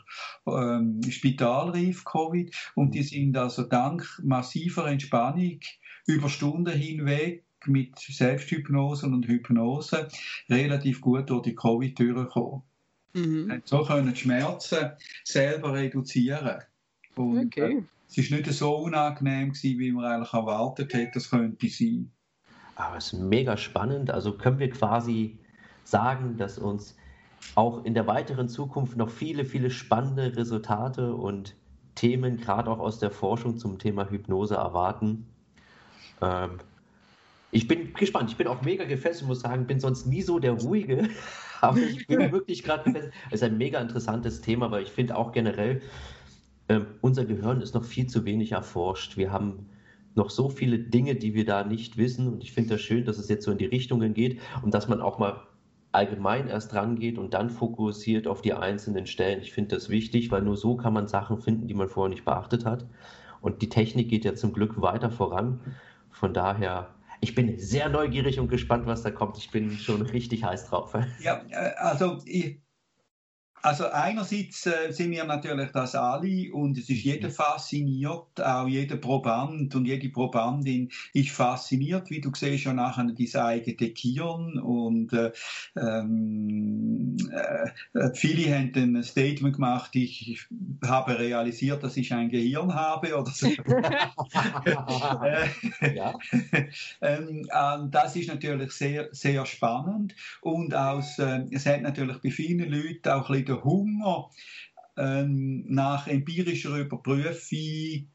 ähm, 0.48 1.02
spitalreif 1.10 2.06
Covid. 2.06 2.56
Und 2.76 2.94
die 2.94 3.04
sind 3.04 3.36
also 3.36 3.64
dank 3.64 4.06
massiver 4.24 4.88
Entspannung 4.88 5.60
über 6.06 6.30
Stunden 6.30 6.74
hinweg 6.74 7.44
mit 7.66 7.98
Selbsthypnose 7.98 9.08
und 9.08 9.28
Hypnose 9.28 10.10
relativ 10.50 11.02
gut 11.02 11.30
durch 11.30 11.44
die 11.44 11.56
Covid-Tür 11.56 12.26
gekommen. 12.26 12.64
Mhm. 13.14 13.62
So 13.66 13.84
können 13.84 14.14
die 14.14 14.20
Schmerzen 14.20 14.92
selber 15.24 15.74
reduzieren. 15.74 16.62
Und, 17.16 17.48
okay. 17.48 17.84
Es 18.16 18.32
war 18.32 18.38
nicht 18.38 18.52
so 18.52 18.76
unangenehm, 18.76 19.50
gewesen, 19.50 19.80
wie 19.80 19.92
man 19.92 20.06
eigentlich 20.06 20.34
erwartet 20.34 20.94
hätte, 20.94 21.12
das 21.16 21.30
könnte 21.30 21.68
sein. 21.70 22.12
Aber 22.76 22.98
es 22.98 23.14
ist 23.14 23.20
mega 23.20 23.58
spannend. 23.58 24.12
Also 24.12 24.38
können 24.38 24.60
wir 24.60 24.70
quasi 24.70 25.38
sagen, 25.84 26.38
dass 26.38 26.58
uns 26.58 26.96
auch 27.56 27.84
in 27.84 27.94
der 27.94 28.08
weiteren 28.08 28.50
Zukunft 28.50 28.98
noch 28.98 29.10
viele, 29.10 29.46
viele 29.46 29.70
spannende 29.70 30.36
Resultate 30.36 31.14
und 31.14 31.56
Themen, 31.96 32.38
gerade 32.38 32.72
auch 32.72 32.80
aus 32.80 33.00
der 33.00 33.12
Forschung 33.12 33.58
zum 33.58 33.78
Thema 33.78 34.10
Hypnose 34.10 34.56
erwarten. 34.56 35.28
Ähm, 36.22 36.60
ich 37.52 37.68
bin 37.68 37.94
gespannt. 37.94 38.32
Ich 38.32 38.38
bin 38.38 38.48
auch 38.48 38.64
mega 38.64 38.84
gefesselt, 38.86 39.28
muss 39.28 39.42
sagen, 39.42 39.68
bin 39.68 39.80
sonst 39.80 40.08
nie 40.08 40.24
so 40.24 40.40
der 40.40 40.54
Ruhige. 40.54 41.10
Aber 41.62 41.78
ich 41.78 42.08
bin 42.08 42.32
wirklich 42.32 42.64
gerade 42.64 42.84
gefesselt. 42.86 43.14
Es 43.28 43.42
ist 43.42 43.44
ein 43.44 43.58
mega 43.58 43.80
interessantes 43.80 44.42
Thema, 44.42 44.72
weil 44.72 44.84
ich 44.84 44.92
finde 44.92 45.16
auch 45.16 45.32
generell, 45.32 45.82
unser 47.02 47.26
Gehirn 47.26 47.62
ist 47.62 47.74
noch 47.74 47.84
viel 47.84 48.08
zu 48.08 48.26
wenig 48.26 48.52
erforscht. 48.52 49.18
Wir 49.18 49.32
haben 49.32 49.70
noch 50.16 50.30
so 50.30 50.50
viele 50.50 50.80
Dinge, 50.80 51.16
die 51.16 51.34
wir 51.34 51.46
da 51.46 51.64
nicht 51.64 51.98
wissen. 51.98 52.28
Und 52.28 52.44
ich 52.44 52.52
finde 52.52 52.72
das 52.72 52.82
schön, 52.82 53.06
dass 53.06 53.18
es 53.18 53.30
jetzt 53.30 53.46
so 53.46 53.52
in 53.52 53.58
die 53.58 53.66
Richtungen 53.66 54.14
geht 54.14 54.40
und 54.62 54.74
dass 54.74 54.88
man 54.88 55.02
auch 55.02 55.20
mal 55.20 55.42
allgemein 55.92 56.48
erst 56.48 56.74
rangeht 56.74 57.18
und 57.18 57.34
dann 57.34 57.50
fokussiert 57.50 58.28
auf 58.28 58.42
die 58.42 58.54
einzelnen 58.54 59.06
Stellen. 59.06 59.42
Ich 59.42 59.54
finde 59.54 59.76
das 59.76 59.90
wichtig, 59.90 60.32
weil 60.32 60.42
nur 60.42 60.58
so 60.58 60.76
kann 60.76 60.94
man 60.94 61.08
Sachen 61.08 61.38
finden, 61.38 61.68
die 61.68 61.76
man 61.76 61.88
vorher 61.88 62.10
nicht 62.10 62.26
beachtet 62.26 62.66
hat. 62.66 62.86
Und 63.42 63.62
die 63.62 63.70
Technik 63.70 64.10
geht 64.10 64.26
ja 64.26 64.34
zum 64.34 64.54
Glück 64.54 64.82
weiter 64.82 65.12
voran. 65.12 65.60
Von 66.10 66.34
daher, 66.34 66.96
ich 67.22 67.36
bin 67.36 67.60
sehr 67.60 67.90
neugierig 67.90 68.40
und 68.40 68.48
gespannt, 68.48 68.86
was 68.88 69.04
da 69.04 69.12
kommt. 69.12 69.38
Ich 69.38 69.52
bin 69.52 69.72
schon 69.72 70.02
richtig 70.02 70.44
heiß 70.44 70.68
drauf. 70.68 70.96
Ja, 71.22 71.42
äh, 71.50 71.74
also 71.78 72.18
ich, 72.26 72.63
also 73.64 73.90
einerseits 73.90 74.66
äh, 74.66 74.92
sind 74.92 75.12
wir 75.12 75.24
natürlich 75.24 75.72
das 75.72 75.96
alle 75.96 76.54
und 76.54 76.78
es 76.78 76.90
ist 76.90 77.02
jeder 77.04 77.30
fasziniert, 77.30 78.42
auch 78.42 78.68
jeder 78.68 78.98
Proband 78.98 79.74
und 79.74 79.86
jede 79.86 80.10
Probandin 80.10 80.90
ist 81.14 81.30
fasziniert, 81.30 82.10
wie 82.10 82.20
du 82.20 82.30
siehst 82.36 82.66
ja 82.66 82.74
nachher 82.74 83.06
dein 83.06 83.42
eigenes 83.42 83.94
Gehirn 83.94 84.60
und 84.60 85.14
äh, 85.14 85.32
ähm, 85.78 87.16
äh, 87.32 87.70
viele 88.14 88.54
haben 88.54 88.74
ein 88.76 89.02
Statement 89.04 89.56
gemacht, 89.56 89.96
ich 89.96 90.46
habe 90.86 91.18
realisiert, 91.18 91.84
dass 91.84 91.96
ich 91.96 92.14
ein 92.14 92.28
Gehirn 92.28 92.76
habe 92.76 93.18
oder 93.18 93.32
so. 93.32 93.48
ja. 95.96 96.20
ähm, 97.02 97.48
das 97.92 98.16
ist 98.18 98.28
natürlich 98.28 98.74
sehr, 98.74 99.08
sehr 99.14 99.46
spannend 99.46 100.16
und 100.42 100.76
aus, 100.76 101.18
äh, 101.20 101.46
es 101.52 101.66
hat 101.66 101.82
natürlich 101.82 102.18
bei 102.18 102.30
vielen 102.30 102.70
Leuten 102.70 103.08
auch 103.08 103.30
ein 103.30 103.46
bisschen 103.46 103.53
der 103.54 103.64
Hunger 103.64 104.30
ähm, 104.98 105.66
nach 105.68 106.08
empirischer 106.08 106.78
Überprüfung 106.78 108.10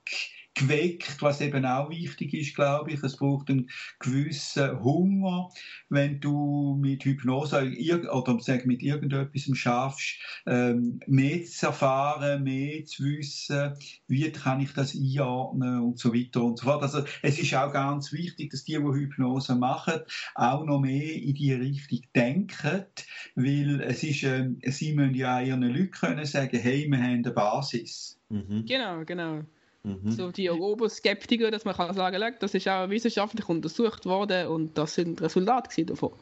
geweckt, 0.59 1.17
was 1.21 1.41
eben 1.41 1.65
auch 1.65 1.89
wichtig 1.89 2.35
ist, 2.35 2.55
glaube 2.55 2.91
ich. 2.93 3.03
Es 3.03 3.17
braucht 3.17 3.49
einen 3.49 3.71
gewissen 4.01 4.83
Hunger, 4.83 5.51
wenn 5.89 6.21
du 6.21 6.77
mit 6.81 7.05
Hypnose 7.05 7.73
oder 8.11 8.39
sag, 8.41 8.67
mit 8.67 8.83
irgendetwas 8.83 9.49
schaffst, 9.57 10.19
ähm, 10.47 11.01
mehr 11.07 11.45
zu 11.45 11.67
erfahren, 11.67 12.43
mehr 12.43 12.85
zu 12.85 13.05
wissen, 13.05 13.75
wie 14.09 14.31
kann 14.33 14.61
ich 14.61 14.73
das 14.73 14.95
einordnen 14.95 15.81
und 15.81 15.99
so 15.99 16.13
weiter 16.13 16.43
und 16.43 16.59
so 16.59 16.65
fort. 16.65 16.83
Also 16.83 17.05
es 17.23 17.39
ist 17.39 17.55
auch 17.55 17.73
ganz 17.73 18.13
wichtig, 18.13 18.51
dass 18.51 18.65
die, 18.65 18.73
die 18.73 18.79
Hypnose 18.79 19.55
machen, 19.55 20.01
auch 20.35 20.65
noch 20.65 20.81
mehr 20.81 21.15
in 21.15 21.35
die 21.35 21.53
Richtung 21.53 22.01
denken, 22.15 22.85
weil 23.37 23.81
es 23.83 24.03
ist, 24.03 24.25
äh, 24.25 24.51
sie 24.65 24.93
müssen 24.93 25.15
ja 25.15 25.41
ihren 25.41 25.63
Leuten 25.63 25.93
können 25.93 26.27
sagen, 26.27 26.59
hey, 26.59 26.87
wir 26.91 26.99
haben 26.99 27.25
eine 27.25 27.31
Basis. 27.31 28.19
Mhm. 28.29 28.65
Genau, 28.67 29.05
genau. 29.05 29.45
Mhm. 29.85 30.11
So 30.11 30.31
die 30.31 30.49
Roboskeptiker, 30.49 31.51
dass 31.51 31.65
man 31.65 31.75
kann 31.75 31.95
sagen, 31.95 32.35
das 32.41 32.55
ist 32.55 32.69
auch 32.69 32.91
wissenschaftlich 32.91 33.49
untersucht 33.49 34.07
worden 34.07 34.49
und 34.49 34.77
das 34.77 34.95
sind 34.95 35.21
Resultate 35.23 35.85
davon. 35.85 36.13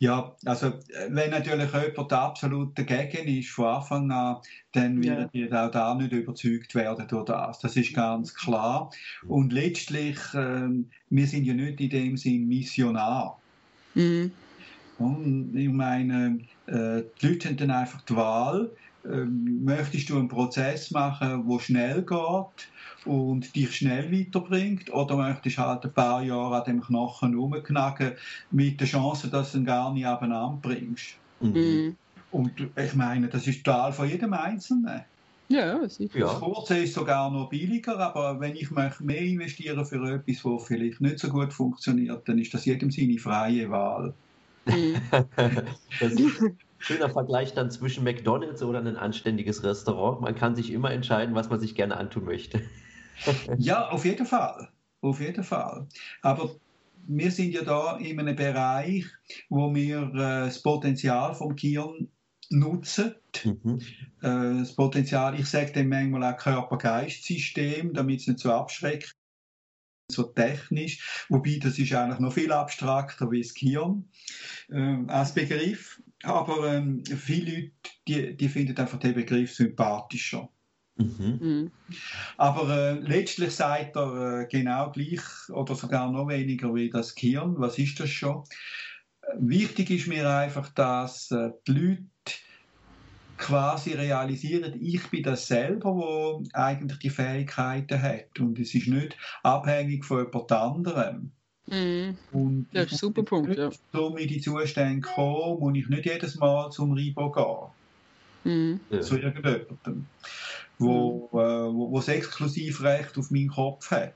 Ja, 0.00 0.36
also 0.44 0.74
wenn 1.08 1.30
natürlich 1.30 1.72
jemand 1.72 2.12
absolut 2.12 2.78
dagegen 2.78 3.26
ist 3.26 3.50
von 3.50 3.66
Anfang 3.66 4.10
an, 4.12 4.36
dann 4.72 5.02
wird 5.02 5.30
ja. 5.32 5.66
auch 5.66 5.72
da 5.72 5.94
nicht 5.94 6.12
überzeugt 6.12 6.74
werden 6.76 7.08
durch 7.08 7.24
das. 7.24 7.58
Das 7.58 7.76
ist 7.76 7.94
ganz 7.94 8.32
klar. 8.32 8.90
Und 9.26 9.52
letztlich, 9.52 10.16
äh, 10.34 10.68
wir 11.10 11.26
sind 11.26 11.44
ja 11.46 11.54
nicht 11.54 11.80
in 11.80 11.90
dem 11.90 12.16
Sinn 12.16 12.46
Missionar. 12.46 13.40
Mhm. 13.94 14.30
Und 14.98 15.56
ich 15.56 15.68
meine, 15.68 16.40
äh, 16.66 17.02
die 17.20 17.26
Leute 17.26 17.48
haben 17.48 17.56
dann 17.56 17.70
einfach 17.72 18.02
die 18.02 18.14
Wahl, 18.14 18.70
ähm, 19.10 19.64
möchtest 19.64 20.08
du 20.10 20.18
einen 20.18 20.28
Prozess 20.28 20.90
machen, 20.90 21.48
der 21.48 21.58
schnell 21.60 22.02
geht 22.02 22.68
und 23.04 23.54
dich 23.54 23.76
schnell 23.76 24.12
weiterbringt, 24.12 24.92
oder 24.92 25.16
möchtest 25.16 25.58
du 25.58 25.62
halt 25.62 25.84
ein 25.84 25.92
paar 25.92 26.22
Jahre 26.22 26.56
an 26.56 26.64
dem 26.64 26.80
Knochen 26.80 27.34
rumknacken 27.34 28.12
mit 28.50 28.80
der 28.80 28.86
Chance, 28.86 29.28
dass 29.28 29.52
du 29.52 29.58
ihn 29.58 29.64
gar 29.64 29.92
nicht 29.92 30.06
abeinander 30.06 30.58
bringst? 30.60 31.16
Mhm. 31.40 31.96
Und 32.30 32.52
ich 32.76 32.94
meine, 32.94 33.28
das 33.28 33.46
ist 33.46 33.64
total 33.64 33.92
von 33.92 34.08
jedem 34.08 34.32
Einzelnen. 34.34 35.02
Ja, 35.48 35.88
sicher. 35.88 36.20
Das 36.20 36.40
kurze 36.40 36.78
ist 36.78 36.92
sogar 36.92 37.30
noch 37.30 37.48
billiger, 37.48 37.98
aber 37.98 38.38
wenn 38.38 38.54
ich 38.54 38.70
mehr 38.70 39.20
investiere 39.20 39.84
für 39.86 40.14
etwas, 40.14 40.42
das 40.42 40.66
vielleicht 40.66 41.00
nicht 41.00 41.18
so 41.18 41.30
gut 41.30 41.54
funktioniert, 41.54 42.28
dann 42.28 42.38
ist 42.38 42.52
das 42.52 42.66
jedem 42.66 42.90
seine 42.90 43.18
freie 43.18 43.70
Wahl. 43.70 44.12
Mhm. 44.66 44.96
das 46.00 46.12
ist 46.12 46.42
schöner 46.78 47.10
Vergleich 47.10 47.54
dann 47.54 47.70
zwischen 47.70 48.04
McDonalds 48.04 48.62
oder 48.62 48.78
ein 48.78 48.96
anständiges 48.96 49.62
Restaurant. 49.64 50.20
Man 50.20 50.34
kann 50.34 50.56
sich 50.56 50.72
immer 50.72 50.90
entscheiden, 50.92 51.34
was 51.34 51.50
man 51.50 51.60
sich 51.60 51.74
gerne 51.74 51.96
antun 51.96 52.24
möchte. 52.24 52.62
ja, 53.58 53.88
auf 53.88 54.04
jeden 54.04 54.26
Fall. 54.26 54.68
Auf 55.00 55.20
jeden 55.20 55.44
Fall. 55.44 55.86
Aber 56.22 56.50
wir 57.06 57.30
sind 57.30 57.52
ja 57.52 57.62
da 57.62 57.96
in 57.96 58.18
einem 58.20 58.36
Bereich, 58.36 59.06
wo 59.48 59.74
wir 59.74 60.10
äh, 60.14 60.46
das 60.46 60.62
Potenzial 60.62 61.34
vom 61.34 61.56
Gehirn 61.56 62.08
nutzen. 62.50 63.14
Mhm. 63.44 63.80
Äh, 64.20 64.60
das 64.60 64.74
Potenzial, 64.74 65.38
ich 65.38 65.48
sage 65.48 65.72
dem 65.72 65.88
manchmal 65.88 66.32
auch 66.32 66.38
Körper-Geist-System, 66.38 67.94
damit 67.94 68.20
es 68.20 68.26
nicht 68.26 68.40
so 68.40 68.52
abschreckt, 68.52 69.14
so 70.10 70.24
technisch. 70.24 71.26
Wobei, 71.28 71.58
das 71.62 71.78
ist 71.78 71.92
eigentlich 71.92 72.20
noch 72.20 72.32
viel 72.32 72.52
abstrakter 72.52 73.30
wie 73.30 73.42
das 73.42 73.54
Gehirn 73.54 74.08
äh, 74.70 75.04
als 75.06 75.34
Begriff. 75.34 76.02
Aber 76.22 76.72
ähm, 76.72 77.04
viele 77.04 77.54
Leute, 77.54 77.72
die, 78.08 78.36
die 78.36 78.48
finden 78.48 78.76
einfach 78.76 78.98
den 78.98 79.14
Begriff 79.14 79.54
sympathischer. 79.54 80.48
Mhm. 80.96 81.38
Mhm. 81.40 81.70
Aber 82.36 82.68
äh, 82.76 82.92
letztlich 82.94 83.52
sagt 83.52 83.96
er 83.96 84.40
äh, 84.40 84.46
genau 84.46 84.90
gleich 84.90 85.20
oder 85.50 85.74
sogar 85.74 86.10
noch 86.10 86.28
weniger 86.28 86.74
wie 86.74 86.90
das 86.90 87.14
Gehirn. 87.14 87.54
Was 87.58 87.78
ist 87.78 88.00
das 88.00 88.10
schon? 88.10 88.42
Wichtig 89.38 89.90
ist 89.90 90.08
mir 90.08 90.28
einfach, 90.28 90.70
dass 90.70 91.30
äh, 91.30 91.50
die 91.66 91.72
Leute 91.72 92.04
quasi 93.36 93.92
realisieren, 93.92 94.74
ich 94.82 95.06
bin 95.08 95.22
das 95.22 95.46
selber, 95.46 95.94
wo 95.94 96.42
eigentlich 96.52 96.98
die 96.98 97.10
Fähigkeiten 97.10 98.02
hat. 98.02 98.40
Und 98.40 98.58
es 98.58 98.74
ist 98.74 98.88
nicht 98.88 99.16
abhängig 99.42 100.04
von 100.04 100.26
jemand 100.26 100.52
anderem. 100.52 101.32
Mm. 101.70 102.16
Und 102.32 102.66
das 102.72 102.86
ist 102.86 102.92
ein 102.92 102.98
super 102.98 103.22
Punkt, 103.22 103.56
ja. 103.56 103.70
Um 103.92 104.16
in 104.16 104.28
die 104.28 104.40
Zustände 104.40 105.00
kommen, 105.00 105.60
muss 105.60 105.76
ich 105.76 105.88
nicht 105.88 106.06
jedes 106.06 106.36
Mal 106.36 106.70
zum 106.70 106.92
Ribo 106.92 107.30
gehen. 108.44 108.78
Mm. 108.90 109.00
Zu 109.02 109.16
irgendjemandem 109.16 110.06
wo, 110.78 111.28
mhm. 111.32 111.38
äh, 111.38 111.74
wo, 111.74 111.90
wo 111.90 111.96
das 111.96 112.08
Exklusivrecht 112.08 113.18
auf 113.18 113.30
meinen 113.30 113.48
Kopf 113.48 113.90
hat. 113.90 114.12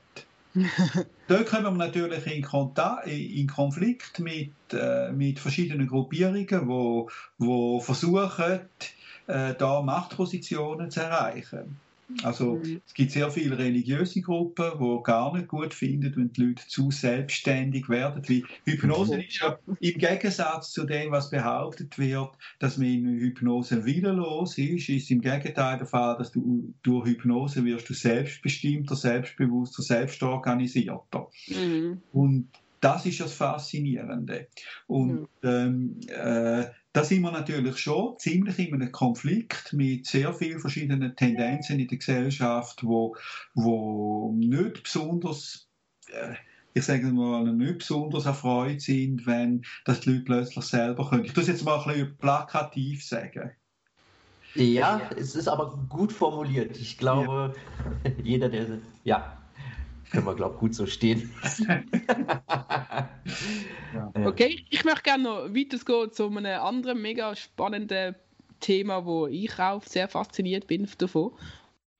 Dort 1.27 1.47
kommen 1.47 1.63
wir 1.63 1.71
natürlich 1.71 2.27
in, 2.27 2.43
Kontakt, 2.43 3.07
in 3.07 3.47
Konflikt 3.47 4.19
mit, 4.19 4.51
äh, 4.71 5.11
mit 5.11 5.39
verschiedenen 5.39 5.87
Gruppierungen, 5.87 6.67
wo, 6.67 7.09
wo 7.39 7.79
versuchen, 7.79 8.59
äh, 9.27 9.55
da 9.55 9.81
Machtpositionen 9.81 10.91
zu 10.91 10.99
erreichen. 10.99 11.79
Also 12.23 12.55
mhm. 12.55 12.81
es 12.85 12.93
gibt 12.93 13.11
sehr 13.11 13.29
viele 13.31 13.57
religiöse 13.57 14.21
Gruppen, 14.21 14.71
die 14.79 15.03
gar 15.03 15.35
nicht 15.35 15.47
gut 15.47 15.73
finden, 15.73 16.13
wenn 16.15 16.31
die 16.31 16.41
Leute 16.41 16.67
zu 16.67 16.91
selbstständig 16.91 17.89
werden. 17.89 18.21
Wie 18.27 18.45
Hypnose 18.65 19.21
ist 19.21 19.39
ja 19.39 19.57
im 19.79 19.97
Gegensatz 19.97 20.71
zu 20.71 20.85
dem, 20.85 21.11
was 21.11 21.29
behauptet 21.29 21.97
wird, 21.97 22.31
dass 22.59 22.77
man 22.77 22.87
in 22.87 23.19
Hypnose 23.19 23.85
willenlos 23.85 24.57
ist, 24.57 24.89
ist 24.89 25.11
im 25.11 25.21
Gegenteil 25.21 25.77
der 25.77 25.87
Fall, 25.87 26.17
dass 26.17 26.31
du 26.31 26.73
durch 26.83 27.07
Hypnose 27.07 27.63
wirst 27.65 27.89
du 27.89 27.93
selbstbestimmter, 27.93 28.95
selbstbewusster, 28.95 29.81
selbstorganisierter. 29.81 31.27
Mhm. 31.47 32.01
Und 32.11 32.49
das 32.83 33.05
ist 33.05 33.19
das 33.21 33.33
Faszinierende. 33.33 34.47
Und 34.87 35.21
mhm. 35.21 35.27
ähm, 35.43 35.99
äh, 36.07 36.65
da 36.91 37.03
sind 37.03 37.21
wir 37.21 37.31
natürlich 37.31 37.77
schon 37.77 38.19
ziemlich 38.19 38.59
in 38.59 38.73
einem 38.73 38.91
Konflikt 38.91 39.73
mit 39.73 40.05
sehr 40.05 40.33
vielen 40.33 40.59
verschiedenen 40.59 41.15
Tendenzen 41.15 41.79
in 41.79 41.87
der 41.87 41.97
Gesellschaft, 41.97 42.83
wo, 42.83 43.15
wo 43.53 44.33
nicht 44.35 44.83
besonders, 44.83 45.69
äh, 46.11 46.35
ich 46.73 46.83
sage 46.83 47.07
mal, 47.07 47.53
nicht 47.53 47.79
besonders 47.79 48.25
erfreut 48.25 48.81
sind, 48.81 49.25
wenn 49.25 49.63
das 49.85 50.01
die 50.01 50.11
Leute 50.11 50.23
plötzlich 50.25 50.65
selber 50.65 51.09
können. 51.09 51.25
Ich 51.25 51.33
tue 51.33 51.43
es 51.43 51.49
jetzt 51.49 51.63
mal 51.63 51.79
ein 51.79 51.87
bisschen 51.87 52.17
plakativ 52.17 53.05
sagen. 53.05 53.51
Ja, 54.55 55.09
es 55.17 55.35
ist 55.35 55.47
aber 55.47 55.75
gut 55.89 56.11
formuliert. 56.11 56.77
Ich 56.77 56.97
glaube, 56.97 57.55
ja. 58.03 58.11
jeder, 58.23 58.49
der. 58.49 58.67
Ja, 59.03 59.42
können 60.13 60.25
wir, 60.27 60.35
glaube 60.35 60.53
ich, 60.53 60.59
gut 60.59 60.75
so 60.75 60.85
stehen. 60.85 61.31
okay, 64.25 64.63
ich 64.69 64.85
möchte 64.85 65.01
gerne 65.01 65.23
noch 65.23 65.49
weitergehen 65.49 66.11
zu 66.11 66.27
einem 66.27 66.61
anderen 66.61 67.01
mega 67.01 67.35
spannenden 67.35 68.15
Thema, 68.59 69.05
wo 69.05 69.25
ich 69.25 69.57
auch 69.57 69.81
sehr 69.83 70.07
fasziniert 70.07 70.67
bin 70.67 70.87
davon. 70.99 71.31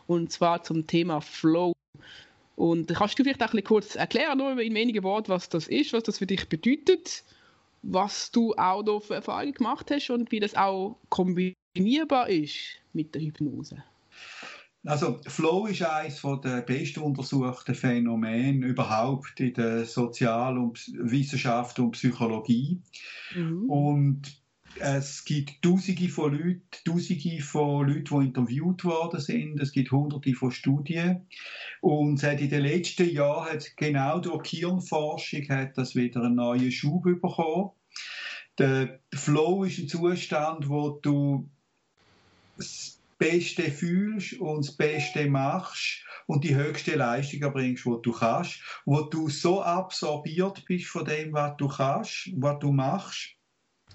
Und 0.06 0.32
zwar 0.32 0.62
zum 0.62 0.86
Thema 0.86 1.21
Flow. 1.21 1.73
Und 2.56 2.93
kannst 2.93 3.17
du 3.17 3.23
vielleicht 3.23 3.41
auch 3.41 3.47
ein 3.47 3.52
bisschen 3.52 3.67
kurz 3.67 3.95
erklären, 3.95 4.38
nur 4.38 4.52
in 4.60 4.76
wenigen 4.76 5.04
Worten, 5.04 5.30
was 5.30 5.49
das 5.49 5.67
ist, 5.67 5.91
was 5.91 6.04
das 6.04 6.19
für 6.19 6.28
dich 6.28 6.47
bedeutet, 6.47 7.23
was 7.82 8.30
du 8.30 8.54
auch 8.54 8.84
da 8.84 8.99
für 8.99 9.15
Erfahrungen 9.15 9.54
gemacht 9.54 9.89
hast 9.89 10.12
und 10.12 10.32
wie 10.32 10.39
das 10.39 10.54
auch 10.54 10.97
kombinierbar 11.10 12.30
ist 12.30 12.80
mit 12.93 13.15
der 13.15 13.23
Hypnose? 13.23 13.84
Also 14.86 15.22
Flow 15.28 15.67
ist 15.67 15.82
eines 15.82 16.22
der 16.43 16.62
besten 16.62 17.02
untersuchten 17.02 17.74
Phänomene 17.74 18.65
überhaupt 18.65 19.39
in 19.39 19.54
der 19.54 19.86
Sozial- 19.86 20.58
und 20.58 20.91
Wissenschaft 20.98 21.80
und 21.80 21.91
Psychologie. 21.91 22.82
Mhm. 23.34 23.69
Und 23.69 24.43
es 24.80 25.24
gibt 25.24 25.62
Tausende 25.62 26.10
von 26.10 26.34
Leuten, 26.34 26.62
Tausende 26.84 27.41
von 27.41 27.88
Leuten, 27.88 28.19
die 28.19 28.26
interviewt 28.26 28.84
worden 28.84 29.19
sind. 29.19 29.60
Es 29.62 29.72
gibt 29.72 29.91
Hunderte 29.91 30.34
von 30.34 30.52
Studien. 30.52 31.28
Und 31.80 32.19
seit 32.19 32.41
in 32.41 32.50
den 32.50 32.63
letzten 32.63 33.10
Jahren 33.10 33.54
hat 33.54 33.78
genau 33.78 34.19
durch 34.19 34.50
Hirnforschung 34.50 35.48
hat 35.50 35.78
das 35.78 35.96
wieder 35.96 36.24
einen 36.24 36.36
neuen 36.36 36.72
Schub 36.72 37.04
bekommen. 37.04 37.72
Der 38.58 39.00
Flow 39.13 39.63
ist 39.63 39.80
ein 39.80 39.88
Zustand, 39.88 40.67
wo 40.69 40.89
du 40.89 41.50
Beste 43.23 43.71
fühlst 43.71 44.33
und 44.41 44.67
das 44.67 44.75
Beste 44.75 45.29
machst 45.29 46.03
und 46.27 46.43
die 46.43 46.55
höchste 46.55 46.95
Leistung 46.95 47.41
erbringst, 47.41 47.86
die 47.86 48.01
du 48.01 48.12
kannst, 48.12 48.59
wo 48.83 48.99
du 48.99 49.29
so 49.29 49.62
absorbiert 49.62 50.65
bist 50.65 50.88
von 50.88 51.05
dem, 51.05 51.31
was 51.31 51.55
du 51.55 51.69
kannst, 51.69 52.29
was 52.36 52.59
du 52.59 52.73
machst, 52.73 53.29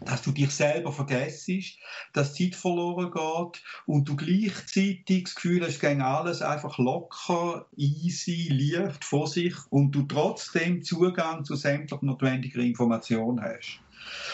dass 0.01 0.23
du 0.23 0.33
dich 0.33 0.51
selber 0.51 0.93
vergisst, 0.93 1.79
dass 2.15 2.37
Zeit 2.37 2.55
verloren 2.55 3.11
geht 3.11 3.63
und 3.85 4.09
du 4.09 4.17
gleichzeitig 4.17 5.25
das 5.25 5.35
Gefühl 5.35 5.63
hast, 5.63 5.83
es 5.83 6.01
alles 6.01 6.41
einfach 6.41 6.79
locker, 6.79 7.67
easy, 7.77 8.49
leicht 8.49 9.05
vor 9.05 9.27
sich 9.27 9.55
und 9.69 9.93
du 9.93 10.05
trotzdem 10.05 10.83
Zugang 10.83 11.45
zu 11.45 11.55
sämtlichen 11.55 12.07
notwendigen 12.07 12.63
Informationen 12.63 13.43
hast. 13.43 13.81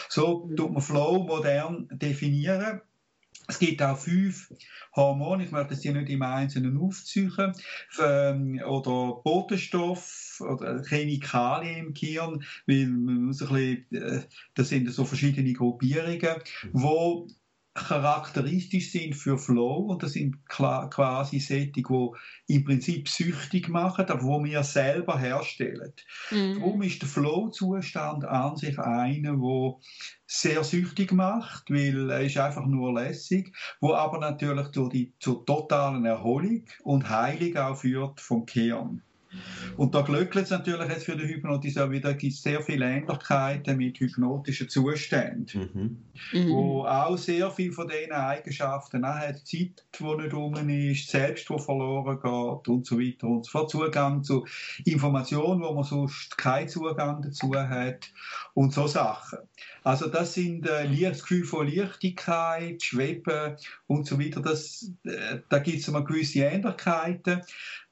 So 0.08 0.48
tut 0.56 0.72
man 0.72 0.82
Flow 0.82 1.24
modern 1.24 1.88
definieren. 1.90 2.80
Es 3.46 3.58
gibt 3.58 3.82
auch 3.82 3.98
fünf 3.98 4.52
Hormone, 4.96 5.44
ich 5.44 5.50
möchte 5.50 5.74
sie 5.74 5.92
nicht 5.92 6.08
im 6.08 6.22
Einzelnen 6.22 6.78
aufziehen, 6.78 7.52
ähm, 8.00 8.60
oder 8.66 9.20
Botenstoff 9.22 10.40
oder 10.40 10.82
Chemikalien 10.84 11.86
im 11.86 11.94
Gehirn, 11.94 12.44
weil 12.66 12.86
man 12.86 13.24
muss 13.24 13.42
ein 13.42 13.48
bisschen, 13.88 14.02
äh, 14.02 14.22
das 14.54 14.68
sind 14.68 14.90
so 14.90 15.04
verschiedene 15.04 15.52
Gruppierungen, 15.52 16.36
wo 16.72 17.28
charakteristisch 17.74 18.92
sind 18.92 19.16
für 19.16 19.36
Flow 19.36 19.78
und 19.88 20.04
das 20.04 20.12
sind 20.12 20.48
quasi 20.48 21.40
solche, 21.40 21.72
die 21.72 21.84
im 22.46 22.64
Prinzip 22.64 23.08
süchtig 23.08 23.68
machen, 23.68 24.06
aber 24.06 24.22
wo 24.22 24.42
wir 24.44 24.62
selber 24.62 25.18
herstellen. 25.18 25.92
Mhm. 26.30 26.60
Darum 26.60 26.82
ist 26.82 27.02
der 27.02 27.08
Flow-Zustand 27.08 28.24
an 28.24 28.56
sich 28.56 28.78
einer, 28.78 29.40
wo 29.40 29.80
sehr 30.26 30.62
süchtig 30.62 31.12
macht, 31.12 31.68
weil 31.68 32.10
er 32.10 32.20
ist 32.20 32.38
einfach 32.38 32.64
nur 32.64 32.94
lässig, 32.94 33.52
wo 33.80 33.92
aber 33.92 34.18
natürlich 34.18 34.68
durch 34.68 34.90
die, 34.90 35.12
zur 35.18 35.44
totalen 35.44 36.04
Erholung 36.04 36.64
und 36.84 37.10
Heilung 37.10 37.56
auch 37.56 37.76
führt 37.76 38.20
vom 38.20 38.46
Kern. 38.46 39.02
Und 39.76 39.94
da 39.94 40.02
glückelt 40.02 40.44
es 40.44 40.50
natürlich 40.50 40.88
jetzt 40.88 41.04
für 41.04 41.16
den 41.16 41.28
Hypnotiseur 41.28 41.90
wieder, 41.90 42.14
gibt 42.14 42.34
sehr 42.34 42.62
viele 42.62 42.86
Ähnlichkeiten 42.86 43.76
mit 43.76 43.98
hypnotischen 43.98 44.68
Zuständen, 44.68 45.98
mhm. 46.32 46.48
wo 46.48 46.84
auch 46.84 47.16
sehr 47.16 47.50
viel 47.50 47.72
von 47.72 47.88
diesen 47.88 48.12
Eigenschaften 48.12 49.06
hat, 49.06 49.38
Zeit, 49.46 49.84
die 49.98 50.04
nicht 50.04 50.34
rum 50.34 50.68
ist, 50.68 51.08
Selbst, 51.08 51.50
wo 51.50 51.58
verloren 51.58 52.20
geht 52.20 52.68
und 52.68 52.86
so 52.86 52.98
weiter 52.98 53.26
und 53.26 53.44
so 53.44 53.50
fort, 53.50 53.70
Zugang 53.70 54.22
zu 54.22 54.46
Informationen, 54.84 55.62
wo 55.62 55.72
man 55.72 55.84
sonst 55.84 56.36
keinen 56.38 56.68
Zugang 56.68 57.22
dazu 57.22 57.54
hat 57.54 58.12
und 58.54 58.72
so 58.72 58.86
Sachen. 58.86 59.38
Also 59.82 60.08
das 60.08 60.34
sind 60.34 60.66
äh, 60.66 60.88
das 61.02 61.22
Gefühl 61.22 61.44
von 61.44 61.68
Leichtigkeit, 61.68 62.82
Schweben 62.82 63.56
und 63.86 64.06
so 64.06 64.18
weiter, 64.18 64.40
das, 64.40 64.90
äh, 65.04 65.38
da 65.48 65.58
gibt 65.58 65.80
es 65.80 65.88
immer 65.88 66.04
gewisse 66.04 66.40
Ähnlichkeiten. 66.40 67.42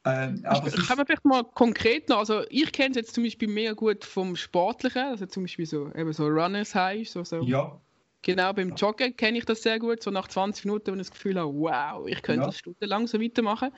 Ähm, 0.05 0.43
aber 0.45 0.67
ich, 0.67 0.87
kann 0.87 0.97
man 0.97 1.07
vielleicht 1.07 1.25
mal 1.25 1.45
konkret 1.45 2.09
noch, 2.09 2.19
also 2.19 2.43
ich 2.51 2.73
kenne 2.73 2.91
es 2.91 2.97
jetzt 2.97 3.15
zum 3.15 3.23
Beispiel 3.23 3.49
mega 3.49 3.73
gut 3.73 4.05
vom 4.05 4.35
Sportlichen, 4.35 5.03
also 5.03 5.27
zum 5.27 5.45
Beispiel 5.45 5.67
so, 5.67 5.93
eben 5.95 6.13
so 6.13 6.27
Runners 6.27 6.75
High, 6.75 7.09
so, 7.09 7.23
so. 7.23 7.43
Ja. 7.43 7.81
Genau, 8.23 8.53
beim 8.53 8.75
Joggen 8.75 9.17
kenne 9.17 9.39
ich 9.39 9.45
das 9.45 9.63
sehr 9.63 9.81
gut. 9.81 10.03
So 10.03 10.11
nach 10.11 10.29
20 10.29 10.65
Minuten, 10.65 10.93
wenn 10.93 11.01
ich 11.01 11.09
das 11.09 11.11
Gefühl 11.11 11.39
habe, 11.39 11.53
wow, 11.53 12.07
ich 12.07 12.23
könnte 12.23 12.43
ja. 12.43 12.47
das 12.47 12.59
stundenlang 12.59 13.09
so 13.09 13.21
weitermachen. 13.21 13.71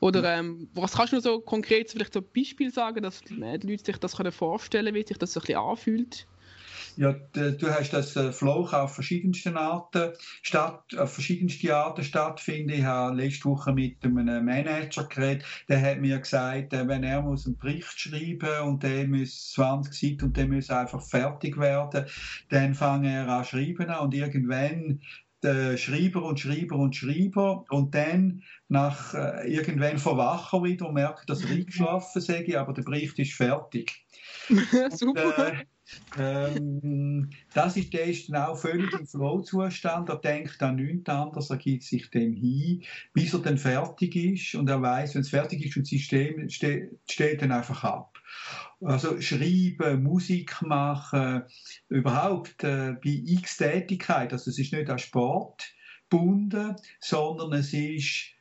Oder 0.00 0.38
ähm, 0.38 0.68
was 0.74 0.92
kannst 0.92 1.12
du 1.12 1.16
noch 1.16 1.22
so 1.22 1.40
konkret 1.40 1.90
vielleicht 1.90 2.12
so 2.12 2.20
ein 2.20 2.26
Beispiel 2.34 2.70
sagen, 2.70 3.02
dass 3.02 3.22
die 3.22 3.34
Leute 3.34 3.66
sich 3.84 3.98
das 3.98 4.14
vorstellen 4.14 4.86
können, 4.86 4.94
wie 4.94 5.06
sich 5.06 5.18
das 5.18 5.32
so 5.32 5.40
ein 5.40 5.42
bisschen 5.42 5.58
anfühlt? 5.58 6.26
Ja, 6.96 7.12
du 7.12 7.68
hast 7.68 7.92
das 7.92 8.16
äh, 8.16 8.32
Flow 8.32 8.66
auf 8.70 8.94
verschiedensten 8.94 9.56
Arten 9.56 10.12
statt, 10.42 10.82
auf 10.96 11.12
verschiedenste 11.12 11.76
Arten 11.76 12.02
stattfinden. 12.02 12.70
Ich 12.70 12.84
habe 12.84 13.16
letzte 13.16 13.44
Woche 13.44 13.74
mit 13.74 14.02
einem 14.02 14.44
Manager 14.44 15.04
geredet, 15.04 15.44
der 15.68 15.82
hat 15.82 16.00
mir 16.00 16.18
gesagt, 16.18 16.72
äh, 16.72 16.88
wenn 16.88 17.04
er 17.04 17.20
muss 17.20 17.46
einen 17.46 17.58
Bericht 17.58 18.00
schreiben 18.00 18.66
und 18.66 18.82
der 18.82 19.06
muss 19.06 19.52
20 19.52 19.92
Seiten 19.92 20.24
und 20.24 20.36
der 20.36 20.48
muss 20.48 20.70
einfach 20.70 21.02
fertig 21.02 21.58
werden, 21.58 22.06
dann 22.48 22.74
fange 22.74 23.12
er 23.12 23.28
an 23.28 23.44
schreiben 23.44 23.90
und 23.90 24.14
irgendwann 24.14 25.00
der 25.42 25.76
Schreiber 25.76 26.24
und 26.24 26.40
Schreiber 26.40 26.76
und 26.76 26.96
Schreiber 26.96 27.64
und 27.68 27.94
dann 27.94 28.42
nach 28.68 29.12
äh, 29.12 29.52
irgendwann 29.52 29.98
verwachen 29.98 30.64
wieder 30.64 30.88
und 30.88 30.94
merkt, 30.94 31.28
dass 31.28 31.44
er 31.44 31.50
eingeschlafen 31.56 32.22
sei, 32.22 32.58
aber 32.58 32.72
der 32.72 32.82
Bericht 32.82 33.18
ist 33.18 33.34
fertig. 33.34 34.06
Super. 34.90 35.26
Und, 35.26 35.54
äh, 35.54 35.64
ähm, 36.18 37.30
das 37.54 37.76
ist, 37.76 37.92
der 37.92 38.04
ist 38.06 38.28
dann 38.28 38.42
auch 38.42 38.58
völlig 38.58 38.92
im 38.92 39.06
Flow-Zustand. 39.06 40.08
Er 40.08 40.16
denkt 40.16 40.62
an 40.62 40.76
nichts 40.76 41.08
anderes, 41.08 41.50
er 41.50 41.56
gibt 41.56 41.82
sich 41.82 42.10
dem 42.10 42.34
hin, 42.34 42.82
bis 43.12 43.32
er 43.32 43.40
dann 43.40 43.58
fertig 43.58 44.16
ist. 44.16 44.54
Und 44.54 44.68
er 44.68 44.82
weiß, 44.82 45.14
wenn 45.14 45.22
es 45.22 45.30
fertig 45.30 45.64
ist 45.64 45.76
und 45.76 45.82
das 45.82 45.90
System 45.90 46.48
steht, 46.48 46.90
steht 47.08 47.42
dann 47.42 47.52
einfach 47.52 47.84
ab. 47.84 48.18
Also 48.80 49.20
schreiben, 49.20 50.02
Musik 50.02 50.60
machen, 50.62 51.44
überhaupt 51.88 52.62
äh, 52.64 52.94
bei 53.02 53.22
x 53.24 53.56
Tätigkeit. 53.56 54.32
Also 54.32 54.50
es 54.50 54.58
ist 54.58 54.72
nicht 54.72 54.90
an 54.90 54.98
Sport 54.98 55.64
gebunden, 56.08 56.76
sondern 57.00 57.52
es 57.54 57.72
ist 57.72 58.32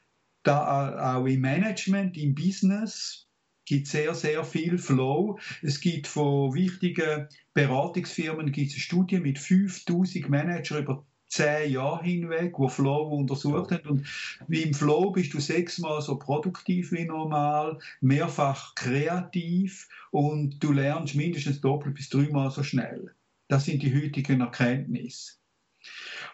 da 0.44 1.16
auch 1.16 1.26
im 1.26 1.42
Management, 1.42 2.18
im 2.18 2.36
Business, 2.36 3.25
gibt 3.66 3.88
sehr, 3.88 4.14
sehr 4.14 4.44
viel 4.44 4.78
Flow. 4.78 5.40
Es 5.62 5.80
gibt 5.82 6.08
von 6.08 6.54
wichtigen 6.54 7.28
Beratungsfirmen 7.54 8.52
gibt 8.52 8.72
es 8.72 8.78
Studien 8.78 9.24
mit 9.24 9.40
5000 9.40 10.30
Managern 10.30 10.84
über 10.84 11.06
zehn 11.28 11.72
Jahre 11.72 12.04
hinweg, 12.04 12.54
wo 12.58 12.68
Flow 12.68 13.10
untersucht 13.10 13.72
haben. 13.72 13.90
Und 13.90 14.08
wie 14.48 14.62
im 14.62 14.74
Flow 14.74 15.12
bist 15.12 15.34
du 15.34 15.40
sechsmal 15.40 16.02
so 16.02 16.18
produktiv 16.18 16.92
wie 16.92 17.06
normal, 17.06 17.80
mehrfach 18.02 18.76
kreativ 18.76 19.88
und 20.12 20.64
du 20.64 20.72
lernst 20.72 21.16
mindestens 21.16 21.62
doppelt 21.62 21.96
bis 21.96 22.10
dreimal 22.10 22.52
so 22.52 22.64
schnell. 22.64 23.14
Das 23.48 23.66
sind 23.66 23.84
die 23.84 23.94
heutigen 23.94 24.42
Erkenntnisse. 24.42 25.34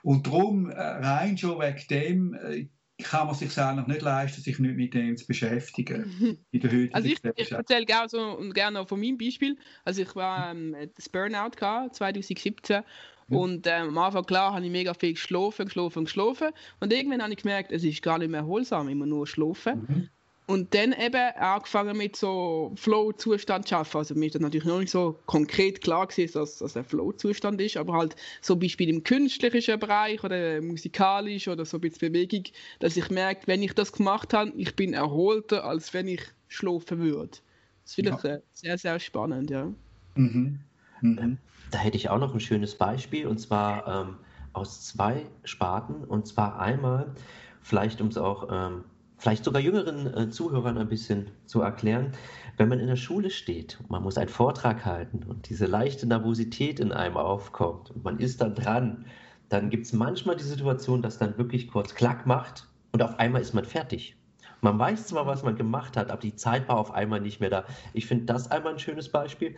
Und 0.04 0.28
darum, 0.28 0.70
äh, 0.70 0.80
rein 0.80 1.38
schon 1.38 1.60
wegen 1.60 1.88
dem, 1.89 2.34
äh, 2.34 2.67
kann 3.04 3.28
man 3.28 3.36
sich 3.36 3.58
eigentlich 3.58 3.88
nicht 3.88 4.02
leisten, 4.02 4.42
sich 4.42 4.60
nicht 4.60 4.76
mit 4.76 4.94
dem 4.94 5.18
zu 5.18 5.26
beschäftigen. 5.28 6.38
in 6.52 6.60
der 6.60 6.72
heutigen 6.72 6.94
also 6.94 7.08
ich, 7.08 7.20
ich 7.36 7.52
erzähle 7.52 7.86
gerne, 7.86 8.10
so, 8.10 8.38
gerne 8.54 8.86
von 8.86 9.00
meinem 9.00 9.18
Beispiel. 9.18 9.58
Also 9.86 10.02
ich 10.02 10.16
war 10.16 10.52
ähm, 10.52 10.76
das 10.96 11.10
Burnout 11.10 11.52
gehabt, 11.58 11.96
2017 11.96 12.84
mhm. 13.28 13.38
und 13.38 13.68
ähm, 13.68 13.90
am 13.90 13.98
Anfang 13.98 14.26
klar 14.26 14.54
habe 14.54 14.66
ich 14.66 14.72
mega 14.72 14.94
viel 14.94 15.14
geschlafen, 15.14 15.66
geschlafen, 15.66 16.06
geschlafen 16.06 16.50
und 16.80 16.94
irgendwann 16.94 17.22
habe 17.22 17.34
ich 17.34 17.42
gemerkt, 17.42 17.72
es 17.72 17.84
ist 17.84 18.02
gar 18.02 18.18
nicht 18.18 18.30
mehr 18.30 18.42
erholsam, 18.42 18.90
immer 18.90 19.06
nur 19.06 19.28
schlafen. 19.28 19.86
Mhm. 19.88 20.10
Und 20.52 20.76
dann 20.76 20.92
eben 20.92 21.34
angefangen 21.38 21.96
mit 21.96 22.18
so 22.18 22.74
Flow-Zustand 22.76 23.70
zu 23.70 23.76
arbeiten. 23.78 23.98
Also 23.98 24.16
mir 24.16 24.26
ist 24.26 24.36
das 24.36 24.42
natürlich 24.42 24.66
noch 24.66 24.80
nicht 24.80 24.92
so 24.92 25.18
konkret 25.26 25.80
klar 25.80 26.08
gewesen, 26.08 26.34
dass 26.34 26.58
das 26.58 26.76
ein 26.76 26.84
Flow-Zustand 26.84 27.62
ist, 27.62 27.78
aber 27.78 27.94
halt 27.94 28.18
so 28.42 28.58
Beispiel 28.58 28.90
im 28.90 29.02
künstlerischen 29.02 29.80
Bereich 29.80 30.22
oder 30.26 30.62
musikalisch 30.62 31.48
oder 31.48 31.64
so 31.64 31.78
ein 31.78 31.82
bisschen 31.82 32.12
Bewegung, 32.12 32.44
dass 32.80 32.98
ich 32.98 33.10
merke, 33.10 33.48
wenn 33.48 33.64
ich 33.64 33.74
das 33.74 33.94
gemacht 33.94 34.34
habe, 34.34 34.52
ich 34.58 34.76
bin 34.76 34.94
erholter, 34.94 35.64
als 35.64 35.94
wenn 35.94 36.10
ich 36.10 36.22
schlafen 36.50 37.00
würde. 37.00 37.38
Das 37.86 37.94
finde 37.94 38.16
ich 38.18 38.24
ja. 38.24 38.40
sehr, 38.52 38.78
sehr 38.78 39.00
spannend, 39.00 39.50
ja. 39.50 39.72
Mhm. 40.16 40.60
Mhm. 41.00 41.38
Da 41.72 41.78
hätte 41.78 41.96
ich 41.96 42.10
auch 42.10 42.20
noch 42.20 42.34
ein 42.34 42.42
schönes 42.42 42.76
Beispiel 42.76 43.26
und 43.26 43.40
zwar 43.40 43.88
ähm, 43.88 44.18
aus 44.52 44.86
zwei 44.86 45.26
Sparten 45.46 46.04
und 46.04 46.28
zwar 46.28 46.60
einmal, 46.60 47.16
vielleicht 47.62 48.02
um 48.02 48.08
es 48.08 48.18
auch 48.18 48.50
ähm, 48.52 48.84
vielleicht 49.22 49.46
sogar 49.46 49.62
jüngeren 49.62 50.14
äh, 50.18 50.30
Zuhörern 50.32 50.80
ein 50.80 50.90
bisschen 50.90 51.30
zu 51.46 51.62
erklären, 51.62 52.14
wenn 52.58 52.68
man 52.70 52.80
in 52.80 52.88
der 52.88 52.96
Schule 52.96 53.30
steht 53.30 53.78
man 53.88 54.02
muss 54.02 54.18
einen 54.18 54.30
Vortrag 54.30 54.84
halten 54.84 55.24
und 55.28 55.48
diese 55.48 55.68
leichte 55.68 56.08
Nervosität 56.08 56.80
in 56.80 56.92
einem 56.92 57.18
aufkommt 57.18 57.92
und 57.92 58.04
man 58.04 58.20
ist 58.20 58.42
dann 58.42 58.56
dran, 58.56 59.06
dann 59.50 59.70
gibt 59.70 59.86
es 59.86 59.94
manchmal 59.94 60.38
die 60.38 60.44
Situation, 60.44 61.04
dass 61.04 61.20
dann 61.20 61.38
wirklich 61.38 61.68
kurz 61.68 61.94
Klack 61.94 62.26
macht 62.26 62.68
und 62.94 63.04
auf 63.04 63.20
einmal 63.20 63.42
ist 63.42 63.54
man 63.54 63.66
fertig. 63.66 64.16
Man 64.62 64.80
weiß 64.80 65.08
zwar, 65.08 65.28
was 65.28 65.44
man 65.44 65.56
gemacht 65.56 65.98
hat, 65.98 66.10
aber 66.10 66.22
die 66.22 66.36
Zeit 66.36 66.68
war 66.68 66.78
auf 66.78 66.92
einmal 66.92 67.22
nicht 67.22 67.40
mehr 67.40 67.50
da. 67.50 67.66
Ich 67.94 68.08
finde 68.08 68.26
das 68.26 68.50
einmal 68.50 68.74
ein 68.74 68.80
schönes 68.80 69.12
Beispiel. 69.12 69.56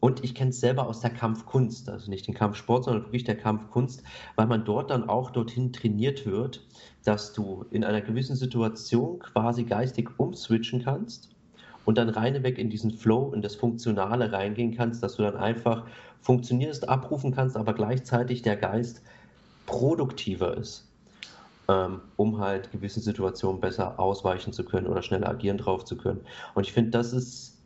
Und 0.00 0.22
ich 0.22 0.34
kenne 0.34 0.50
es 0.50 0.60
selber 0.60 0.86
aus 0.86 1.00
der 1.00 1.10
Kampfkunst, 1.10 1.88
also 1.88 2.08
nicht 2.08 2.26
den 2.26 2.34
Kampfsport, 2.34 2.84
sondern 2.84 3.04
wirklich 3.04 3.24
der 3.24 3.36
Kampfkunst, 3.36 4.02
weil 4.36 4.46
man 4.46 4.64
dort 4.64 4.90
dann 4.90 5.08
auch 5.08 5.30
dorthin 5.30 5.72
trainiert 5.72 6.24
wird, 6.24 6.64
dass 7.04 7.32
du 7.32 7.66
in 7.70 7.82
einer 7.82 8.00
gewissen 8.00 8.36
Situation 8.36 9.18
quasi 9.18 9.64
geistig 9.64 10.10
umswitchen 10.18 10.84
kannst 10.84 11.30
und 11.84 11.98
dann 11.98 12.10
reineweg 12.10 12.58
in 12.58 12.70
diesen 12.70 12.92
Flow, 12.92 13.32
in 13.32 13.42
das 13.42 13.56
Funktionale 13.56 14.30
reingehen 14.30 14.76
kannst, 14.76 15.02
dass 15.02 15.16
du 15.16 15.22
dann 15.22 15.36
einfach 15.36 15.84
funktionierst, 16.20 16.88
abrufen 16.88 17.34
kannst, 17.34 17.56
aber 17.56 17.74
gleichzeitig 17.74 18.42
der 18.42 18.56
Geist 18.56 19.02
produktiver 19.66 20.56
ist, 20.56 20.86
ähm, 21.68 22.00
um 22.16 22.38
halt 22.38 22.70
gewissen 22.70 23.02
Situationen 23.02 23.60
besser 23.60 23.98
ausweichen 23.98 24.52
zu 24.52 24.64
können 24.64 24.86
oder 24.86 25.02
schneller 25.02 25.28
agieren 25.28 25.58
drauf 25.58 25.84
zu 25.84 25.96
können. 25.96 26.20
Und 26.54 26.66
ich 26.66 26.72
finde, 26.72 26.90
das 26.90 27.12
ist 27.12 27.57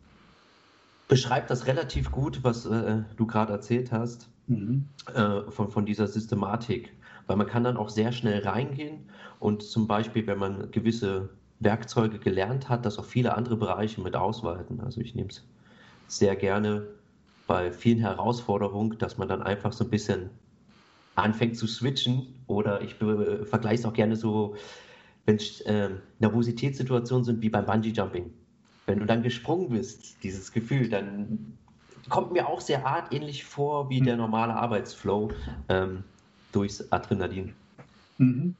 beschreibt 1.13 1.51
das 1.51 1.67
relativ 1.67 2.11
gut, 2.11 2.43
was 2.43 2.65
äh, 2.65 3.03
du 3.17 3.27
gerade 3.27 3.53
erzählt 3.53 3.93
hast, 3.93 4.31
mhm. 4.47 4.89
äh, 5.15 5.43
von, 5.51 5.71
von 5.71 5.85
dieser 5.85 6.07
Systematik. 6.07 6.91
Weil 7.27 7.37
man 7.37 7.47
kann 7.47 7.65
dann 7.65 7.77
auch 7.77 7.91
sehr 7.91 8.13
schnell 8.13 8.43
reingehen 8.49 9.11
und 9.39 9.63
zum 9.63 9.87
Beispiel, 9.87 10.27
wenn 10.27 10.39
man 10.39 10.71
gewisse 10.71 11.29
Werkzeuge 11.61 12.19
gelernt 12.19 12.71
hat, 12.71 12.87
das 12.87 12.99
auf 12.99 13.07
viele 13.07 13.37
andere 13.37 13.59
Bereiche 13.59 14.01
mit 14.01 14.17
ausweiten. 14.17 14.81
Also 14.81 15.03
ich 15.03 15.15
nehme 15.15 15.29
es 15.29 15.45
sehr 16.09 16.35
gerne 16.35 16.87
bei 17.47 17.73
vielen 17.73 17.99
Herausforderungen, 17.99 18.97
dass 18.97 19.19
man 19.19 19.29
dann 19.29 19.43
einfach 19.43 19.75
so 19.75 19.85
ein 19.85 19.91
bisschen 19.91 20.31
anfängt 21.15 21.59
zu 21.59 21.67
switchen 21.67 22.43
oder 22.47 22.81
ich 22.81 22.95
vergleiche 22.95 23.81
es 23.81 23.85
auch 23.85 23.93
gerne 23.93 24.17
so, 24.17 24.57
wenn 25.27 25.37
äh, 25.67 25.91
Nervositätssituationen 26.21 27.25
sind 27.25 27.43
wie 27.43 27.51
beim 27.51 27.67
Bungee 27.67 27.91
Jumping 27.91 28.33
wenn 28.87 28.99
du 28.99 29.07
dann 29.07 29.23
gesprungen 29.23 29.71
bist, 29.71 30.17
dieses 30.23 30.53
Gefühl, 30.53 30.89
dann 30.89 31.57
kommt 32.09 32.33
mir 32.33 32.49
auch 32.49 32.61
sehr 32.61 32.85
artähnlich 32.87 33.45
vor 33.45 33.89
wie 33.91 34.01
der 34.01 34.17
normale 34.17 34.55
Arbeitsflow 34.55 35.31
ähm, 35.69 36.05
durchs 36.53 36.91
Adrenalin. 36.93 37.55
Mhm. 38.19 38.55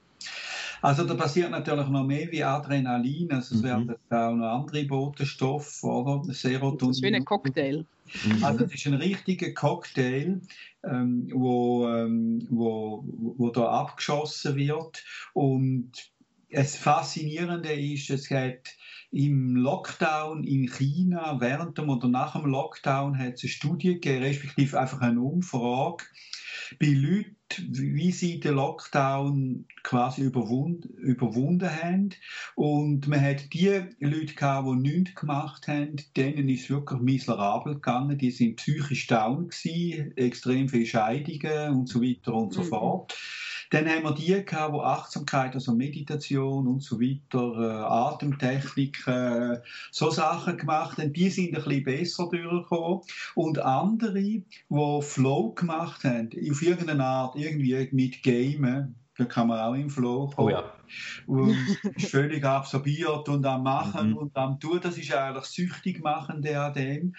Also 0.81 1.05
da 1.05 1.15
passiert 1.15 1.51
natürlich 1.51 1.89
noch 1.89 2.05
mehr 2.05 2.31
wie 2.33 2.43
Adrenalin, 2.43 3.31
also 3.31 3.55
es 3.55 3.63
mhm. 3.63 3.67
werden 3.67 3.97
auch 4.11 4.35
noch 4.35 4.61
andere 4.61 4.85
Botenstoffe, 4.85 5.85
oder? 5.85 6.25
Serotonin. 6.33 6.91
Das 6.91 6.97
ist 6.97 7.03
wie 7.03 7.15
ein 7.15 7.25
Cocktail. 7.25 7.87
Mhm. 8.25 8.45
Also 8.45 8.65
es 8.65 8.75
ist 8.75 8.87
ein 8.89 8.95
richtiger 8.95 9.53
Cocktail, 9.53 10.41
ähm, 10.83 11.29
wo, 11.33 11.89
ähm, 11.89 12.47
wo, 12.51 13.05
wo 13.07 13.51
da 13.51 13.69
abgeschossen 13.69 14.57
wird 14.57 15.05
und 15.35 15.93
das 16.51 16.77
Faszinierende 16.77 17.73
ist, 17.73 18.11
es 18.11 18.29
geht 18.29 18.77
im 19.13 19.57
Lockdown 19.57 20.43
in 20.43 20.69
China, 20.69 21.39
während 21.39 21.77
dem 21.77 21.91
oder 21.91 22.09
nach 22.09 22.33
dem 22.33 22.47
Lockdown, 22.47 23.19
hat 23.19 23.35
es 23.35 23.43
eine 23.43 23.51
Studie 23.51 23.95
gegeben, 23.95 24.23
respektive 24.23 24.81
einfach 24.81 25.03
eine 25.03 25.21
Umfrage 25.21 26.05
bei 26.81 26.87
Leuten, 26.87 27.35
wie 27.71 28.11
sie 28.11 28.41
den 28.41 28.55
Lockdown 28.55 29.67
quasi 29.83 30.23
überwunden, 30.23 30.89
überwunden 30.97 31.69
haben. 31.71 32.11
Und 32.55 33.07
man 33.07 33.21
hat 33.21 33.53
die 33.53 33.83
Leute 34.01 34.35
gehabt, 34.35 34.69
die 34.69 34.77
nichts 34.77 35.15
gemacht 35.15 35.69
haben, 35.69 35.97
denen 36.17 36.49
ist 36.49 36.65
es 36.65 36.71
wirklich 36.71 37.01
miserabel 37.01 37.75
gegangen. 37.75 38.17
Die 38.17 38.31
sind 38.31 38.57
psychisch 38.57 39.07
down 39.09 39.49
gewesen, 39.49 40.17
extrem 40.17 40.71
viele 40.71 40.87
Scheidungen 40.87 41.75
und 41.75 41.89
so 41.89 42.01
weiter 42.01 42.33
und 42.33 42.55
so 42.55 42.63
mhm. 42.63 42.69
Dann 43.73 43.89
haben 43.89 44.03
wir 44.03 44.13
die 44.13 44.45
gehabt, 44.45 44.75
die 44.75 44.81
Achtsamkeit, 44.81 45.55
also 45.55 45.73
Meditation 45.73 46.67
und 46.67 46.83
so 46.83 47.01
weiter, 47.01 47.55
äh, 47.59 47.85
Atemtechnik, 47.85 49.07
äh, 49.07 49.61
so 49.91 50.11
Sachen 50.11 50.59
gemacht 50.59 50.99
haben. 50.99 51.15
Die 51.15 51.31
sind 51.31 51.57
ein 51.57 51.65
bisschen 51.65 51.85
besser 51.85 52.29
durchgekommen. 52.31 53.01
Und 53.35 53.59
andere, 53.61 54.13
die 54.21 54.45
Flow 55.01 55.53
gemacht 55.53 56.05
haben, 56.05 56.29
auf 56.51 56.61
irgendeine 56.61 57.03
Art, 57.03 57.35
irgendwie 57.37 57.89
mit 57.93 58.23
Gamen, 58.23 58.95
da 59.17 59.25
kann 59.25 59.49
man 59.49 59.61
auch 59.61 59.75
im 59.75 59.89
Flow 59.89 60.27
kommen. 60.29 60.49
Oh 60.49 60.51
ja. 60.51 60.65
Und 61.27 61.57
völlig 61.99 62.45
absorbiert 62.45 63.27
und 63.31 63.47
am 63.47 63.63
Machen 63.63 64.11
mhm. 64.11 64.17
und 64.19 64.37
am 64.37 64.61
Tun. 64.61 64.81
Das 64.83 64.99
ist 64.99 65.15
eigentlich 65.15 65.47
süchtig 65.47 66.03
machen, 66.03 66.43
der 66.43 66.65
an 66.65 66.75
dem, 66.75 67.15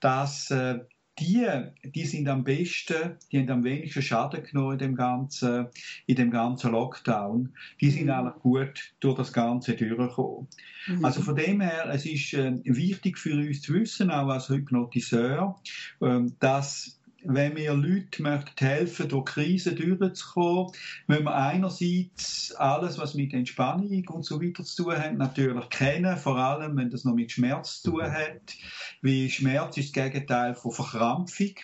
dass 0.00 0.50
äh, 0.50 0.78
die, 1.20 1.46
die 1.84 2.04
sind 2.04 2.28
am 2.28 2.44
besten, 2.44 3.16
die 3.30 3.38
haben 3.38 3.50
am 3.50 3.64
wenigsten 3.64 4.02
Schaden 4.02 4.42
genommen 4.42 4.72
in 4.72 4.78
dem 4.78 4.94
ganzen, 4.96 5.66
in 6.06 6.16
dem 6.16 6.30
ganzen 6.30 6.72
Lockdown. 6.72 7.52
Die 7.80 7.90
sind 7.90 8.04
mhm. 8.04 8.10
alle 8.10 8.34
gut 8.40 8.94
durch 9.00 9.16
das 9.16 9.32
Ganze 9.32 9.74
durchgekommen. 9.74 10.48
Mhm. 10.86 11.04
Also 11.04 11.22
von 11.22 11.36
dem 11.36 11.60
her, 11.60 11.88
es 11.92 12.06
ist 12.06 12.32
äh, 12.34 12.52
wichtig 12.64 13.18
für 13.18 13.34
uns 13.34 13.62
zu 13.62 13.74
wissen, 13.74 14.10
auch 14.10 14.28
als 14.28 14.48
Hypnotiseur, 14.48 15.60
äh, 16.00 16.20
dass 16.38 16.99
wenn 17.24 17.56
wir 17.56 17.74
Leuten 17.74 18.22
möchten 18.22 18.64
helfen, 18.64 19.08
durch 19.08 19.26
Krisen 19.26 19.76
durchzukommen, 19.76 20.72
müssen 21.06 21.24
wir 21.24 21.34
einerseits 21.34 22.52
alles, 22.56 22.98
was 22.98 23.14
mit 23.14 23.34
Entspannung 23.34 24.06
und 24.08 24.24
so 24.24 24.40
weiter 24.40 24.64
zu 24.64 24.84
tun 24.84 24.98
hat, 24.98 25.16
natürlich 25.16 25.68
kennen, 25.68 26.16
vor 26.16 26.36
allem, 26.36 26.76
wenn 26.76 26.90
das 26.90 27.04
noch 27.04 27.14
mit 27.14 27.32
Schmerz 27.32 27.82
zu 27.82 27.92
tun 27.92 28.10
hat, 28.10 28.54
weil 29.02 29.28
Schmerz 29.28 29.76
ist 29.76 29.94
das 29.94 30.04
Gegenteil 30.04 30.54
von 30.54 30.72
Verkrampfung. 30.72 31.54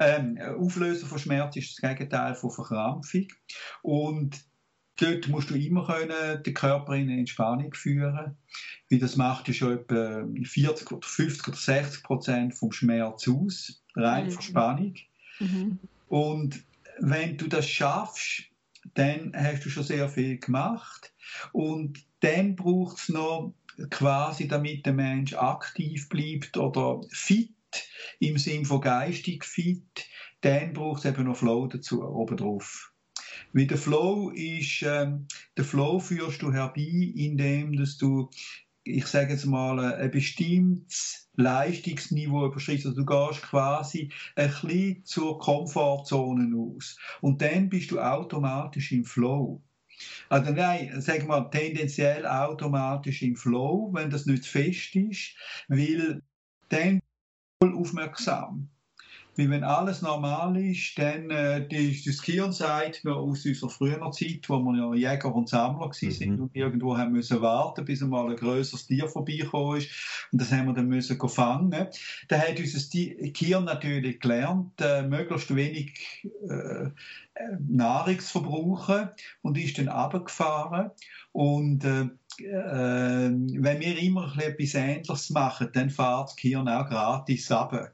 Ähm, 0.00 0.38
Auflösen 0.58 1.08
von 1.08 1.18
Schmerz 1.18 1.56
ist 1.56 1.70
das 1.82 1.90
Gegenteil 1.90 2.34
von 2.34 2.50
Verkrampfung. 2.50 3.26
Und 3.82 4.44
dort 4.96 5.28
musst 5.28 5.50
du 5.50 5.54
immer 5.54 5.86
können, 5.86 6.42
den 6.42 6.54
Körper 6.54 6.94
in 6.94 7.08
eine 7.08 7.18
Entspannung 7.18 7.74
führen. 7.74 8.36
Weil 8.90 8.98
das 9.00 9.16
macht 9.16 9.48
ja 9.48 9.54
schon 9.54 9.78
etwa 9.78 10.24
40 10.44 10.92
oder 10.92 11.06
50 11.06 11.48
oder 11.48 11.56
60 11.56 12.02
Prozent 12.04 12.54
vom 12.54 12.72
Schmerz 12.72 13.28
aus 13.28 13.77
rein 13.94 14.26
mhm. 14.26 14.30
Verspannung. 14.30 14.94
Mhm. 15.40 15.78
Und 16.08 16.64
wenn 17.00 17.36
du 17.36 17.46
das 17.46 17.68
schaffst, 17.68 18.44
dann 18.94 19.32
hast 19.36 19.64
du 19.64 19.70
schon 19.70 19.84
sehr 19.84 20.08
viel 20.08 20.38
gemacht. 20.38 21.12
Und 21.52 22.04
dann 22.20 22.56
braucht 22.56 22.98
es 22.98 23.08
noch 23.08 23.54
quasi, 23.90 24.48
damit 24.48 24.86
der 24.86 24.92
Mensch 24.92 25.34
aktiv 25.34 26.08
bleibt 26.08 26.56
oder 26.56 27.00
fit, 27.10 27.50
im 28.18 28.38
Sinn 28.38 28.64
von 28.64 28.80
geistig 28.80 29.44
fit, 29.44 30.06
dann 30.40 30.72
braucht 30.72 31.04
es 31.04 31.10
eben 31.10 31.24
noch 31.24 31.36
Flow 31.36 31.66
dazu, 31.66 32.02
obendrauf. 32.02 32.92
Weil 33.52 33.66
der 33.66 33.78
Flow 33.78 34.30
ist, 34.30 34.82
ähm, 34.82 35.26
der 35.56 35.64
Flow 35.64 36.00
führst 36.00 36.42
du 36.42 36.52
herbei, 36.52 37.12
indem 37.14 37.76
dass 37.76 37.98
du 37.98 38.30
ich 38.88 39.06
sage 39.06 39.32
jetzt 39.32 39.46
mal, 39.46 39.78
ein 39.94 40.10
bestimmtes 40.10 41.28
Leistungsniveau 41.36 42.46
überschreitest. 42.46 42.86
Also 42.86 43.02
du 43.02 43.06
gehst 43.06 43.42
quasi 43.42 44.10
ein 44.36 44.50
bisschen 44.50 45.04
zur 45.04 45.38
Komfortzone 45.38 46.56
aus. 46.56 46.98
Und 47.20 47.40
dann 47.42 47.68
bist 47.68 47.90
du 47.90 48.00
automatisch 48.00 48.92
im 48.92 49.04
Flow. 49.04 49.62
Also 50.28 50.52
nein, 50.52 51.00
sagen 51.00 51.28
wir 51.28 51.50
tendenziell 51.50 52.26
automatisch 52.26 53.22
im 53.22 53.36
Flow, 53.36 53.90
wenn 53.92 54.10
das 54.10 54.26
nicht 54.26 54.46
fest 54.46 54.94
ist, 54.94 55.36
weil 55.68 56.22
dann 56.68 57.00
aufmerksam. 57.60 58.68
Weil 59.38 59.50
wenn 59.50 59.62
alles 59.62 60.02
normal 60.02 60.56
ist, 60.56 60.98
dann 60.98 61.30
äh, 61.30 61.68
die, 61.68 62.02
das 62.04 63.04
noch 63.04 63.18
aus 63.18 63.46
unserer 63.46 63.70
früheren 63.70 64.12
Zeit, 64.12 64.48
wo 64.48 64.58
wir 64.58 64.76
ja 64.76 65.12
Jäger 65.12 65.32
und 65.32 65.48
Sammler 65.48 65.86
mhm. 65.86 66.10
sind 66.10 66.40
und 66.40 66.56
irgendwo 66.56 66.98
haben 66.98 67.12
müssen 67.12 67.40
warten, 67.40 67.84
bis 67.84 68.02
einmal 68.02 68.28
ein 68.30 68.36
größeres 68.36 68.88
Tier 68.88 69.08
vorbeigekommen 69.08 69.78
ist. 69.78 69.90
Und 70.32 70.40
das 70.40 70.50
haben 70.50 70.66
wir 70.66 70.74
dann 70.74 70.88
müssen 70.88 71.16
fangen. 71.28 71.86
Da 72.26 72.38
hat 72.38 72.58
unser 72.58 72.98
Gehirn 73.32 73.64
natürlich 73.64 74.18
gelernt, 74.18 74.72
äh, 74.80 75.02
möglichst 75.02 75.54
wenig 75.54 76.26
äh, 76.48 76.88
Nahrung 77.60 78.18
zu 78.18 78.40
verbrauchen 78.40 79.10
und 79.42 79.56
ist 79.56 79.78
dann 79.78 79.88
runtergefahren. 79.88 80.90
Und 81.30 81.84
äh, 81.84 82.08
äh, 82.42 83.30
wenn 83.30 83.80
wir 83.80 83.98
immer 84.02 84.36
etwas 84.36 84.74
Ähnliches 84.74 85.30
machen, 85.30 85.68
dann 85.72 85.90
fährt 85.90 86.30
das 86.30 86.36
Gehirn 86.36 86.68
auch 86.68 86.88
gratis 86.88 87.52
runter 87.52 87.92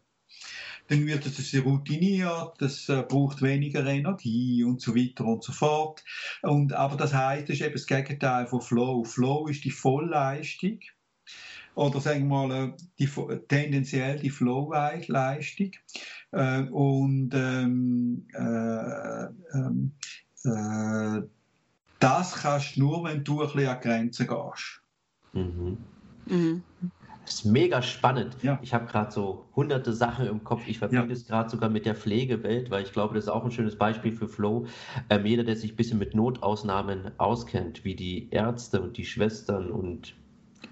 dann 0.88 1.06
wird 1.06 1.26
es 1.26 1.64
routiniert, 1.64 2.54
das 2.58 2.88
äh, 2.88 3.02
braucht 3.08 3.42
weniger 3.42 3.84
Energie 3.86 4.64
und 4.64 4.80
so 4.80 4.94
weiter 4.94 5.24
und 5.24 5.42
so 5.42 5.52
fort. 5.52 6.04
Und, 6.42 6.72
aber 6.72 6.96
das 6.96 7.14
heißt, 7.14 7.48
das 7.48 7.56
ist 7.56 7.62
eben 7.62 7.72
das 7.72 7.86
Gegenteil 7.86 8.46
von 8.46 8.60
Flow. 8.60 9.04
Flow 9.04 9.46
ist 9.48 9.64
die 9.64 9.70
Vollleistung 9.70 10.80
oder 11.74 12.00
sagen 12.00 12.28
wir 12.28 12.46
mal 12.46 12.68
äh, 12.68 12.72
die, 12.98 13.08
tendenziell 13.48 14.18
die 14.18 14.30
Flow-Leistung. 14.30 15.72
Äh, 16.30 16.62
und 16.62 17.30
ähm, 17.34 18.26
äh, 18.32 19.24
ähm, 19.56 19.92
äh, 20.44 21.22
das 21.98 22.34
kannst 22.34 22.76
du 22.76 22.80
nur, 22.80 23.04
wenn 23.04 23.24
du 23.24 23.42
ein 23.42 23.48
bisschen 23.48 23.68
an 23.68 23.80
Grenzen 23.80 24.26
gehst. 24.26 24.82
Mhm. 25.32 25.78
Mhm. 26.26 26.62
Das 27.24 27.34
ist 27.34 27.44
mega 27.46 27.80
spannend. 27.82 28.36
Ja. 28.42 28.58
Ich 28.62 28.74
habe 28.74 28.86
gerade 28.86 29.10
so 29.10 29.46
hunderte 29.56 29.92
Sachen 29.92 30.26
im 30.26 30.44
Kopf. 30.44 30.62
Ich 30.66 30.78
verbinde 30.78 31.06
ja. 31.06 31.12
es 31.12 31.26
gerade 31.26 31.48
sogar 31.48 31.70
mit 31.70 31.86
der 31.86 31.94
Pflegewelt, 31.94 32.70
weil 32.70 32.82
ich 32.82 32.92
glaube, 32.92 33.14
das 33.14 33.24
ist 33.24 33.30
auch 33.30 33.44
ein 33.44 33.50
schönes 33.50 33.76
Beispiel 33.76 34.12
für 34.12 34.28
Flow. 34.28 34.66
Ähm, 35.08 35.24
jeder, 35.24 35.44
der 35.44 35.56
sich 35.56 35.72
ein 35.72 35.76
bisschen 35.76 35.98
mit 35.98 36.14
Notausnahmen 36.14 37.12
auskennt, 37.18 37.84
wie 37.84 37.94
die 37.94 38.28
Ärzte 38.30 38.82
und 38.82 38.96
die 38.96 39.04
Schwestern 39.04 39.70
und 39.70 40.14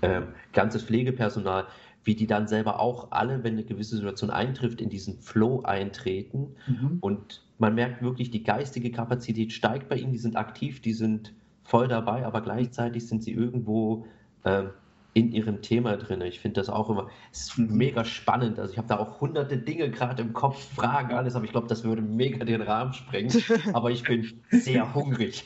ähm, 0.02 0.28
ganzes 0.52 0.82
Pflegepersonal, 0.82 1.66
wie 2.04 2.14
die 2.14 2.26
dann 2.26 2.48
selber 2.48 2.80
auch 2.80 3.12
alle, 3.12 3.44
wenn 3.44 3.54
eine 3.54 3.64
gewisse 3.64 3.96
Situation 3.96 4.30
eintrifft, 4.30 4.80
in 4.80 4.90
diesen 4.90 5.20
Flow 5.20 5.62
eintreten. 5.62 6.56
Mhm. 6.66 6.98
Und 7.00 7.42
man 7.58 7.74
merkt 7.74 8.02
wirklich, 8.02 8.30
die 8.30 8.42
geistige 8.42 8.90
Kapazität 8.90 9.52
steigt 9.52 9.88
bei 9.88 9.96
ihnen, 9.96 10.12
die 10.12 10.18
sind 10.18 10.36
aktiv, 10.36 10.80
die 10.80 10.92
sind 10.92 11.32
voll 11.62 11.88
dabei, 11.88 12.26
aber 12.26 12.40
gleichzeitig 12.40 13.06
sind 13.06 13.22
sie 13.22 13.32
irgendwo 13.32 14.06
ähm, 14.44 14.70
in 15.14 15.32
ihrem 15.32 15.60
Thema 15.60 15.96
drin. 15.96 16.22
Ich 16.22 16.40
finde 16.40 16.60
das 16.60 16.70
auch 16.70 16.88
immer 16.88 17.10
ist 17.30 17.58
mhm. 17.58 17.76
mega 17.76 18.04
spannend. 18.04 18.58
Also 18.58 18.72
ich 18.72 18.78
habe 18.78 18.88
da 18.88 18.98
auch 18.98 19.20
hunderte 19.20 19.58
Dinge 19.58 19.90
gerade 19.90 20.22
im 20.22 20.32
Kopf, 20.32 20.74
Fragen, 20.74 21.12
alles, 21.12 21.34
aber 21.34 21.44
ich 21.44 21.50
glaube, 21.50 21.66
das 21.66 21.84
würde 21.84 22.02
mega 22.02 22.44
den 22.44 22.62
Rahmen 22.62 22.92
sprengen. 22.92 23.32
Aber 23.72 23.90
ich 23.90 24.02
bin 24.02 24.42
sehr 24.50 24.94
hungrig. 24.94 25.44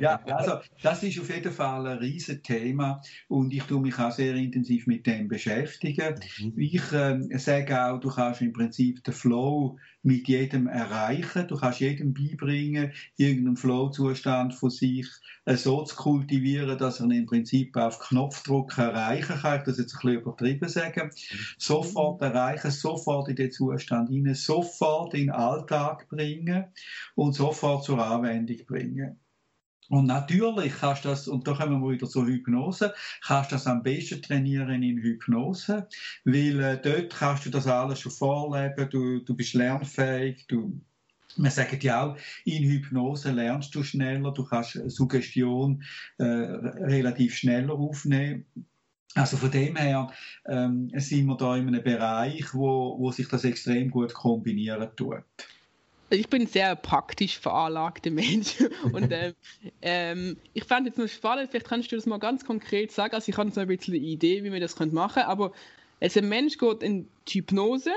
ja, 0.00 0.20
also 0.26 0.58
das 0.82 1.02
ist 1.02 1.20
auf 1.20 1.30
jeden 1.30 1.52
Fall 1.52 1.86
ein 1.86 1.98
riesen 1.98 2.42
Thema 2.42 3.00
und 3.28 3.52
ich 3.52 3.62
tue 3.64 3.80
mich 3.80 3.98
auch 3.98 4.10
sehr 4.10 4.34
intensiv 4.34 4.86
mit 4.86 5.06
dem 5.06 5.28
beschäftigen. 5.28 6.14
Mhm. 6.40 6.52
Ich 6.56 6.92
äh, 6.92 7.18
sage 7.38 7.84
auch, 7.84 8.00
du 8.00 8.08
kannst 8.08 8.42
im 8.42 8.52
Prinzip 8.52 9.02
den 9.04 9.14
Flow 9.14 9.78
mit 10.02 10.28
jedem 10.28 10.66
erreichen. 10.66 11.46
Du 11.48 11.56
kannst 11.56 11.80
jedem 11.80 12.12
beibringen, 12.12 12.92
irgendeinen 13.16 13.56
Flow-Zustand 13.56 14.54
von 14.54 14.70
sich 14.70 15.06
äh, 15.44 15.56
so 15.56 15.82
zu 15.82 15.96
kultivieren, 15.96 16.76
dass 16.78 17.00
er 17.00 17.06
ihn 17.06 17.12
im 17.12 17.26
Prinzip 17.26 17.76
auf 17.76 17.98
Knopfdruck 18.00 18.76
erreichen 18.78 19.36
kann. 19.40 19.60
Ich 19.60 19.64
das 19.64 19.78
jetzt 19.78 19.94
ein 19.94 20.00
bisschen 20.00 20.20
übertrieben 20.20 20.68
sagen. 20.68 21.10
Sofort 21.58 22.20
erreichen, 22.22 22.70
sofort 22.70 23.28
in 23.28 23.36
den 23.36 23.52
Zustand 23.52 24.08
hinein, 24.08 24.34
sofort 24.34 25.14
in 25.14 25.26
den 25.26 25.30
Alltag 25.30 26.08
bringen 26.08 26.64
und 27.14 27.34
sofort 27.34 27.84
zur 27.84 28.04
Anwendung 28.04 28.58
bringen. 28.66 29.21
Und 29.92 30.06
natürlich 30.06 30.72
kannst 30.80 31.04
du 31.04 31.10
das, 31.10 31.28
und 31.28 31.46
da 31.46 31.52
kommen 31.52 31.82
wir 31.82 31.92
wieder 31.92 32.08
zur 32.08 32.24
Hypnose, 32.24 32.94
kannst 33.20 33.50
du 33.50 33.56
das 33.56 33.66
am 33.66 33.82
besten 33.82 34.22
trainieren 34.22 34.82
in 34.82 34.96
Hypnose, 34.96 35.86
weil 36.24 36.60
äh, 36.60 36.80
dort 36.80 37.14
kannst 37.14 37.44
du 37.44 37.50
das 37.50 37.66
alles 37.66 38.00
schon 38.00 38.10
vorleben, 38.10 38.88
du, 38.88 39.18
du 39.18 39.36
bist 39.36 39.52
lernfähig, 39.52 40.46
du, 40.46 40.80
wir 41.36 41.50
sagen 41.50 41.78
ja 41.82 42.04
auch, 42.06 42.16
in 42.46 42.64
Hypnose 42.64 43.32
lernst 43.32 43.74
du 43.74 43.82
schneller, 43.82 44.32
du 44.32 44.46
kannst 44.46 44.80
Suggestion 44.86 45.82
äh, 46.16 46.24
relativ 46.24 47.36
schneller 47.36 47.74
aufnehmen. 47.74 48.46
Also 49.14 49.36
von 49.36 49.50
dem 49.50 49.76
her 49.76 50.10
ähm, 50.48 50.90
sind 50.96 51.26
wir 51.26 51.36
da 51.36 51.54
in 51.54 51.68
einem 51.68 51.84
Bereich, 51.84 52.54
wo, 52.54 52.98
wo 52.98 53.12
sich 53.12 53.28
das 53.28 53.44
extrem 53.44 53.90
gut 53.90 54.14
kombinieren 54.14 54.88
tut 54.96 55.22
ich 56.16 56.28
bin 56.28 56.42
ein 56.42 56.48
sehr 56.48 56.76
praktisch 56.76 57.38
veranlagter 57.38 58.10
Mensch 58.10 58.56
und 58.92 59.10
ähm, 59.10 59.34
ähm, 59.80 60.36
ich 60.52 60.64
fand 60.64 60.86
jetzt 60.86 60.98
noch 60.98 61.08
spannend, 61.08 61.50
vielleicht 61.50 61.66
kannst 61.66 61.92
du 61.92 61.96
das 61.96 62.06
mal 62.06 62.18
ganz 62.18 62.44
konkret 62.44 62.92
sagen, 62.92 63.14
also 63.14 63.28
ich 63.28 63.36
habe 63.36 63.50
so 63.50 63.60
ein 63.60 63.68
bisschen 63.68 63.94
eine 63.94 64.02
Idee, 64.02 64.44
wie 64.44 64.52
wir 64.52 64.60
das 64.60 64.78
machen 64.78 65.14
können, 65.14 65.26
aber 65.26 65.52
also 66.00 66.20
ein 66.20 66.28
Mensch 66.28 66.58
geht 66.58 66.82
in 66.82 67.08
die 67.28 67.38
Hypnose 67.38 67.92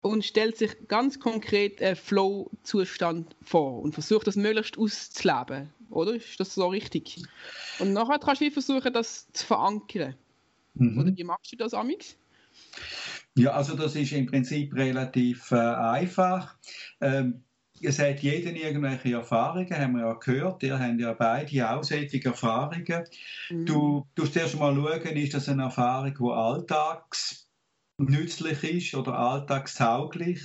und 0.00 0.24
stellt 0.24 0.56
sich 0.56 0.70
ganz 0.86 1.18
konkret 1.18 1.82
einen 1.82 1.96
Flow-Zustand 1.96 3.34
vor 3.42 3.80
und 3.80 3.92
versucht 3.92 4.26
das 4.26 4.36
möglichst 4.36 4.78
auszuleben, 4.78 5.70
oder? 5.90 6.14
Ist 6.14 6.38
das 6.38 6.54
so 6.54 6.68
richtig? 6.68 7.22
Und 7.78 7.92
nachher 7.92 8.18
kannst 8.18 8.40
du 8.40 8.50
versuchen, 8.50 8.92
das 8.92 9.30
zu 9.32 9.44
verankern. 9.44 10.14
Mhm. 10.74 10.98
Oder 10.98 11.16
wie 11.16 11.24
machst 11.24 11.52
du 11.52 11.56
das, 11.56 11.74
Amix? 11.74 12.16
Ja, 13.38 13.52
also 13.52 13.76
das 13.76 13.94
ist 13.94 14.12
im 14.12 14.26
Prinzip 14.26 14.74
relativ 14.74 15.50
äh, 15.52 15.56
einfach. 15.56 16.56
Ähm, 17.00 17.44
es 17.80 17.98
hat 17.98 18.20
jeder 18.20 18.50
irgendwelche 18.50 19.12
Erfahrungen, 19.14 19.70
haben 19.70 19.96
wir 19.96 20.06
ja 20.06 20.14
gehört. 20.14 20.62
Ihr 20.62 20.78
habt 20.78 21.00
ja 21.00 21.12
beide 21.12 21.70
auch 21.70 21.84
solche 21.84 22.24
Erfahrungen. 22.24 23.04
Mhm. 23.50 23.66
Du 23.66 24.06
musst 24.16 24.36
erst 24.36 24.58
mal 24.58 24.74
schauen, 24.74 25.16
ist 25.16 25.34
das 25.34 25.48
eine 25.48 25.62
Erfahrung, 25.64 26.14
die 26.18 26.32
alltags 26.32 27.47
nützlich 27.98 28.62
ist 28.62 28.94
oder 28.94 29.18
alltagstauglich. 29.18 30.40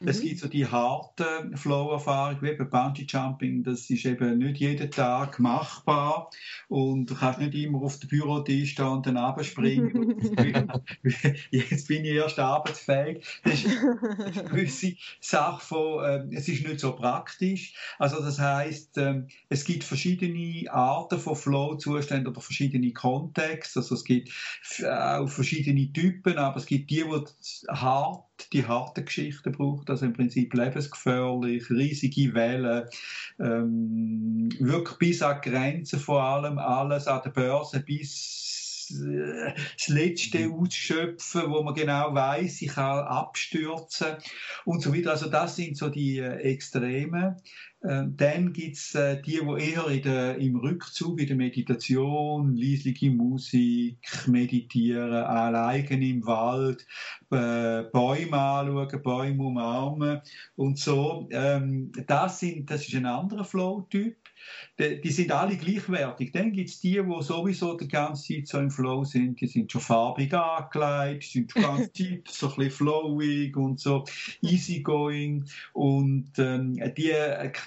Mhm. 0.00 0.08
Es 0.08 0.20
gibt 0.20 0.38
so 0.38 0.48
die 0.48 0.66
harten 0.66 1.56
Flow-Erfahrungen, 1.56 2.42
wie 2.42 2.54
beim 2.54 2.70
Bungee-Jumping, 2.70 3.64
das 3.64 3.90
ist 3.90 4.04
eben 4.04 4.38
nicht 4.38 4.58
jeden 4.58 4.90
Tag 4.90 5.40
machbar 5.40 6.30
und 6.68 7.10
du 7.10 7.14
kannst 7.16 7.40
nicht 7.40 7.54
immer 7.54 7.82
auf 7.82 7.98
den 7.98 8.08
Bürotisch 8.08 8.72
stehen 8.72 8.86
und 8.86 9.06
dann 9.06 9.16
abspringen. 9.16 10.14
Jetzt 11.50 11.88
bin 11.88 12.04
ich 12.04 12.12
erst 12.12 12.38
arbeitsfähig. 12.38 13.24
Das 13.42 13.64
ist 13.64 13.76
eine 13.76 14.48
gewisse 14.48 14.94
Sache 15.20 15.64
von, 15.64 16.04
äh, 16.04 16.36
es 16.36 16.48
ist 16.48 16.64
nicht 16.64 16.78
so 16.78 16.92
praktisch. 16.92 17.74
Also 17.98 18.22
das 18.22 18.38
heißt, 18.38 18.98
äh, 18.98 19.22
es 19.48 19.64
gibt 19.64 19.82
verschiedene 19.82 20.72
Arten 20.72 21.18
von 21.18 21.34
Flow-Zuständen 21.34 22.28
oder 22.28 22.40
verschiedene 22.40 22.92
Kontexte. 22.92 23.80
Also 23.80 23.96
es 23.96 24.04
gibt 24.04 24.30
auch 24.84 25.28
verschiedene 25.28 25.92
Typen, 25.92 26.38
aber 26.38 26.58
es 26.58 26.66
gibt 26.66 26.91
die, 26.92 27.04
die 27.04 27.68
hart, 27.68 28.52
die 28.52 28.66
harten 28.66 29.04
Geschichten 29.04 29.52
braucht, 29.52 29.88
also 29.88 30.04
im 30.04 30.12
Prinzip 30.12 30.52
lebensgefährlich, 30.52 31.70
riesige 31.70 32.34
Wellen, 32.34 32.88
ähm, 33.40 34.50
wirklich 34.58 34.98
bis 34.98 35.22
an 35.22 35.40
Grenzen 35.40 35.98
vor 35.98 36.22
allem, 36.22 36.58
alles 36.58 37.06
an 37.06 37.22
der 37.24 37.30
Börse 37.30 37.80
bis 37.80 38.90
äh, 38.90 39.54
das 39.78 39.88
Letzte 39.88 40.48
mhm. 40.48 40.54
ausschöpfen, 40.54 41.50
wo 41.50 41.62
man 41.62 41.74
genau 41.74 42.14
weiß, 42.14 42.60
ich 42.60 42.68
kann 42.68 43.06
abstürzen 43.06 44.16
und 44.66 44.82
so 44.82 44.94
weiter. 44.94 45.12
Also 45.12 45.30
das 45.30 45.56
sind 45.56 45.76
so 45.78 45.88
die 45.88 46.18
äh, 46.18 46.36
Extreme. 46.40 47.38
Ähm, 47.84 48.14
dann 48.16 48.52
gibt 48.52 48.76
es 48.76 48.94
äh, 48.94 49.20
die, 49.20 49.40
die 49.40 49.70
eher 49.70 49.88
in 49.88 50.02
der, 50.02 50.38
im 50.38 50.56
Rückzug, 50.56 51.20
in 51.20 51.26
der 51.26 51.36
Meditation, 51.36 52.56
leisliche 52.56 53.10
Musik, 53.10 53.98
meditieren, 54.26 55.12
allein 55.12 55.84
im 56.02 56.24
Wald, 56.24 56.86
äh, 57.30 57.82
Bäume 57.92 58.38
anschauen, 58.38 59.02
Bäume 59.02 59.42
umarmen 59.42 60.20
und 60.56 60.78
so. 60.78 61.28
Ähm, 61.32 61.90
das, 62.06 62.40
sind, 62.40 62.70
das 62.70 62.86
ist 62.86 62.94
ein 62.94 63.06
anderer 63.06 63.44
Flow-Typ 63.44 64.16
die, 64.78 65.00
die 65.00 65.10
sind 65.10 65.32
alle 65.32 65.56
gleichwertig. 65.56 66.32
Dann 66.32 66.52
gibt 66.52 66.70
es 66.70 66.80
die, 66.80 67.00
die 67.02 67.22
sowieso 67.22 67.76
die 67.76 67.88
ganze 67.88 68.34
Zeit 68.34 68.48
so 68.48 68.58
im 68.58 68.70
Flow 68.70 69.04
sind, 69.04 69.40
die 69.40 69.46
sind 69.46 69.70
schon 69.70 69.80
farbig 69.80 70.32
angelegt, 70.34 71.24
sind 71.24 71.54
die 71.54 71.60
ganze 71.60 71.92
Zeit 71.92 72.28
so 72.28 72.48
ein 72.48 72.56
bisschen 72.56 72.70
flowig 72.70 73.56
und 73.56 73.80
so 73.80 74.04
easygoing 74.42 75.44
und 75.72 76.30
ähm, 76.38 76.74
die 76.96 77.12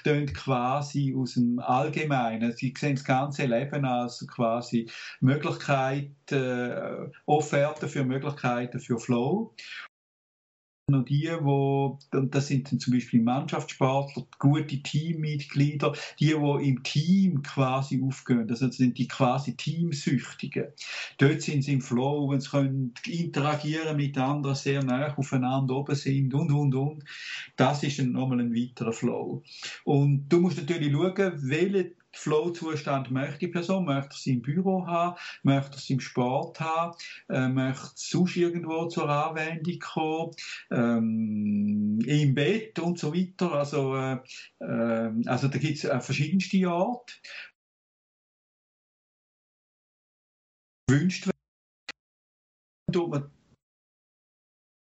tönt 0.06 0.36
quasi 0.36 1.16
aus 1.18 1.34
dem 1.34 1.58
Allgemeinen. 1.58 2.52
Sie 2.52 2.72
sehen 2.78 2.94
das 2.94 3.04
ganze 3.04 3.48
Leben 3.48 3.86
als 3.86 4.24
quasi 4.28 4.88
Möglichkeit, 5.20 6.12
äh, 6.32 7.10
Offerte 7.26 7.88
für 7.88 8.04
Möglichkeiten 8.06 8.80
für 8.80 9.00
Flow 9.00 9.56
noch 10.88 11.04
die, 11.04 11.32
wo, 11.42 11.98
und 12.14 12.36
das 12.36 12.48
sind 12.48 12.72
dann 12.72 12.80
zum 12.80 12.94
Beispiel 12.94 13.22
Mannschaftssportler, 13.22 14.28
gute 14.38 14.84
Teammitglieder, 14.84 15.94
die, 16.20 16.28
die 16.28 16.70
im 16.70 16.84
Team 16.84 17.42
quasi 17.42 18.02
aufgehen, 18.04 18.48
das 18.48 18.60
sind 18.60 18.98
die 18.98 19.08
quasi 19.08 19.56
Teamsüchtigen. 19.56 20.68
Dort 21.18 21.42
sind 21.42 21.64
sie 21.64 21.74
im 21.74 21.82
Flow 21.82 22.26
und 22.26 22.42
sie 22.42 22.50
können 22.50 22.94
interagieren 23.08 23.98
mit 23.98 24.18
anderen 24.18 24.56
sehr 24.56 24.84
nah 24.84 25.16
aufeinander 25.16 25.76
oben 25.76 25.96
sind 25.96 26.34
und, 26.36 26.52
und, 26.52 26.76
und. 26.76 27.04
Das 27.56 27.82
ist 27.82 27.98
dann 27.98 28.12
nochmal 28.12 28.42
ein 28.42 28.54
weiterer 28.54 28.94
Flow. 28.94 29.42
Und 29.86 30.30
du 30.30 30.40
musst 30.40 30.58
natürlich 30.58 30.92
schauen, 30.92 31.34
welche 31.50 31.94
Flow-Zustand 32.18 33.12
möchte 33.12 33.40
die 33.40 33.48
Person? 33.48 33.86
Möchte 33.86 34.18
sie 34.18 34.34
im 34.34 34.42
Büro 34.42 34.86
haben? 34.88 35.18
Möchte 35.44 35.80
sie 35.80 35.94
im 35.94 36.00
Sport 36.00 36.60
haben? 36.60 36.96
Äh, 37.30 37.48
möchte 37.48 37.92
sonst 37.96 38.36
irgendwo 38.36 38.88
zur 38.88 39.10
Anwendung 39.10 39.80
kommen? 39.80 40.36
Ähm, 40.72 42.00
Im 42.06 42.36
Bett 42.36 42.80
und 42.80 43.00
so 43.00 43.14
weiter. 43.14 43.52
Also, 43.52 43.96
äh, 43.96 44.20
äh, 44.60 45.12
also 45.26 45.48
da 45.48 45.58
gibt 45.58 45.78
es 45.78 45.84
äh, 45.84 46.00
verschiedenste 46.00 46.70
Orte. 46.70 47.14
Wünscht 50.90 51.28
werden. 51.28 51.36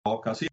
Also 0.05 0.47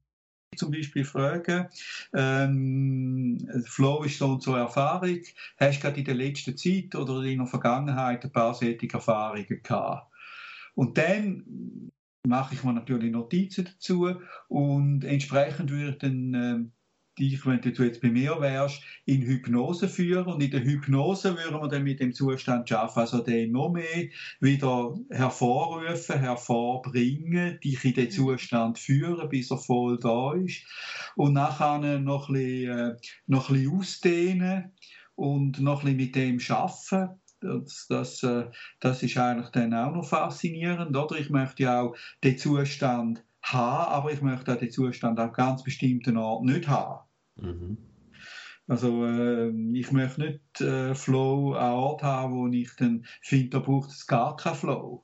zum 0.59 0.71
Beispiel 0.71 1.05
fragen, 1.05 1.67
ähm, 2.13 3.37
Flo 3.65 4.03
ist 4.03 4.19
so 4.19 4.33
und 4.33 4.43
so 4.43 4.55
Erfahrung, 4.55 5.19
hast 5.57 5.77
du 5.77 5.81
gerade 5.81 5.99
in 5.99 6.05
der 6.05 6.15
letzten 6.15 6.57
Zeit 6.57 6.93
oder 6.95 7.23
in 7.23 7.39
der 7.39 7.47
Vergangenheit 7.47 8.23
ein 8.23 8.31
paar 8.31 8.53
solche 8.53 8.93
Erfahrungen 8.93 9.47
gehabt? 9.63 10.11
Und 10.75 10.97
dann 10.97 11.91
mache 12.27 12.53
ich 12.53 12.63
mir 12.63 12.73
natürlich 12.73 13.11
Notizen 13.11 13.65
dazu. 13.65 14.15
Und 14.47 15.03
entsprechend 15.03 15.71
würde 15.71 15.91
ich 15.91 15.97
dann 15.97 16.33
ähm, 16.33 16.71
dich, 17.19 17.45
wenn 17.45 17.61
du 17.61 17.69
jetzt 17.83 18.01
bei 18.01 18.09
mir 18.09 18.39
wärst, 18.39 18.81
in 19.05 19.21
Hypnose 19.21 19.87
führen. 19.87 20.27
Und 20.27 20.41
in 20.41 20.51
der 20.51 20.63
Hypnose 20.63 21.37
würden 21.37 21.61
wir 21.61 21.67
dann 21.67 21.83
mit 21.83 21.99
dem 21.99 22.13
Zustand 22.13 22.69
schaffen, 22.69 22.99
also 22.99 23.19
den 23.21 23.51
noch 23.51 23.71
mehr 23.71 24.07
wieder 24.39 24.95
hervorrufen, 25.09 26.19
hervorbringen, 26.19 27.59
dich 27.59 27.83
in 27.85 27.93
den 27.93 28.05
mhm. 28.05 28.11
Zustand 28.11 28.79
führen, 28.79 29.29
bis 29.29 29.51
er 29.51 29.57
voll 29.57 29.99
da 29.99 30.33
ist. 30.33 30.63
Und 31.15 31.33
nachher 31.33 31.99
noch 31.99 32.29
ein 32.29 32.33
bisschen, 32.33 32.79
äh, 32.79 32.95
noch 33.27 33.49
ein 33.49 33.55
bisschen 33.55 33.77
ausdehnen 33.77 34.71
und 35.15 35.59
noch 35.59 35.83
ein 35.83 35.85
bisschen 35.85 35.97
mit 35.97 36.15
dem 36.15 36.39
schaffen. 36.39 37.09
Das, 37.41 37.87
das, 37.87 38.23
äh, 38.23 38.45
das 38.79 39.01
ist 39.03 39.17
eigentlich 39.17 39.49
dann 39.49 39.73
auch 39.73 39.93
noch 39.93 40.07
faszinierend, 40.07 40.95
oder? 40.95 41.17
Ich 41.17 41.29
möchte 41.29 41.63
ja 41.63 41.81
auch 41.81 41.95
den 42.23 42.37
Zustand 42.37 43.23
haben, 43.41 43.91
aber 43.91 44.11
ich 44.11 44.21
möchte 44.21 44.53
auch 44.53 44.59
den 44.59 44.71
Zustand 44.71 45.19
an 45.19 45.31
ganz 45.31 45.63
bestimmten 45.63 46.17
Ort 46.17 46.43
nicht 46.43 46.67
haben. 46.67 47.08
Mhm. 47.41 47.77
Also 48.67 49.05
äh, 49.05 49.49
ich 49.73 49.91
möchte 49.91 50.21
nicht 50.21 50.61
äh, 50.61 50.93
Flow 50.93 51.53
an 51.53 51.73
Ort 51.73 52.03
haben, 52.03 52.35
wo 52.35 52.47
ich 52.47 52.69
dann 52.77 53.05
finde, 53.21 53.49
da 53.49 53.59
braucht 53.59 53.89
es 53.89 54.05
gar 54.05 54.35
keinen 54.35 54.55
Flow. 54.55 55.03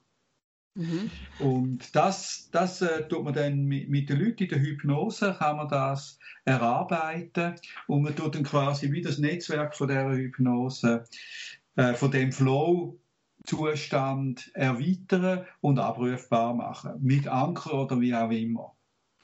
Mhm. 0.76 1.10
Und 1.40 1.96
das, 1.96 2.50
das 2.52 2.82
äh, 2.82 3.08
tut 3.08 3.24
man 3.24 3.34
dann 3.34 3.66
mit, 3.66 3.90
mit, 3.90 4.10
den 4.10 4.20
Leuten 4.20 4.44
in 4.44 4.50
der 4.50 4.60
Hypnose, 4.60 5.36
kann 5.40 5.58
man 5.58 5.70
das 5.70 6.20
erarbeiten 6.44 7.56
und 7.88 8.04
man 8.04 8.16
tut 8.16 8.36
dann 8.36 8.44
quasi 8.44 8.92
wie 8.92 9.02
das 9.02 9.18
Netzwerk 9.18 9.76
von 9.76 9.88
der 9.88 10.12
Hypnose, 10.12 11.06
äh, 11.78 11.94
von 11.94 12.12
dem 12.12 12.32
Flow 12.32 13.00
Zustand 13.46 14.52
erweitern 14.54 15.46
und 15.62 15.80
abrufbar 15.80 16.54
machen. 16.54 16.94
Mit 17.02 17.28
Anker 17.28 17.84
oder 17.84 18.00
wie 18.00 18.14
auch 18.14 18.32
immer. 18.32 18.76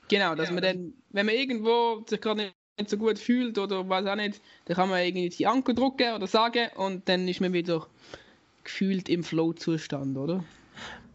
Genau, 0.10 0.36
dass 0.36 0.52
man 0.52 0.62
dann, 0.62 0.94
wenn 1.10 1.26
man 1.26 1.36
irgendwo 1.36 2.04
sich 2.08 2.22
gerade 2.22 2.54
nicht 2.82 2.90
so 2.90 2.98
gut 2.98 3.20
fühlt 3.20 3.58
oder 3.58 3.88
was 3.90 4.06
auch 4.06 4.16
nicht, 4.16 4.42
dann 4.66 4.76
kann 4.76 4.90
man 4.90 5.00
irgendwie 5.00 5.30
die 5.30 5.48
Anker 5.48 5.74
drücken 5.74 6.14
oder 6.16 6.28
sagen 6.28 6.70
und 6.76 7.08
dann 7.08 7.28
ist 7.28 7.42
man 7.42 7.54
wieder 7.54 7.88
gefühlt 8.64 9.10
im 9.10 9.24
Flow-Zustand, 9.24 10.18
oder? 10.18 10.44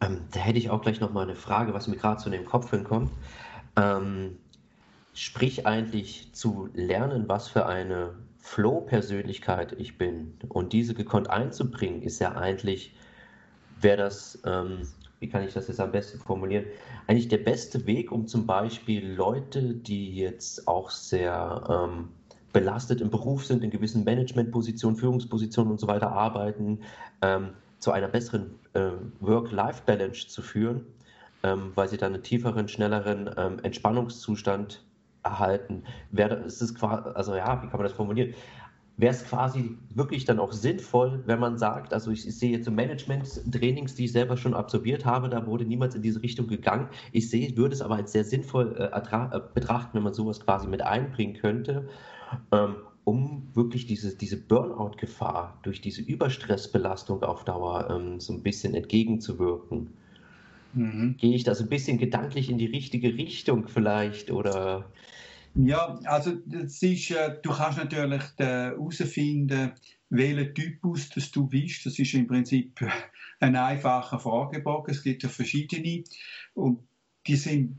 Ähm, 0.01 0.21
da 0.33 0.41
hätte 0.41 0.59
ich 0.59 0.71
auch 0.71 0.83
gleich 0.83 1.01
noch 1.01 1.13
mal 1.13 1.23
eine 1.23 1.35
Frage, 1.35 1.75
was 1.75 1.89
mir 1.89 1.97
gerade 1.97 2.23
zu 2.23 2.31
dem 2.31 2.45
Kopf 2.45 2.71
hinkommt. 2.71 3.11
Ähm, 3.77 4.37
sprich 5.15 5.67
eigentlich 5.67 6.33
zu 6.33 6.69
lernen, 6.75 7.29
was 7.29 7.49
für 7.49 7.67
eine 7.67 8.15
Flow-Persönlichkeit 8.39 9.75
ich 9.79 9.99
bin 9.99 10.35
und 10.49 10.73
diese 10.73 10.95
gekonnt 10.95 11.31
einzubringen, 11.31 12.03
ist 12.03 12.21
ja 12.21 12.33
eigentlich, 12.33 12.95
wäre 13.81 13.97
das 13.97 14.39
ähm, 14.45 14.87
wie 15.27 15.31
kann 15.31 15.43
ich 15.43 15.55
das 15.55 15.67
jetzt 15.67 15.81
am 15.81 15.91
besten 15.91 16.21
formulieren, 16.21 16.67
eigentlich 17.09 17.27
der 17.27 17.39
beste 17.39 17.85
Weg, 17.87 18.13
um 18.13 18.29
zum 18.29 18.47
Beispiel 18.47 19.13
Leute, 19.13 19.75
die 19.75 20.15
jetzt 20.15 20.69
auch 20.69 20.91
sehr 20.91 21.65
ähm, 21.69 22.09
belastet 22.53 23.01
im 23.01 23.11
Beruf 23.11 23.45
sind, 23.45 23.65
in 23.65 23.71
gewissen 23.71 24.05
Managementpositionen, 24.05 24.97
Führungspositionen 24.97 25.73
und 25.73 25.81
so 25.81 25.89
weiter 25.89 26.13
arbeiten, 26.13 26.79
ähm, 27.23 27.51
zu 27.81 27.91
einer 27.91 28.07
besseren 28.07 28.55
äh, 28.75 28.93
Work-Life-Balance 29.19 30.29
zu 30.29 30.43
führen, 30.43 30.87
ähm, 31.43 31.73
weil 31.75 31.89
sie 31.89 31.97
dann 31.97 32.15
einen 32.15 32.23
tieferen, 32.23 32.69
schnelleren 32.69 33.29
ähm, 33.37 33.59
Entspannungszustand 33.65 34.85
erhalten. 35.25 35.83
Wäre, 36.13 36.37
ist 36.37 36.63
es 36.63 36.73
quasi, 36.75 37.09
also 37.15 37.35
ja, 37.35 37.63
wie 37.63 37.67
kann 37.67 37.79
man 37.79 37.89
das 37.89 37.93
formulieren? 37.93 38.33
Wäre 38.97 39.13
es 39.13 39.25
quasi 39.25 39.77
wirklich 39.95 40.25
dann 40.25 40.39
auch 40.39 40.53
sinnvoll, 40.53 41.23
wenn 41.27 41.39
man 41.39 41.59
sagt, 41.59 41.93
also 41.93 42.11
ich, 42.11 42.27
ich 42.27 42.39
sehe 42.39 42.53
jetzt 42.53 42.65
so 42.65 42.71
Management-Trainings, 42.71 43.95
die 43.95 44.07
ich 44.07 44.13
selber 44.13 44.37
schon 44.37 44.55
absolviert 44.55 45.05
habe, 45.05 45.29
da 45.29 45.47
wurde 45.47 45.65
niemals 45.65 45.95
in 45.95 46.03
diese 46.03 46.23
Richtung 46.23 46.47
gegangen. 46.47 46.89
Ich 47.13 47.29
sehe, 47.29 47.57
würde 47.57 47.75
es 47.75 47.83
aber 47.83 47.97
als 47.97 48.13
sehr 48.13 48.25
sinnvoll 48.25 48.75
äh, 48.79 48.85
äh, 48.87 49.41
betrachten, 49.53 49.95
wenn 49.95 50.03
man 50.03 50.15
sowas 50.15 50.41
quasi 50.41 50.67
mit 50.67 50.81
einbringen 50.81 51.35
könnte, 51.35 51.89
ähm, 52.53 52.77
um 53.05 53.49
wirklich 53.55 53.87
diese, 53.87 54.17
diese 54.17 54.39
Burnout-Gefahr 54.39 55.59
durch 55.63 55.81
diese 55.81 56.01
Überstressbelastung 56.01 57.23
auf 57.23 57.45
Dauer 57.45 57.89
ähm, 57.91 58.19
so 58.19 58.33
ein 58.33 58.43
bisschen 58.43 58.75
entgegenzuwirken. 58.75 59.91
Mhm. 60.73 61.17
Gehe 61.19 61.35
ich 61.35 61.45
da 61.45 61.55
so 61.55 61.65
ein 61.65 61.69
bisschen 61.69 61.99
gedanklich 61.99 62.51
in 62.51 62.59
die 62.59 62.67
richtige 62.67 63.15
Richtung 63.15 63.69
vielleicht 63.69 64.31
oder 64.31 64.87
ja, 65.57 65.99
also 66.05 66.37
das 66.47 66.83
ist, 66.83 67.11
äh, 67.11 67.39
du 67.43 67.51
kannst 67.51 67.79
natürlich 67.79 68.23
herausfinden, 68.37 69.73
welchen 70.11 70.55
Typus 70.55 71.09
das 71.11 71.31
du 71.31 71.47
bist. 71.47 71.87
Das 71.87 71.99
ist 71.99 72.15
im 72.15 72.27
Prinzip 72.27 72.81
ein 73.41 73.57
einfacher 73.57 74.19
Fragebogen. 74.19 74.95
Es 74.95 75.03
gibt 75.03 75.23
ja 75.23 75.29
verschiedene 75.29 76.05
und 76.55 76.87
die 77.27 77.37
sind 77.37 77.77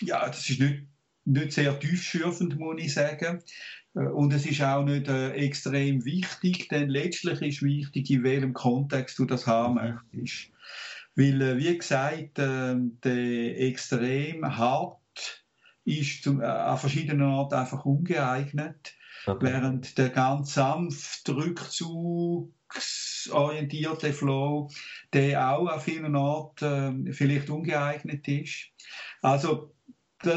ja, 0.00 0.26
das 0.26 0.48
ist 0.48 0.60
nicht, 0.60 0.84
nicht 1.24 1.52
sehr 1.52 1.78
tiefschürfend, 1.78 2.58
muss 2.58 2.82
ich 2.82 2.94
sagen. 2.94 3.42
Äh, 3.94 4.06
und 4.08 4.32
es 4.32 4.46
ist 4.46 4.62
auch 4.62 4.84
nicht 4.84 5.08
äh, 5.08 5.30
extrem 5.32 6.04
wichtig, 6.04 6.68
denn 6.68 6.88
letztlich 6.88 7.40
ist 7.42 7.62
wichtig, 7.62 8.10
in 8.10 8.22
welchem 8.22 8.52
Kontext 8.52 9.18
du 9.18 9.24
das 9.24 9.46
haben 9.46 9.74
mhm. 9.74 10.00
möchtest. 10.12 10.50
Weil, 11.16 11.40
äh, 11.40 11.58
wie 11.58 11.78
gesagt, 11.78 12.38
äh, 12.38 12.74
der 13.04 13.60
extrem 13.60 14.44
hart 14.56 14.98
ist 15.84 16.24
zum, 16.24 16.40
äh, 16.40 16.46
an 16.46 16.78
verschiedenen 16.78 17.28
Orten 17.28 17.54
einfach 17.54 17.84
ungeeignet, 17.84 18.94
okay. 19.26 19.46
während 19.46 19.98
der 19.98 20.08
ganz 20.10 20.54
sanft 20.54 21.28
rückzugsorientierte 21.28 24.12
Flow, 24.12 24.70
der 25.12 25.50
auch 25.50 25.68
an 25.68 25.80
vielen 25.80 26.16
Orten 26.16 27.06
äh, 27.06 27.12
vielleicht 27.12 27.50
ungeeignet 27.50 28.26
ist. 28.28 28.70
Also 29.22 29.74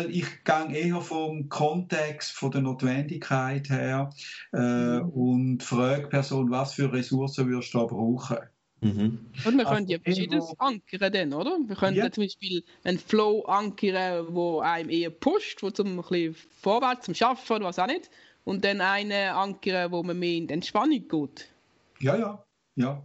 ich 0.09 0.43
gehe 0.43 0.73
eher 0.73 1.01
vom 1.01 1.47
Kontext, 1.47 2.31
von 2.31 2.51
der 2.51 2.61
Notwendigkeit 2.61 3.69
her 3.69 4.09
äh, 4.53 4.99
mhm. 4.99 5.09
und 5.09 5.63
frage 5.63 6.07
Person, 6.07 6.51
was 6.51 6.73
für 6.73 6.91
Ressourcen 6.91 7.47
würdest 7.47 7.73
du 7.73 7.79
da 7.79 7.85
brauchen? 7.85 8.37
Mhm. 8.81 9.25
Und 9.45 9.57
wir 9.57 9.65
können 9.65 9.85
also, 9.85 9.91
ja 9.91 9.99
verschiedenes 9.99 10.59
ankern 10.59 11.11
dann, 11.11 11.33
oder? 11.33 11.57
Wir 11.65 11.75
können 11.75 11.97
ja. 11.97 12.11
zum 12.11 12.23
Beispiel 12.23 12.63
einen 12.83 12.99
Flow 12.99 13.43
ankern, 13.45 14.27
wo 14.29 14.59
einem 14.59 14.89
eher 14.89 15.09
pusht, 15.09 15.63
wo 15.63 15.71
zum 15.71 15.99
ein 15.99 16.05
bisschen 16.05 16.35
vorwärts 16.61 17.05
zum 17.05 17.15
Schaffen 17.15 17.55
oder 17.55 17.65
was 17.65 17.79
auch 17.79 17.87
nicht. 17.87 18.09
Und 18.43 18.63
dann 18.63 18.81
einen 18.81 19.31
ankern, 19.31 19.91
wo 19.91 20.03
man 20.03 20.19
mehr 20.19 20.35
in 20.35 20.47
die 20.47 20.53
Entspannung 20.53 21.07
geht. 21.07 21.49
Ja, 21.99 22.15
ja, 22.15 22.45
ja. 22.75 23.03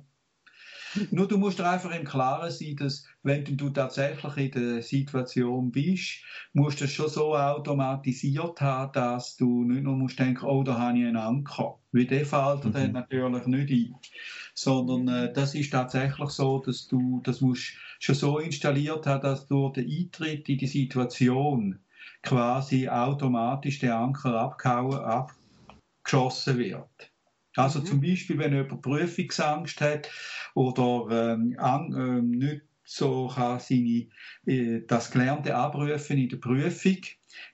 Nur 1.10 1.26
du 1.26 1.38
musst 1.38 1.58
dir 1.58 1.68
einfach 1.68 1.94
im 1.94 2.04
Klaren 2.04 2.50
sein, 2.50 2.76
dass 2.76 3.06
wenn 3.22 3.44
du 3.44 3.70
tatsächlich 3.70 4.36
in 4.36 4.74
der 4.74 4.82
Situation 4.82 5.70
bist, 5.70 6.22
musst 6.52 6.80
du 6.80 6.84
es 6.84 6.92
schon 6.92 7.08
so 7.08 7.36
automatisiert 7.36 8.60
haben, 8.60 8.92
dass 8.92 9.36
du 9.36 9.64
nicht 9.64 9.84
nur 9.84 9.96
musst 9.96 10.18
denken, 10.18 10.44
oh, 10.44 10.62
da 10.64 10.78
habe 10.78 10.98
ich 10.98 11.04
einen 11.04 11.16
Anker. 11.16 11.78
Wie 11.92 12.06
der 12.06 12.26
fällt 12.26 12.64
mhm. 12.64 12.72
dann 12.72 12.92
natürlich 12.92 13.46
nicht 13.46 13.70
ein. 13.70 13.94
Sondern 14.54 15.08
äh, 15.08 15.32
das 15.32 15.54
ist 15.54 15.70
tatsächlich 15.70 16.30
so, 16.30 16.58
dass 16.58 16.88
du 16.88 17.20
das 17.22 17.40
musst 17.40 17.74
schon 18.00 18.14
so 18.14 18.38
installiert 18.38 19.06
haben, 19.06 19.22
dass 19.22 19.46
durch 19.46 19.74
den 19.74 19.88
Eintritt 19.88 20.48
in 20.48 20.58
die 20.58 20.66
Situation 20.66 21.78
quasi 22.22 22.88
automatisch 22.88 23.78
der 23.78 23.96
Anker 23.96 24.34
abgehauen, 24.34 25.28
abgeschossen 26.04 26.58
wird. 26.58 27.12
Also 27.54 27.80
mhm. 27.80 27.86
zum 27.86 28.00
Beispiel, 28.00 28.38
wenn 28.38 28.54
jemand 28.54 28.82
Prüfungsangst 28.82 29.80
hat 29.80 30.10
oder 30.54 31.34
ähm, 31.34 31.54
an, 31.58 31.92
ähm, 31.96 32.30
nicht 32.30 32.62
so 32.94 33.28
kann 33.28 33.58
seine, 33.58 34.08
äh, 34.46 34.82
das 34.86 35.10
Gelernte 35.10 35.54
abrufen 35.54 36.18
in 36.18 36.28
der 36.28 36.36
Prüfung, 36.36 36.98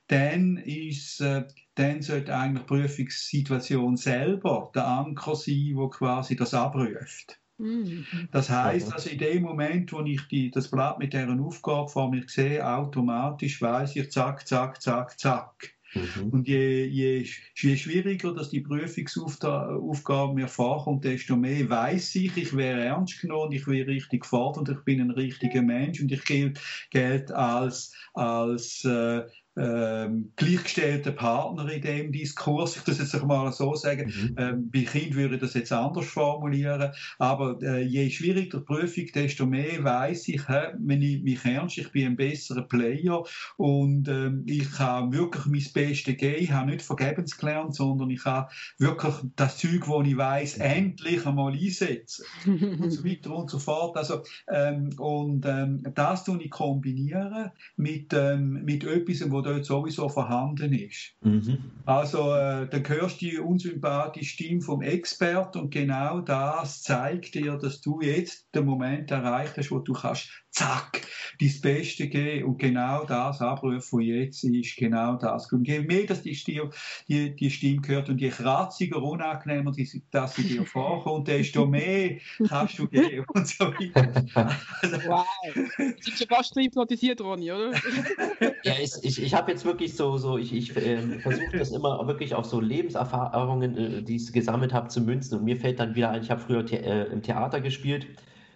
dann, 0.08 0.56
ist, 0.56 1.20
äh, 1.20 1.44
dann 1.74 2.02
sollte 2.02 2.34
eigentlich 2.34 2.62
die 2.62 2.66
Prüfungssituation 2.66 3.96
selber 3.96 4.70
der 4.74 4.86
Anker 4.86 5.36
sein, 5.36 5.72
wo 5.74 5.88
quasi 5.88 6.34
das 6.34 6.54
abruft. 6.54 7.40
Mhm. 7.58 8.06
Das 8.30 8.50
heißt, 8.50 8.92
also 8.92 9.10
in 9.10 9.18
dem 9.18 9.42
Moment, 9.42 9.92
wo 9.92 10.02
ich 10.02 10.26
die, 10.28 10.50
das 10.50 10.70
Blatt 10.70 10.98
mit 10.98 11.12
deren 11.12 11.40
Aufgabe 11.40 11.88
vor 11.88 12.10
mir 12.10 12.24
sehe, 12.26 12.66
automatisch 12.66 13.60
weiß 13.60 13.96
ich, 13.96 14.10
zack, 14.10 14.46
zack, 14.46 14.80
zack, 14.80 15.18
zack. 15.18 15.77
Mhm. 15.94 16.28
Und 16.30 16.48
je, 16.48 16.86
je, 16.86 17.24
je, 17.54 17.76
schwieriger 17.76 18.34
dass 18.34 18.50
die 18.50 18.60
Prüfungsaufgabe 18.60 20.34
mir 20.34 20.48
vorkommt, 20.48 21.04
desto 21.04 21.36
mehr 21.36 21.68
weiß 21.68 22.14
ich, 22.16 22.36
ich 22.36 22.56
wäre 22.56 22.84
ernst 22.84 23.20
genommen, 23.20 23.52
ich 23.52 23.66
wäre 23.66 23.88
richtig 23.88 24.22
gefordert, 24.22 24.68
ich 24.68 24.84
bin 24.84 25.00
ein 25.00 25.10
richtiger 25.10 25.62
Mensch 25.62 26.00
und 26.00 26.12
ich 26.12 26.24
gelte 26.24 27.36
als, 27.36 27.94
als 28.12 28.84
äh, 28.84 29.22
ähm, 29.58 30.32
gleichgestellter 30.36 31.12
Partner 31.12 31.70
in 31.70 31.82
dem 31.82 32.12
Diskurs. 32.12 32.76
Ich 32.76 32.82
das 32.82 32.98
jetzt 32.98 33.22
mal 33.24 33.52
so 33.52 33.74
sagen. 33.74 34.12
Mhm. 34.14 34.36
Ähm, 34.38 34.70
bei 34.70 34.82
Kind 34.82 35.14
würde 35.14 35.34
ich 35.34 35.40
das 35.40 35.54
jetzt 35.54 35.72
anders 35.72 36.06
formulieren. 36.06 36.92
Aber 37.18 37.58
äh, 37.62 37.82
je 37.82 38.10
schwieriger 38.10 38.58
die 38.58 38.64
Prüfung, 38.64 39.06
desto 39.14 39.46
mehr 39.46 39.82
weiß 39.82 40.28
ich, 40.28 40.48
hä, 40.48 40.74
wenn 40.78 41.02
ich 41.02 41.22
mich 41.22 41.44
ernst, 41.44 41.78
ich 41.78 41.90
bin 41.92 42.06
ein 42.06 42.16
besserer 42.16 42.62
Player 42.62 43.24
und 43.56 44.08
ähm, 44.08 44.44
ich 44.46 44.78
habe 44.78 45.12
wirklich 45.12 45.46
mein 45.46 45.72
Bestes 45.72 46.04
gegeben. 46.04 46.42
Ich 46.42 46.52
habe 46.52 46.70
nicht 46.70 46.82
vergebens 46.82 47.36
gelernt, 47.36 47.74
sondern 47.74 48.10
ich 48.10 48.24
habe 48.24 48.50
wirklich 48.78 49.14
das 49.36 49.58
Zeug, 49.58 49.88
wo 49.88 50.02
ich 50.02 50.16
weiß, 50.16 50.58
endlich 50.58 51.26
einmal 51.26 51.52
einsetzen 51.52 52.24
und 52.46 52.90
so 52.90 53.04
weiter 53.04 53.34
und 53.34 53.50
so 53.50 53.58
fort. 53.58 53.96
Also 53.96 54.22
ähm, 54.50 54.90
und 54.98 55.44
ähm, 55.46 55.82
das 55.94 56.24
tue 56.24 56.42
ich 56.42 56.50
kombinieren 56.50 57.50
mit 57.76 58.12
ähm, 58.12 58.64
mit 58.64 58.84
etwas, 58.84 59.30
wo 59.30 59.40
dort 59.52 59.64
sowieso 59.64 60.08
vorhanden 60.08 60.72
ist. 60.72 61.14
Mhm. 61.22 61.58
Also 61.84 62.34
äh, 62.34 62.68
dann 62.68 62.88
hörst 62.88 63.20
du 63.20 63.26
die 63.26 63.38
unsympathische 63.38 64.34
Stimme 64.34 64.60
vom 64.60 64.82
Experten 64.82 65.58
und 65.58 65.70
genau 65.70 66.20
das 66.20 66.82
zeigt 66.82 67.34
dir, 67.34 67.56
dass 67.56 67.80
du 67.80 68.00
jetzt 68.00 68.46
den 68.54 68.64
Moment 68.64 69.10
erreicht 69.10 69.56
hast, 69.56 69.70
wo 69.70 69.78
du 69.78 69.92
kannst 69.92 70.28
zack, 70.50 71.06
dein 71.40 71.60
Beste 71.60 72.08
geben 72.08 72.48
und 72.48 72.58
genau 72.58 73.04
das 73.04 73.40
abrufen, 73.40 73.98
was 73.98 74.04
jetzt 74.04 74.44
ist, 74.44 74.76
genau 74.76 75.16
das. 75.16 75.52
Und 75.52 75.66
je 75.66 75.80
mehr 75.80 76.06
dass 76.06 76.22
die 76.22 76.34
Stimme, 76.34 76.70
die, 77.06 77.34
die 77.34 77.50
Stimme 77.50 77.80
gehört 77.80 78.08
und 78.08 78.20
je 78.20 78.30
kratziger, 78.30 79.02
unangenehmer 79.02 79.72
die, 79.72 80.02
dass 80.10 80.36
sie 80.36 80.42
dir 80.42 80.64
vorkommt, 80.64 81.28
desto 81.28 81.66
mehr 81.66 82.18
kannst 82.48 82.78
du 82.78 82.88
geben 82.88 83.24
und 83.34 83.46
so 83.46 83.66
weiter. 83.66 84.26
wow, 85.06 85.26
das 85.54 86.08
ist 86.08 86.18
schon 86.18 86.28
fast 86.28 86.56
hypnotisiert, 86.56 87.20
Ronny, 87.20 87.52
oder? 87.52 87.72
ja, 88.64 88.74
ich, 88.80 88.92
ich, 89.02 89.22
ich 89.22 89.34
habe 89.34 89.50
jetzt 89.52 89.64
wirklich 89.64 89.94
so, 89.94 90.16
so 90.16 90.38
ich, 90.38 90.52
ich 90.52 90.76
äh, 90.76 91.20
versuche 91.20 91.58
das 91.58 91.70
immer 91.70 92.06
wirklich 92.06 92.34
auf 92.34 92.46
so 92.46 92.60
Lebenserfahrungen, 92.60 93.76
äh, 93.76 94.02
die 94.02 94.16
ich 94.16 94.32
gesammelt 94.32 94.72
habe, 94.72 94.88
zu 94.88 95.00
münzen 95.00 95.38
und 95.38 95.44
mir 95.44 95.56
fällt 95.56 95.78
dann 95.78 95.94
wieder 95.94 96.10
ein, 96.10 96.22
ich 96.22 96.30
habe 96.30 96.40
früher 96.40 96.66
The 96.66 96.76
äh, 96.76 97.12
im 97.12 97.22
Theater 97.22 97.60
gespielt, 97.60 98.06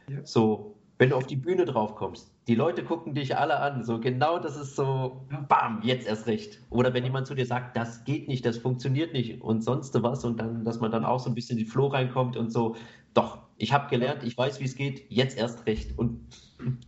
ja. 0.09 0.25
so 0.25 0.72
wenn 1.03 1.11
du 1.11 1.17
auf 1.17 1.27
die 1.27 1.35
Bühne 1.35 1.65
drauf 1.65 1.97
kommst, 1.97 2.31
die 2.47 2.55
Leute 2.55 2.85
gucken 2.85 3.13
dich 3.13 3.37
alle 3.37 3.59
an, 3.59 3.83
so 3.83 3.99
genau 3.99 4.39
das 4.39 4.57
ist 4.57 4.77
so, 4.77 5.27
bam, 5.49 5.81
jetzt 5.83 6.07
erst 6.07 6.29
recht. 6.29 6.61
Oder 6.71 6.95
wenn 6.95 7.03
jemand 7.03 7.27
zu 7.27 7.35
dir 7.35 7.45
sagt, 7.45 7.77
das 7.77 8.05
geht 8.05 8.29
nicht, 8.29 8.47
das 8.47 8.59
funktioniert 8.59 9.13
nicht 9.13 9.43
und 9.43 9.65
sonst 9.65 10.01
was 10.01 10.25
und 10.25 10.39
dann, 10.39 10.65
dass 10.65 10.79
man 10.79 10.93
dann 10.93 11.05
auch 11.05 11.19
so 11.19 11.29
ein 11.29 11.35
bisschen 11.35 11.59
in 11.59 11.65
die 11.65 11.69
Floh 11.69 11.89
reinkommt 11.89 12.37
und 12.37 12.53
so, 12.53 12.77
doch, 13.15 13.41
ich 13.57 13.73
habe 13.73 13.91
gelernt, 13.91 14.23
ich 14.23 14.39
weiß, 14.39 14.61
wie 14.61 14.65
es 14.65 14.77
geht, 14.77 15.05
jetzt 15.09 15.37
erst 15.37 15.67
recht 15.67 15.99
und 15.99 16.21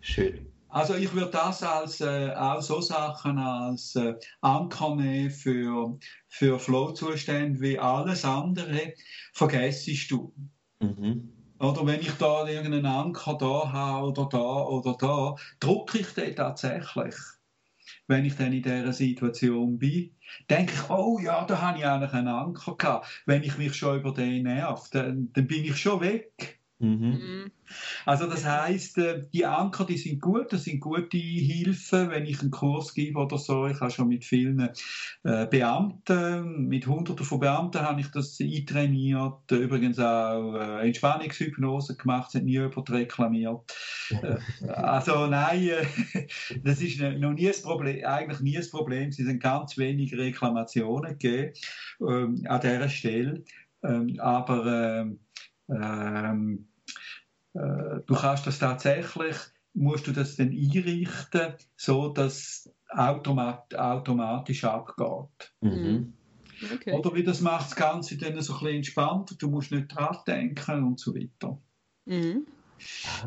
schön. 0.00 0.46
Also 0.70 0.94
ich 0.94 1.12
würde 1.12 1.32
das 1.32 1.62
als 1.62 2.00
äh, 2.00 2.32
auch 2.34 2.62
so 2.62 2.80
Sachen 2.80 3.36
als 3.36 3.94
äh, 3.94 4.14
Anker 4.40 4.96
nehmen 4.96 5.30
für, 5.30 5.98
für 6.28 6.58
Flow-Zustände 6.58 7.60
wie 7.60 7.78
alles 7.78 8.24
andere 8.24 8.94
vergessest 9.34 10.10
du. 10.10 10.32
Mhm. 10.80 11.33
Oder 11.64 11.86
wenn 11.86 12.00
ich 12.00 12.12
da 12.12 12.46
irgendeinen 12.46 12.84
Anker 12.84 13.38
da 13.38 13.72
habe 13.72 14.06
oder 14.08 14.28
da 14.30 14.62
oder 14.66 14.94
da, 14.98 15.34
drucke 15.60 15.98
ich 15.98 16.08
den 16.08 16.36
tatsächlich. 16.36 17.14
Wenn 18.06 18.26
ich 18.26 18.36
dann 18.36 18.52
in 18.52 18.62
dieser 18.62 18.92
Situation 18.92 19.78
bin, 19.78 20.14
denke 20.50 20.74
ich, 20.74 20.90
oh 20.90 21.18
ja, 21.18 21.44
da 21.46 21.60
habe 21.60 21.78
ich 21.78 21.86
eigentlich 21.86 22.12
einen 22.12 22.28
Anker 22.28 22.76
gehabt. 22.76 23.22
Wenn 23.24 23.42
ich 23.42 23.56
mich 23.56 23.74
schon 23.74 23.98
über 23.98 24.12
den 24.12 24.42
nerv, 24.42 24.90
dann, 24.90 25.32
dann 25.32 25.46
bin 25.46 25.64
ich 25.64 25.76
schon 25.78 26.00
weg. 26.00 26.60
Mhm. 26.84 27.08
mhm. 27.08 27.50
Also 28.04 28.26
das 28.26 28.44
heißt, 28.44 28.98
äh, 28.98 29.22
die 29.32 29.46
Anker, 29.46 29.86
die 29.86 29.96
sind 29.96 30.20
gut, 30.20 30.52
das 30.52 30.64
sind 30.64 30.80
gute 30.80 31.16
Hilfen, 31.16 32.10
wenn 32.10 32.26
ich 32.26 32.40
einen 32.40 32.50
Kurs 32.50 32.94
gebe 32.94 33.18
oder 33.18 33.38
so. 33.38 33.66
Ich 33.66 33.80
habe 33.80 33.90
schon 33.90 34.08
mit 34.08 34.24
vielen 34.24 34.70
äh, 35.24 35.46
Beamten, 35.46 36.68
mit 36.68 36.86
Hunderten 36.86 37.24
von 37.24 37.40
Beamten 37.40 37.80
habe 37.80 38.00
ich 38.00 38.08
das 38.08 38.38
eintrainiert. 38.40 39.50
Übrigens 39.50 39.98
auch 39.98 40.54
äh, 40.54 40.86
Entspannungshypnose 40.86 41.96
gemacht, 41.96 42.32
sind 42.32 42.44
nie 42.44 42.52
jemand 42.52 42.90
reklamiert. 42.90 43.74
also 44.68 45.26
nein, 45.26 45.70
das 46.64 46.82
ist 46.82 47.00
noch 47.00 47.32
nie 47.32 47.46
das 47.46 47.62
Problem, 47.62 48.04
eigentlich 48.04 48.40
nie 48.40 48.56
das 48.56 48.70
Problem. 48.70 49.08
Es 49.08 49.16
sind 49.16 49.42
ganz 49.42 49.78
wenige 49.78 50.18
Reklamationen 50.18 51.18
gegeben 51.18 51.54
ähm, 52.00 52.44
an 52.46 52.60
dieser 52.60 52.88
Stelle. 52.88 53.42
Ähm, 53.82 54.18
aber 54.20 54.66
ähm, 54.66 55.18
ähm 55.68 56.66
äh, 56.68 56.73
du 57.54 58.14
kannst 58.14 58.46
das 58.46 58.58
tatsächlich, 58.58 59.36
musst 59.74 60.06
du 60.06 60.12
das 60.12 60.36
dann 60.36 60.48
einrichten, 60.48 61.54
so 61.76 62.08
dass 62.08 62.70
automat 62.88 63.74
automatisch 63.74 64.64
abgeht. 64.64 65.52
Mhm. 65.60 66.12
Okay. 66.72 66.92
Oder 66.92 67.14
wie 67.14 67.24
das 67.24 67.40
macht 67.40 67.66
das 67.66 67.76
Ganze 67.76 68.16
dann 68.16 68.40
so 68.40 68.54
ein 68.54 68.58
bisschen 68.60 68.76
entspannter, 68.76 69.34
du 69.36 69.48
musst 69.50 69.72
nicht 69.72 69.94
dran 69.94 70.16
denken 70.26 70.84
und 70.84 71.00
so 71.00 71.14
weiter. 71.14 71.58
Mhm. 72.06 72.46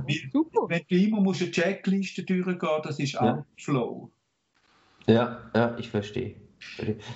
Wie, 0.05 0.29
wenn 0.67 0.81
du 0.89 0.95
immer 0.95 1.21
musst 1.21 1.41
eine 1.41 1.51
Checkliste 1.51 2.23
durchgehen 2.23 2.81
das 2.83 2.99
ist 2.99 3.13
ja. 3.13 3.45
Flow. 3.57 4.11
Ja, 5.07 5.49
ja, 5.55 5.77
ich 5.77 5.89
verstehe. 5.89 6.35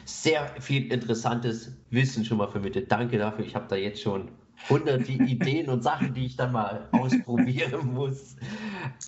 Sehr 0.06 0.48
viel 0.62 0.92
interessantes 0.92 1.78
Wissen 1.90 2.26
schon 2.26 2.38
mal 2.38 2.48
vermittelt. 2.48 2.92
Danke 2.92 3.18
dafür. 3.18 3.46
Ich 3.46 3.56
habe 3.56 3.68
da 3.68 3.76
jetzt 3.76 4.02
schon 4.02 4.30
hunderte 4.70 5.12
Ideen 5.12 5.70
und 5.70 5.84
Sachen, 5.84 6.14
die 6.14 6.26
ich 6.28 6.36
dann 6.36 6.52
mal 6.52 6.88
ausprobieren 6.92 7.88
muss. 7.94 8.36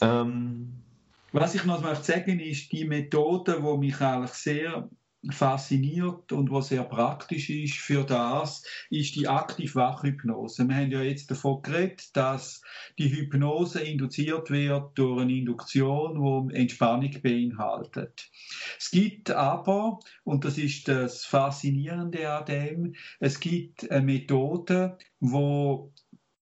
Ähm, 0.01 0.73
Was 1.31 1.55
ich 1.55 1.65
noch 1.65 1.81
möchte 1.81 2.03
sagen 2.03 2.39
ist, 2.39 2.71
die 2.71 2.85
Methode, 2.85 3.61
die 3.61 3.77
mich 3.77 3.99
eigentlich 4.01 4.31
sehr 4.31 4.89
fasziniert 5.31 6.31
und 6.31 6.51
was 6.51 6.67
sehr 6.67 6.83
praktisch 6.83 7.49
ist 7.49 7.75
für 7.75 8.03
das, 8.03 8.63
ist 8.89 9.15
die 9.15 9.27
Aktiv-Wach-Hypnose. 9.27 10.67
Wir 10.67 10.75
haben 10.75 10.91
ja 10.91 11.01
jetzt 11.01 11.31
davon 11.31 11.61
geredet, 11.61 12.15
dass 12.15 12.61
die 12.99 13.09
Hypnose 13.09 13.81
induziert 13.81 14.51
wird 14.51 14.97
durch 14.97 15.21
eine 15.21 15.33
Induktion, 15.33 16.49
die 16.49 16.55
Entspannung 16.55 17.11
beinhaltet. 17.21 18.29
Es 18.77 18.91
gibt 18.91 19.31
aber, 19.31 19.99
und 20.23 20.43
das 20.43 20.57
ist 20.57 20.87
das 20.87 21.25
Faszinierende 21.25 22.29
an 22.29 22.45
dem, 22.45 22.95
es 23.19 23.39
gibt 23.39 23.89
eine 23.89 24.05
Methode, 24.05 24.97
wo 25.19 25.93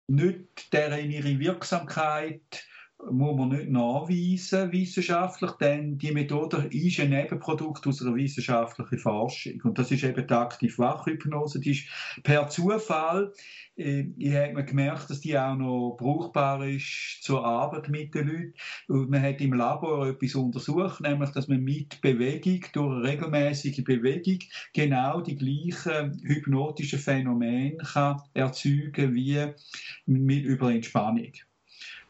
nicht 0.08 0.72
deren 0.72 1.10
ihre 1.10 1.38
Wirksamkeit 1.38 2.64
muss 3.10 3.36
man 3.36 3.48
nicht 3.48 3.70
nachweisen 3.70 4.72
wissenschaftlich, 4.72 5.50
denn 5.52 5.98
die 5.98 6.12
Methode 6.12 6.68
ist 6.70 7.00
ein 7.00 7.10
Nebenprodukt 7.10 7.86
aus 7.86 8.02
einer 8.02 8.14
wissenschaftlichen 8.14 8.98
Forschung. 8.98 9.60
Und 9.64 9.78
das 9.78 9.90
ist 9.90 10.04
eben 10.04 10.26
die 10.26 10.34
Aktiv-Wach-Hypnose. 10.34 11.60
Die 11.60 11.70
ist 11.70 11.86
per 12.22 12.48
Zufall, 12.48 13.32
äh, 13.76 14.04
habe 14.32 14.54
mir 14.54 14.64
gemerkt, 14.64 15.08
dass 15.08 15.20
die 15.20 15.38
auch 15.38 15.56
noch 15.56 15.96
brauchbar 15.98 16.66
ist 16.66 17.20
zur 17.22 17.44
Arbeit 17.44 17.88
mit 17.88 18.14
den 18.14 18.28
Leuten. 18.28 18.54
Und 18.88 19.10
man 19.10 19.22
hat 19.22 19.40
im 19.40 19.54
Labor 19.54 20.08
etwas 20.08 20.34
untersucht, 20.34 21.00
nämlich, 21.00 21.30
dass 21.30 21.48
man 21.48 21.62
mit 21.62 22.00
Bewegung, 22.00 22.60
durch 22.72 22.96
eine 22.96 23.08
regelmäßige 23.08 23.82
Bewegung, 23.84 24.38
genau 24.74 25.20
die 25.20 25.36
gleichen 25.36 26.20
hypnotischen 26.22 26.98
Phänomene 26.98 27.76
kann 27.78 28.20
erzeugen 28.34 29.14
wie 29.14 29.46
mit 30.06 30.44
über 30.44 30.72
Entspannung. 30.72 31.32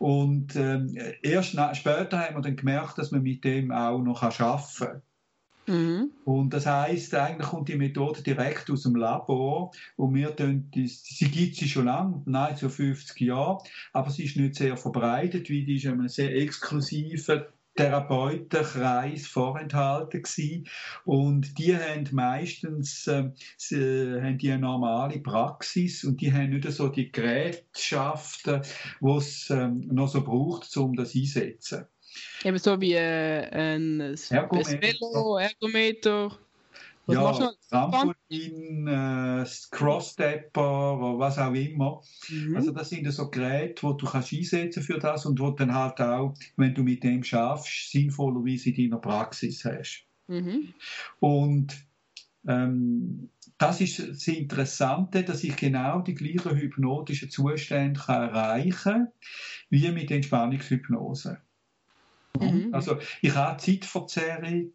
Und 0.00 0.56
ähm, 0.56 0.96
erst 1.20 1.50
später 1.76 2.20
haben 2.20 2.36
wir 2.36 2.40
dann 2.40 2.56
gemerkt, 2.56 2.96
dass 2.96 3.10
man 3.10 3.22
mit 3.22 3.44
dem 3.44 3.70
auch 3.70 4.00
noch 4.00 4.22
arbeiten 4.22 4.66
kann. 4.78 5.02
Mhm. 5.66 6.10
Und 6.24 6.54
das 6.54 6.64
heißt, 6.64 7.14
eigentlich 7.14 7.50
kommt 7.50 7.68
die 7.68 7.76
Methode 7.76 8.22
direkt 8.22 8.70
aus 8.70 8.84
dem 8.84 8.96
Labor 8.96 9.72
und 9.96 10.14
wir 10.14 10.34
tun, 10.34 10.70
sie 10.74 11.30
gibt 11.30 11.56
sie 11.56 11.68
schon 11.68 11.84
lange, 11.84 12.22
nahezu 12.24 12.70
50 12.70 13.20
Jahre, 13.20 13.62
aber 13.92 14.08
sie 14.08 14.24
ist 14.24 14.38
nicht 14.38 14.54
sehr 14.54 14.78
verbreitet, 14.78 15.50
weil 15.50 15.66
die 15.66 15.76
ist 15.76 15.86
eine 15.86 16.08
sehr 16.08 16.34
exklusive 16.34 17.52
Therapeutenkreis 17.80 19.26
vorenthalten 19.26 20.22
gewesen. 20.22 20.68
und 21.04 21.58
die 21.58 21.74
haben 21.74 22.06
meistens 22.12 23.06
äh, 23.06 23.30
sie, 23.56 24.20
haben 24.20 24.36
die 24.36 24.52
eine 24.52 24.60
normale 24.60 25.18
Praxis 25.20 26.04
und 26.04 26.20
die 26.20 26.32
haben 26.32 26.50
nicht 26.50 26.70
so 26.70 26.88
die 26.88 27.10
Gerätschaften, 27.10 28.62
die 29.00 29.10
es 29.16 29.48
ähm, 29.48 29.88
noch 29.90 30.08
so 30.08 30.22
braucht, 30.22 30.76
um 30.76 30.94
das 30.94 31.14
einzusetzen. 31.14 31.86
Eben 32.44 32.58
so 32.58 32.80
wie 32.80 32.94
äh, 32.94 33.48
ein, 33.50 34.00
ein 34.00 34.16
Velo, 34.18 35.38
Ergometer. 35.38 36.38
Was 37.16 37.38
ja, 37.38 37.52
Trampolin, 37.68 38.86
äh, 38.86 39.44
Cross-Stepper, 39.70 41.18
was 41.18 41.38
auch 41.38 41.54
immer. 41.54 42.02
Mhm. 42.28 42.56
Also 42.56 42.72
das 42.72 42.90
sind 42.90 43.10
so 43.10 43.30
Geräte, 43.30 43.86
die 43.86 43.96
du 43.96 44.06
kannst 44.06 44.32
einsetzen 44.32 44.82
für 44.82 44.98
das 44.98 45.26
und 45.26 45.40
wo 45.40 45.50
dann 45.50 45.74
halt 45.74 46.00
auch, 46.00 46.34
wenn 46.56 46.74
du 46.74 46.82
mit 46.82 47.04
dem 47.04 47.22
schaffst, 47.24 47.90
sinnvollerweise 47.90 48.70
in 48.70 48.90
deiner 48.90 49.00
Praxis 49.00 49.64
hast. 49.64 50.06
Mhm. 50.28 50.74
Und 51.20 51.76
ähm, 52.46 53.30
das 53.58 53.80
ist 53.80 53.98
das 53.98 54.26
Interessante, 54.26 55.22
dass 55.22 55.44
ich 55.44 55.56
genau 55.56 56.00
die 56.00 56.14
gleichen 56.14 56.56
hypnotischen 56.56 57.30
Zustände 57.30 58.00
kann 58.00 58.22
erreichen 58.22 58.72
kann, 58.72 59.08
wie 59.68 59.90
mit 59.90 60.10
Entspannungshypnose. 60.10 61.42
Mhm. 62.38 62.72
Also 62.72 62.98
ich 63.22 63.34
habe 63.34 63.60
Zeitverzerrung, 63.60 64.72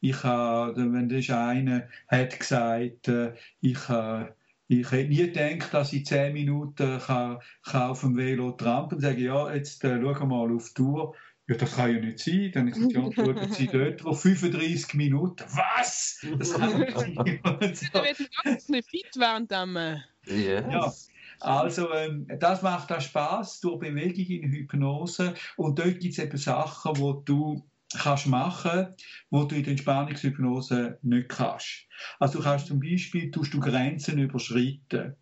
ich 0.00 0.22
habe, 0.22 0.92
wenn 0.92 1.08
das 1.08 1.30
einer 1.30 1.88
hat 2.08 2.38
gesagt, 2.38 3.08
äh, 3.08 3.34
ich 3.60 3.88
habe 3.88 4.34
ich 4.70 4.90
hätte 4.90 5.08
nie 5.08 5.32
gedacht, 5.32 5.72
dass 5.72 5.94
ich 5.94 6.04
zehn 6.04 6.34
Minuten 6.34 7.00
kann, 7.00 7.38
kann 7.62 7.90
auf 7.90 8.00
dem 8.00 8.16
Velo 8.16 8.52
trampen 8.52 8.96
und 8.96 9.00
sagen, 9.00 9.18
ja, 9.18 9.52
jetzt 9.52 9.82
äh, 9.82 9.98
schauen 9.98 10.20
wir 10.20 10.26
mal 10.26 10.54
auf 10.54 10.68
die 10.68 10.74
Tour. 10.74 11.14
Ja, 11.48 11.54
das 11.56 11.74
kann 11.74 11.94
ja 11.94 12.00
nicht 12.00 12.18
sein. 12.18 12.50
Dann 12.52 12.68
ist 12.68 12.92
ja, 12.92 13.10
schauen 13.14 13.52
Sie 13.52 13.66
dort 13.66 14.04
drauf, 14.04 14.20
35 14.20 14.92
Minuten. 14.92 15.42
Was? 15.48 16.22
Das 16.38 16.52
kann 16.52 16.80
nicht 16.80 16.98
sein. 16.98 17.14
Du 17.14 18.02
wirst 18.02 18.30
ganz 18.44 18.68
nicht 18.68 18.90
fit 18.90 19.08
während 19.16 19.50
dem... 19.50 19.76
Äh... 19.76 20.00
Yes. 20.26 20.64
Ja. 20.70 20.92
Also 21.40 21.92
ähm, 21.92 22.26
das 22.38 22.62
macht 22.62 22.90
auch 22.92 23.00
Spaß 23.00 23.60
durch 23.60 23.78
Bewegung 23.80 24.26
in 24.26 24.50
Hypnose 24.50 25.34
und 25.56 25.78
dort 25.78 26.00
gibt 26.00 26.12
es 26.12 26.18
eben 26.18 26.36
Sachen, 26.36 26.98
wo 26.98 27.12
du 27.12 27.68
kannst 27.96 28.26
machen, 28.26 28.94
wo 29.30 29.44
du 29.44 29.54
in 29.54 29.62
der 29.62 29.72
Entspannungshypnose 29.72 30.98
nicht 31.02 31.28
kannst. 31.28 31.86
Also 32.18 32.38
du 32.38 32.44
kannst 32.44 32.66
zum 32.66 32.80
Beispiel 32.80 33.30
tust 33.30 33.54
du 33.54 33.60
Grenzen 33.60 34.18
überschreiten. 34.18 35.16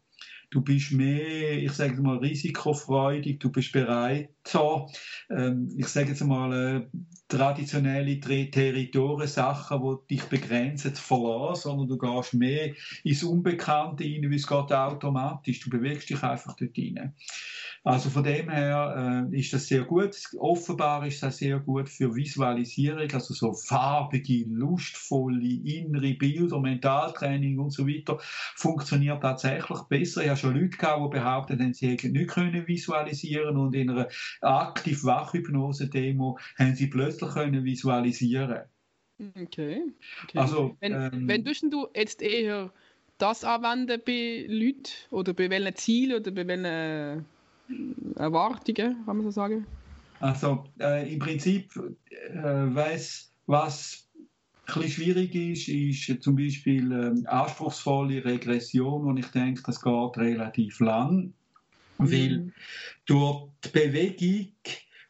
Du 0.51 0.61
bist 0.61 0.93
mehr, 0.93 1.59
ich 1.59 1.73
sage 1.73 2.01
mal, 2.01 2.19
risikofreudig, 2.19 3.41
du 3.41 3.51
bist 3.51 3.73
bereit, 3.73 4.31
so, 4.47 4.89
ähm, 5.29 5.75
ich 5.77 5.89
sage 5.89 6.11
jetzt 6.11 6.23
mal, 6.25 6.53
äh, 6.53 6.99
traditionelle 7.29 8.21
Territorien, 8.21 9.29
Sachen, 9.29 9.99
die 10.09 10.15
dich 10.15 10.25
begrenzen, 10.27 10.95
zu 10.95 11.03
verlassen, 11.03 11.63
sondern 11.63 11.89
du 11.89 11.99
gehst 11.99 12.35
mehr 12.35 12.75
ins 13.03 13.25
Unbekannte 13.25 14.05
rein, 14.05 14.31
wie 14.31 14.37
es 14.37 14.47
geht 14.47 14.73
automatisch. 14.73 15.61
Du 15.61 15.71
bewegst 15.71 16.09
dich 16.09 16.23
einfach 16.23 16.55
dort 16.55 16.79
rein. 16.79 17.15
Also 17.87 18.11
von 18.11 18.25
dem 18.25 18.51
her 18.51 19.29
äh, 19.33 19.39
ist 19.39 19.53
das 19.53 19.69
sehr 19.69 19.85
gut. 19.85 20.17
Offenbar 20.39 21.07
ist 21.07 21.23
das 21.23 21.37
sehr 21.37 21.61
gut 21.61 21.89
für 21.89 22.17
Visualisierung, 22.17 23.09
also 23.13 23.33
so 23.33 23.53
farbige, 23.55 24.45
lustvolle, 24.49 25.61
innere 25.63 26.15
Bilder, 26.15 26.59
Mentaltraining 26.59 27.61
und 27.61 27.71
so 27.71 27.87
weiter 27.87 28.19
funktioniert 28.57 29.23
tatsächlich 29.23 29.79
besser. 29.89 30.25
Ich 30.25 30.36
habe 30.43 30.55
schon 30.55 30.61
Leute 30.61 30.77
gehabt, 30.77 31.03
die 31.03 31.19
behaupten, 31.19 31.61
haben, 31.61 31.75
sie 31.75 31.89
hätten 31.89 32.13
nicht 32.13 32.31
können 32.31 32.67
visualisieren 32.67 33.57
und 33.57 33.75
in 33.75 33.91
einer 33.91 34.09
aktiv 34.41 35.05
Wachhypnose-Demo 35.05 36.39
haben 36.59 36.75
sie 36.75 36.87
plötzlich 36.89 37.31
können 37.31 37.65
visualisieren. 37.65 38.63
Okay. 39.19 39.83
okay. 40.25 40.39
Also, 40.39 40.77
wenn, 40.81 40.93
ähm, 40.93 41.29
wenn 41.29 41.45
du 41.45 41.89
jetzt 41.95 42.21
eher 42.21 42.71
das 43.19 43.45
anwenden 43.45 44.01
bei 44.05 44.45
Leuten 44.47 44.93
oder 45.11 45.33
bei 45.33 45.49
welchen 45.49 45.75
Zielen 45.75 46.21
oder 46.21 46.31
bei 46.31 46.47
welchen 46.47 47.25
Erwartungen, 48.17 49.05
kann 49.07 49.17
man 49.17 49.23
so 49.23 49.31
sagen? 49.31 49.67
Also 50.21 50.65
äh, 50.81 51.13
im 51.13 51.19
Prinzip 51.19 51.73
äh, 52.31 52.35
weiß, 52.43 53.33
was 53.47 54.06
bisschen 54.67 54.91
schwierig 54.91 55.35
ist, 55.35 55.69
ist 55.69 56.23
zum 56.23 56.37
Beispiel 56.37 56.93
äh, 56.93 57.27
anspruchsvolle 57.27 58.25
Regression 58.25 59.07
und 59.07 59.17
ich 59.17 59.29
denke, 59.29 59.63
das 59.65 59.81
geht 59.81 60.17
relativ 60.17 60.81
lang, 60.81 61.33
mhm. 61.99 62.13
weil 62.13 62.53
durch 63.07 63.49
die 63.65 63.69
Bewegung 63.69 64.53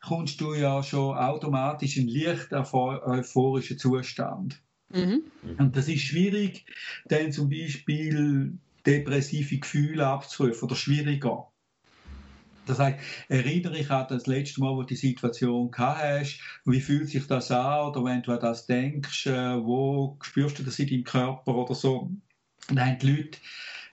kommst 0.00 0.40
du 0.40 0.54
ja 0.54 0.82
schon 0.82 1.16
automatisch 1.16 1.96
in 1.96 2.08
leicht 2.08 2.52
euphorischen 2.52 3.78
Zustand. 3.78 4.62
Mhm. 4.90 5.24
Und 5.58 5.76
das 5.76 5.88
ist 5.88 6.02
schwierig, 6.02 6.64
dann 7.06 7.32
zum 7.32 7.50
Beispiel 7.50 8.52
depressive 8.86 9.58
Gefühle 9.58 10.06
abzurufen 10.06 10.68
oder 10.68 10.76
schwieriger. 10.76 11.48
Das 12.66 12.78
heißt, 12.78 12.98
erinnere 13.28 13.74
dich 13.74 13.90
an 13.90 14.06
das 14.08 14.26
letzte 14.26 14.60
Mal, 14.60 14.74
wo 14.74 14.82
du 14.82 14.88
die 14.88 14.96
Situation 14.96 15.70
gehabt 15.70 16.02
hast. 16.02 16.40
Wie 16.64 16.80
fühlt 16.80 17.08
sich 17.08 17.26
das 17.26 17.50
an? 17.50 17.88
Oder 17.88 18.04
wenn 18.04 18.22
du 18.22 18.32
an 18.32 18.40
das 18.40 18.66
denkst, 18.66 19.26
äh, 19.26 19.64
wo 19.64 20.18
spürst 20.22 20.58
du 20.58 20.62
das 20.62 20.78
in 20.78 20.88
deinem 20.88 21.04
Körper 21.04 21.54
oder 21.54 21.74
so? 21.74 22.10
Dann 22.68 22.84
haben 22.84 22.98
die 22.98 23.10
Leute 23.10 23.38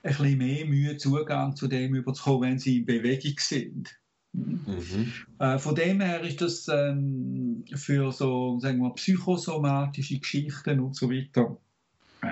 ein 0.02 0.10
bisschen 0.10 0.38
mehr 0.38 0.66
Mühe, 0.66 0.96
Zugang 0.96 1.56
zu 1.56 1.68
dem 1.68 1.94
überzukommen, 1.94 2.50
wenn 2.50 2.58
sie 2.58 2.78
in 2.78 2.86
Bewegung 2.86 3.38
sind. 3.38 3.98
Mhm. 4.32 5.12
Äh, 5.38 5.58
von 5.58 5.74
dem 5.76 6.00
her 6.00 6.20
ist 6.22 6.40
das 6.40 6.66
ähm, 6.68 7.64
für 7.74 8.10
so 8.10 8.58
sagen 8.58 8.80
wir, 8.80 8.90
psychosomatische 8.94 10.18
Geschichten 10.18 10.80
und 10.80 10.96
so 10.96 11.08
weiter 11.08 11.56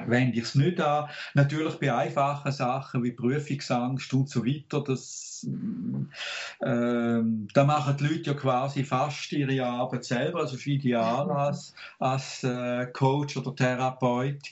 wende 0.07 0.39
ich 0.39 0.45
es 0.45 0.55
nicht 0.55 0.81
an. 0.81 1.09
Natürlich 1.35 1.75
bei 1.77 1.95
einfachen 1.95 2.53
Sachen 2.53 3.03
wie 3.03 3.13
Prüfungsangst 3.13 4.13
und 4.15 4.29
so 4.29 4.45
weiter, 4.45 4.83
das, 4.83 5.47
äh, 6.61 7.21
da 7.55 7.65
machen 7.65 7.97
die 7.99 8.05
Leute 8.05 8.31
ja 8.31 8.35
quasi 8.35 8.85
fast 8.85 9.33
ihre 9.33 9.65
Arbeit 9.65 10.05
selber, 10.05 10.41
also 10.41 10.57
ist 10.57 10.67
ideal 10.67 11.31
als, 11.31 11.75
als 11.99 12.45
äh, 12.45 12.87
Coach 12.93 13.37
oder 13.37 13.55
Therapeut. 13.55 14.43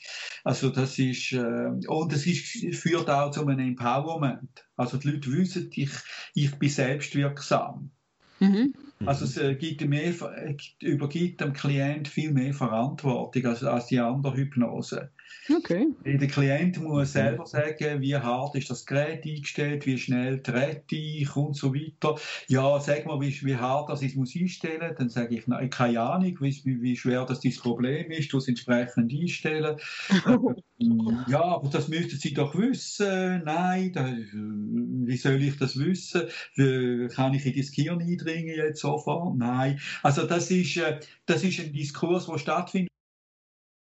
Also 0.45 0.71
das 0.71 0.99
ist, 0.99 1.33
äh, 1.33 1.71
und 1.87 2.13
es 2.13 2.27
ist, 2.27 2.77
führt 2.77 3.09
auch 3.11 3.31
zu 3.31 3.47
einem 3.47 3.59
Empowerment. 3.59 4.67
Also 4.77 4.97
die 4.97 5.11
Leute 5.11 5.33
wissen, 5.33 5.71
ich, 5.75 5.91
ich 6.35 6.59
bin 6.59 6.69
selbstwirksam. 6.71 7.91
Mhm. 8.41 8.75
Also 9.07 9.25
es 9.25 9.39
äh, 9.39 9.55
gibt 9.55 9.81
mehr, 9.87 10.13
übergibt 10.81 11.41
dem 11.41 11.55
Klient 11.55 12.07
viel 12.07 12.33
mehr 12.33 12.53
Verantwortung 12.53 13.47
als, 13.47 13.65
als 13.65 13.87
die 13.87 13.99
andere 13.99 14.37
Hypnose. 14.37 15.11
Okay. 15.49 15.89
Der 16.05 16.29
Klient 16.29 16.81
muss 16.81 17.13
selber 17.13 17.47
sagen, 17.47 18.01
wie 18.01 18.17
hart 18.17 18.55
ist 18.55 18.71
das 18.71 18.87
Gerät 18.87 19.25
eingestellt, 19.25 19.87
wie 19.87 19.99
schnell 19.99 20.43
trete 20.43 20.97
ich 20.97 21.35
und 21.35 21.57
so 21.57 21.75
weiter. 21.75 22.17
Ja, 22.47 22.79
sag 22.81 23.07
mal, 23.07 23.21
wie, 23.21 23.35
wie 23.45 23.57
hart 23.57 23.89
das 23.89 24.03
ich 24.03 24.17
muss 24.17 24.35
einstellen. 24.37 24.95
Dann 24.97 25.09
sage 25.09 25.37
ich, 25.37 25.47
nein, 25.47 25.71
keine 25.71 26.01
Ahnung, 26.01 26.37
wie, 26.41 26.83
wie 26.83 26.97
schwer 26.97 27.25
das 27.25 27.41
dein 27.41 27.55
Problem 27.55 28.11
ist, 28.11 28.33
du 28.33 28.39
es 28.39 28.49
entsprechend 28.49 29.13
einstellen. 29.13 29.79
ja, 31.27 31.43
aber 31.43 31.69
das 31.69 31.89
müssten 31.89 32.19
Sie 32.19 32.35
doch 32.35 32.55
wissen. 32.55 33.43
Nein, 33.45 33.93
das, 33.93 34.11
wie 34.11 35.17
soll 35.17 35.43
ich 35.43 35.57
das 35.57 35.79
wissen? 35.79 36.23
Wie, 36.55 37.09
kann 37.09 37.35
ich 37.35 37.47
in 37.47 37.57
das 37.57 37.73
Gehirn 37.73 38.01
eindringen 38.01 38.57
jetzt 38.57 38.81
sofort? 38.81 39.37
Nein. 39.37 39.81
Also 40.03 40.27
das 40.27 40.51
ist, 40.51 40.77
äh, 40.77 41.01
das 41.27 41.43
ist 41.45 41.61
ein 41.61 41.73
Diskurs, 41.73 42.27
der 42.27 42.39
stattfindet. 42.39 42.91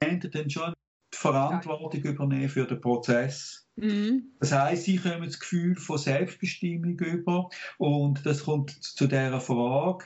Dann 0.01 0.49
schon 0.49 0.73
Verantwortung 1.19 2.03
übernehmen 2.03 2.49
für 2.49 2.65
den 2.65 2.81
Prozess. 2.81 3.69
Mhm. 3.77 4.33
Das 4.39 4.53
heißt, 4.53 4.85
sie 4.85 4.99
kommen 4.99 5.25
das 5.25 5.41
Gefühl 5.41 5.75
von 5.77 5.99
Selbstbestimmung 5.99 6.99
über 6.99 7.49
und 7.79 8.25
das 8.25 8.45
kommt 8.45 8.71
zu 8.71 9.07
der 9.07 9.41
Frage, 9.41 10.05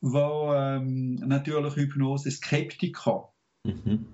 wo 0.00 0.52
ähm, 0.54 1.16
natürlich 1.16 1.76
Hypnose 1.76 2.30
Skeptiker. 2.30 3.32
Mhm. 3.64 4.06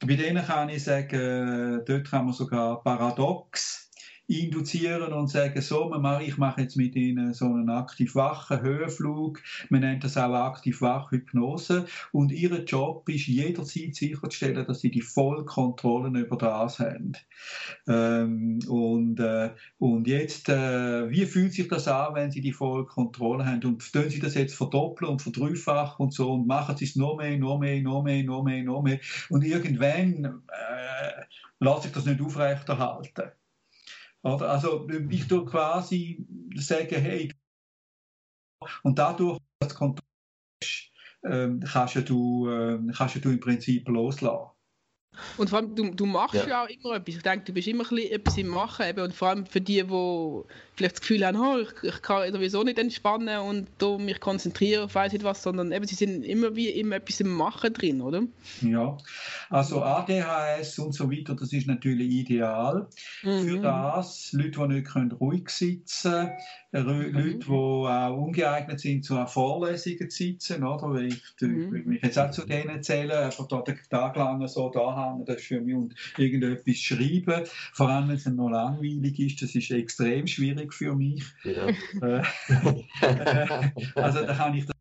Bei 0.00 0.14
denen 0.14 0.44
kann 0.44 0.68
ich 0.68 0.84
sagen, 0.84 1.82
dort 1.86 2.10
kann 2.10 2.26
man 2.26 2.34
sogar 2.34 2.82
paradox 2.82 3.87
induzieren 4.28 5.14
und 5.14 5.28
sagen, 5.28 5.60
so, 5.62 5.90
ich 6.20 6.36
mache 6.36 6.60
jetzt 6.60 6.76
mit 6.76 6.94
ihnen 6.94 7.32
so 7.32 7.46
einen 7.46 7.70
aktiv-wachen 7.70 8.60
Höhenflug, 8.60 9.40
man 9.70 9.80
nennt 9.80 10.04
das 10.04 10.18
auch 10.18 10.34
aktiv-wach 10.34 11.10
Hypnose 11.10 11.86
und 12.12 12.30
ihr 12.30 12.62
Job 12.64 13.08
ist 13.08 13.26
jederzeit 13.26 13.94
sicherzustellen, 13.94 14.66
dass 14.66 14.80
sie 14.80 14.90
die 14.90 15.00
Vollkontrollen 15.00 16.14
über 16.14 16.36
das 16.36 16.78
haben. 16.78 17.12
Ähm, 17.88 18.58
und, 18.68 19.18
äh, 19.18 19.50
und 19.78 20.06
jetzt, 20.06 20.50
äh, 20.50 21.08
wie 21.10 21.24
fühlt 21.24 21.54
sich 21.54 21.68
das 21.68 21.88
an, 21.88 22.14
wenn 22.14 22.30
sie 22.30 22.42
die 22.42 22.52
Vollkontrolle 22.52 23.46
haben 23.46 23.64
und 23.64 23.92
tun 23.92 24.10
sie 24.10 24.20
das 24.20 24.34
jetzt 24.34 24.54
verdoppeln 24.54 25.10
und 25.10 25.22
verdreifachen 25.22 26.04
und 26.04 26.12
so 26.12 26.32
und 26.32 26.46
machen 26.46 26.76
sie 26.76 26.84
es 26.84 26.96
noch 26.96 27.16
mehr, 27.16 27.38
noch 27.38 27.58
mehr, 27.58 27.80
noch 27.80 28.02
mehr, 28.02 28.22
noch 28.24 28.42
mehr, 28.42 28.62
noch 28.62 28.82
mehr 28.82 29.00
und 29.30 29.42
irgendwann 29.42 30.42
äh, 30.48 31.24
lässt 31.60 31.84
sich 31.84 31.92
das 31.92 32.04
nicht 32.04 32.20
aufrechterhalten. 32.20 33.32
Oder? 34.24 34.50
Also 34.50 34.88
ich 34.88 35.28
tue 35.28 35.44
quasi 35.44 36.26
sagen, 36.54 37.00
hey, 37.00 37.32
und 38.82 38.98
dadurch, 38.98 39.38
dass 39.60 39.74
Kontrolle 39.74 40.06
hast, 40.62 40.92
ähm, 41.24 41.60
kannst, 41.60 42.08
du, 42.08 42.48
äh, 42.48 42.78
kannst 42.92 43.24
du 43.24 43.30
im 43.30 43.40
Prinzip 43.40 43.88
loslassen. 43.88 44.57
Und 45.36 45.50
vor 45.50 45.58
allem, 45.58 45.74
du, 45.74 45.90
du 45.90 46.06
machst 46.06 46.34
ja. 46.34 46.48
ja. 46.48 46.64
auch 46.64 46.68
immer 46.68 46.96
etwas. 46.96 47.16
Ich 47.16 47.22
denke, 47.22 47.44
du 47.46 47.52
bist 47.52 47.68
immer 47.68 47.84
ein 47.90 47.98
etwas 47.98 48.36
im 48.38 48.48
Machen. 48.48 48.86
Eben. 48.86 49.00
Und 49.00 49.14
vor 49.14 49.28
allem 49.28 49.46
für 49.46 49.60
die, 49.60 49.82
die 49.82 50.42
vielleicht 50.78 50.94
das 50.94 51.00
Gefühl 51.00 51.26
haben, 51.26 51.38
oh, 51.38 51.58
ich, 51.58 51.82
ich, 51.82 52.02
kann 52.02 52.32
sowieso 52.32 52.62
nicht 52.62 52.78
entspannen 52.78 53.40
und 53.40 53.66
da 53.78 53.98
mich 53.98 54.20
konzentrieren 54.20 54.84
auf 54.84 54.94
weiss 54.94 55.12
nicht 55.12 55.24
was, 55.24 55.42
sondern 55.42 55.72
eben, 55.72 55.86
sie 55.86 55.96
sind 55.96 56.22
immer 56.22 56.54
wie 56.54 56.68
immer 56.68 56.96
etwas 56.96 57.20
im 57.20 57.30
Machen 57.30 57.72
drin, 57.72 58.00
oder? 58.00 58.22
Ja, 58.62 58.96
also 59.50 59.82
ADHS 59.82 60.78
und 60.78 60.92
so 60.92 61.10
weiter, 61.10 61.34
das 61.34 61.52
ist 61.52 61.66
natürlich 61.66 62.10
ideal. 62.10 62.86
Mhm. 63.22 63.42
Für 63.42 63.58
das, 63.58 64.32
Leute, 64.32 64.50
die 64.50 64.74
nicht 64.74 64.88
können 64.88 65.12
ruhig 65.12 65.50
sitzen 65.50 66.12
können. 66.12 66.32
Leute, 66.70 67.38
die 67.38 67.44
auch 67.46 68.16
ungeeignet 68.16 68.78
sind, 68.80 69.04
zu 69.04 69.26
Vorlesungen 69.26 70.10
zu 70.10 70.16
sitzen, 70.16 70.64
oder? 70.64 70.90
Weil 70.90 71.06
ich, 71.06 71.22
mhm. 71.40 71.74
ich 71.74 71.86
mich 71.86 72.02
jetzt 72.02 72.18
auch 72.18 72.30
zu 72.30 72.44
denen 72.44 72.82
zählen, 72.82 73.10
einfach 73.10 73.48
da 73.48 73.62
den 73.62 73.78
Tag 73.88 74.16
lang 74.16 74.46
so 74.48 74.68
da 74.68 74.94
haben, 74.94 75.24
das 75.24 75.36
ist 75.36 75.46
für 75.46 75.60
mich 75.60 75.74
und 75.74 75.94
irgendetwas 76.18 76.76
schreiben, 76.76 77.44
vor 77.72 77.88
allem 77.88 78.08
wenn 78.08 78.16
es 78.16 78.26
noch 78.26 78.50
langweilig 78.50 79.18
ist, 79.18 79.42
das 79.42 79.54
ist 79.54 79.70
extrem 79.70 80.26
schwierig 80.26 80.74
für 80.74 80.94
mich. 80.94 81.24
Ja. 81.44 81.68
Äh, 81.68 82.22
also 83.94 84.26
da 84.26 84.34
kann 84.34 84.54
ich 84.54 84.66
das 84.66 84.76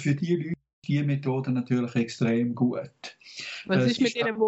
für 0.00 0.14
die 0.14 0.36
Leute 0.36 0.54
die 0.86 1.02
Methode 1.04 1.52
natürlich 1.52 1.94
extrem 1.94 2.54
gut. 2.54 2.90
Was 3.66 3.84
ist 3.84 4.00
mit 4.00 4.14
denen, 4.16 4.38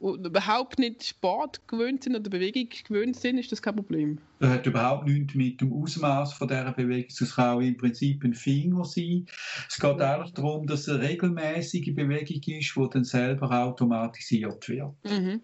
die 0.00 0.26
überhaupt 0.26 0.78
nicht 0.78 1.04
Sport 1.04 1.66
gewöhnt 1.68 2.04
sind 2.04 2.16
oder 2.16 2.30
Bewegung 2.30 2.68
gewöhnt 2.86 3.16
sind, 3.16 3.38
ist 3.38 3.52
das 3.52 3.60
kein 3.60 3.76
Problem? 3.76 4.18
Das 4.38 4.50
hat 4.50 4.66
überhaupt 4.66 5.06
nichts 5.06 5.34
mit 5.34 5.60
dem 5.60 5.72
Ausmaß 5.72 6.32
von 6.32 6.48
dieser 6.48 6.72
Bewegung. 6.72 7.10
Es 7.10 7.34
kann 7.34 7.56
auch 7.56 7.60
im 7.60 7.76
Prinzip 7.76 8.24
ein 8.24 8.34
Finger 8.34 8.84
sein. 8.84 9.26
Es 9.68 9.78
geht 9.78 9.98
ja. 9.98 10.14
eigentlich 10.14 10.32
darum, 10.32 10.66
dass 10.66 10.80
es 10.80 10.88
eine 10.88 11.02
regelmäßige 11.02 11.94
Bewegung 11.94 12.58
ist, 12.58 12.74
die 12.76 12.88
dann 12.90 13.04
selber 13.04 13.50
automatisiert 13.50 14.68
wird. 14.68 14.94
Mhm. 15.04 15.42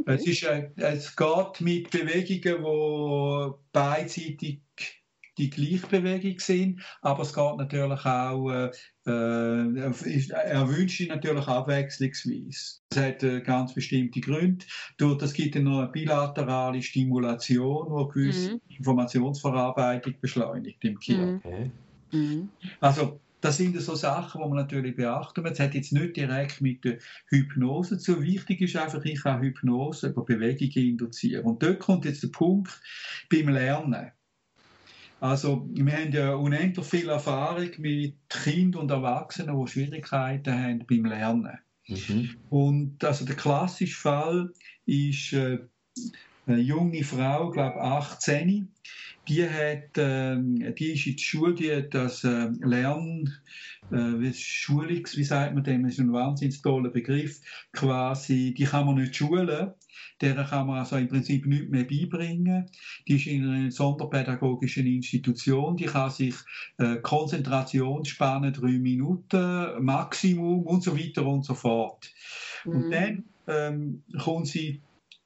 Okay. 0.00 0.14
Es, 0.14 0.26
ist, 0.26 0.44
äh, 0.44 0.70
es 0.76 1.16
geht 1.16 1.60
mit 1.60 1.90
Bewegungen, 1.90 2.62
die 2.62 3.52
beidseitig 3.72 4.60
die 5.38 5.50
Gleichbewegung 5.50 6.38
sind, 6.38 6.82
aber 7.00 7.22
es 7.22 7.32
geht 7.32 7.56
natürlich 7.56 8.04
auch, 8.04 8.50
äh, 8.50 8.70
äh, 9.06 9.92
er 10.32 10.68
wünscht 10.68 10.98
sich 10.98 11.08
natürlich 11.08 11.46
abwechslungsweise. 11.46 12.80
Das 12.90 13.04
hat 13.04 13.22
äh, 13.22 13.40
ganz 13.40 13.72
bestimmte 13.74 14.20
Gründe. 14.20 14.66
Durch 14.96 15.18
das 15.18 15.32
gibt 15.32 15.56
es 15.56 15.62
noch 15.62 15.78
eine 15.78 15.88
bilaterale 15.88 16.82
Stimulation, 16.82 17.86
die 17.88 18.12
gewisse 18.12 18.52
mhm. 18.54 18.60
Informationsverarbeitung 18.68 20.14
beschleunigt 20.20 20.84
im 20.84 20.98
Gehirn. 20.98 21.40
Okay. 21.44 21.70
Mhm. 22.12 22.48
Also 22.80 23.20
das 23.40 23.56
sind 23.56 23.80
so 23.80 23.94
Sachen, 23.94 24.42
die 24.42 24.48
man 24.48 24.58
natürlich 24.58 24.96
beachten 24.96 25.42
muss. 25.42 25.52
Es 25.52 25.60
hat 25.60 25.74
jetzt 25.74 25.92
nicht 25.92 26.16
direkt 26.16 26.60
mit 26.60 26.84
der 26.84 26.98
Hypnose 27.28 27.98
zu. 27.98 28.20
Wichtig 28.20 28.60
ist 28.60 28.76
einfach, 28.76 29.04
ich 29.04 29.22
kann 29.22 29.40
Hypnose 29.40 30.08
über 30.08 30.24
Bewegungen 30.24 30.88
induzieren. 30.88 31.44
Und 31.44 31.62
dort 31.62 31.78
kommt 31.78 32.04
jetzt 32.04 32.22
der 32.22 32.28
Punkt 32.28 32.80
beim 33.30 33.48
Lernen. 33.48 34.10
Also, 35.20 35.68
wir 35.72 35.92
haben 35.92 36.12
ja 36.12 36.34
unendlich 36.34 36.86
viel 36.86 37.08
Erfahrung 37.08 37.70
mit 37.78 38.14
Kindern 38.28 38.82
und 38.82 38.90
Erwachsenen, 38.90 39.60
die 39.60 39.70
Schwierigkeiten 39.70 40.52
haben 40.52 40.84
beim 40.88 41.06
Lernen. 41.06 41.58
Mhm. 41.88 42.36
Und 42.50 43.04
also 43.04 43.24
der 43.24 43.36
klassische 43.36 43.96
Fall 43.96 44.52
ist 44.86 45.32
äh, 45.32 45.58
eine 46.46 46.60
junge 46.60 47.02
Frau, 47.02 47.50
glaube 47.50 47.80
18, 47.80 48.68
die 49.28 49.44
hat, 49.44 49.98
äh, 49.98 50.72
die 50.72 50.92
ist 50.92 51.06
in 51.06 51.16
der 51.16 51.22
Schule, 51.22 51.54
die 51.54 51.74
hat 51.74 51.94
das 51.94 52.24
äh, 52.24 52.48
Lernen, 52.60 53.34
äh, 53.90 54.32
Schulungs, 54.32 55.16
wie 55.16 55.24
sagt 55.24 55.54
man 55.54 55.64
dem, 55.64 55.82
das 55.82 55.94
ist 55.94 56.00
ein 56.00 56.12
wahnsinnig 56.12 56.62
toller 56.62 56.90
Begriff, 56.90 57.40
quasi, 57.72 58.54
die 58.56 58.64
kann 58.64 58.86
man 58.86 58.96
nicht 58.96 59.16
schulen, 59.16 59.72
der 60.20 60.34
kann 60.44 60.66
man 60.66 60.78
also 60.78 60.96
im 60.96 61.08
Prinzip 61.08 61.46
nichts 61.46 61.70
mehr 61.70 61.84
beibringen. 61.84 62.66
Die 63.06 63.16
ist 63.16 63.26
in 63.26 63.48
einer 63.48 63.70
sonderpädagogischen 63.70 64.86
Institution, 64.86 65.76
die 65.76 65.86
kann 65.86 66.10
sich 66.10 66.34
äh, 66.78 66.96
Konzentrationsspanne 66.96 68.52
drei 68.52 68.78
Minuten 68.78 69.82
Maximum 69.84 70.64
und 70.66 70.82
so 70.82 70.96
weiter 70.96 71.26
und 71.26 71.44
so 71.44 71.54
fort. 71.54 72.10
Mhm. 72.64 72.72
Und 72.72 72.90
dann 72.90 73.24
ähm, 73.46 74.02
kommt 74.18 74.48
sie 74.48 74.80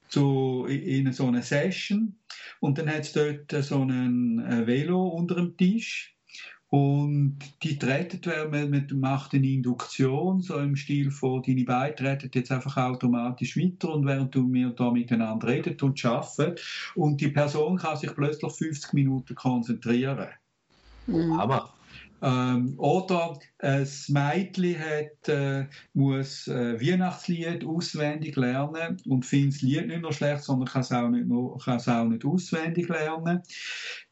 zu, 0.08 0.66
in 0.66 1.12
so 1.12 1.26
eine 1.26 1.42
Session 1.42 2.16
und 2.60 2.78
dann 2.78 2.88
hat 2.88 3.00
es 3.00 3.12
dort 3.12 3.50
so 3.64 3.82
ein 3.82 4.38
äh, 4.40 4.66
Velo 4.66 5.08
unter 5.08 5.36
dem 5.36 5.56
Tisch 5.56 6.14
und 6.72 7.36
die 7.62 7.78
treten, 7.78 8.50
man, 8.50 8.70
man 8.70 8.86
macht 8.94 9.34
eine 9.34 9.46
Induktion, 9.46 10.40
so 10.40 10.56
im 10.58 10.74
Stil 10.74 11.10
von, 11.10 11.42
deine 11.42 11.64
Beine 11.64 11.94
treten 11.94 12.30
jetzt 12.32 12.50
einfach 12.50 12.78
automatisch 12.78 13.58
weiter 13.58 13.92
und 13.92 14.06
während 14.06 14.34
du 14.34 14.44
mir 14.44 14.70
da 14.70 14.90
miteinander 14.90 15.48
redet 15.48 15.82
und 15.82 16.02
arbeiten 16.02 16.54
und 16.94 17.20
die 17.20 17.28
Person 17.28 17.76
kann 17.76 17.98
sich 17.98 18.14
plötzlich 18.14 18.50
50 18.50 18.94
Minuten 18.94 19.34
konzentrieren. 19.34 20.28
Mhm. 21.06 21.36
Hammer. 21.36 21.74
Ähm, 22.22 22.74
oder 22.78 23.38
ein 23.58 23.88
Mädchen 24.08 24.78
hat, 24.78 25.28
äh, 25.28 25.66
muss 25.92 26.46
äh, 26.46 26.80
Weihnachtslied 26.80 27.64
auswendig 27.64 28.36
lernen 28.36 29.02
und 29.06 29.26
findet 29.26 29.54
das 29.54 29.62
Lied 29.62 29.86
nicht 29.88 30.02
nur 30.02 30.12
schlecht, 30.12 30.44
sondern 30.44 30.68
kann 30.68 30.82
es 30.82 30.92
auch 30.92 31.08
nicht, 31.08 31.26
nur, 31.26 31.56
es 31.66 31.88
auch 31.88 32.04
nicht 32.04 32.24
auswendig 32.24 32.88
lernen. 32.88 33.42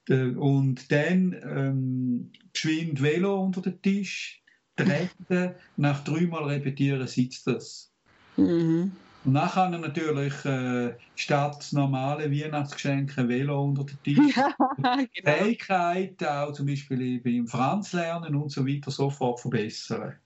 Äh, 0.09 0.31
und 0.31 0.91
dann 0.91 1.37
ähm, 1.45 2.33
geschwind 2.53 3.01
Velo 3.01 3.41
unter 3.43 3.63
den 3.63 3.81
Tisch, 3.81 4.43
treten, 4.77 5.55
nach 5.77 6.03
dreimal 6.03 6.45
repetieren 6.45 7.07
sitzt 7.07 7.47
das. 7.47 7.93
Mhm. 8.37 8.93
Und 9.25 9.35
dann 9.35 9.51
kann 9.51 9.73
er 9.73 9.79
natürlich 9.81 10.45
äh, 10.45 10.95
statt 11.15 11.69
normale 11.73 12.31
Weihnachtsgeschenke 12.31 13.29
Velo 13.29 13.65
unter 13.65 13.85
den 13.85 14.03
Tisch. 14.03 14.37
Ja, 14.83 14.97
genau. 14.97 15.37
Fähigkeit 15.37 16.25
auch 16.25 16.53
zum 16.53 16.67
Beispiel 16.67 17.21
beim 17.21 17.47
Franz 17.47 17.93
lernen 17.93 18.35
und 18.35 18.51
so 18.51 18.67
weiter 18.67 18.91
sofort 18.91 19.41
verbessern. 19.41 20.17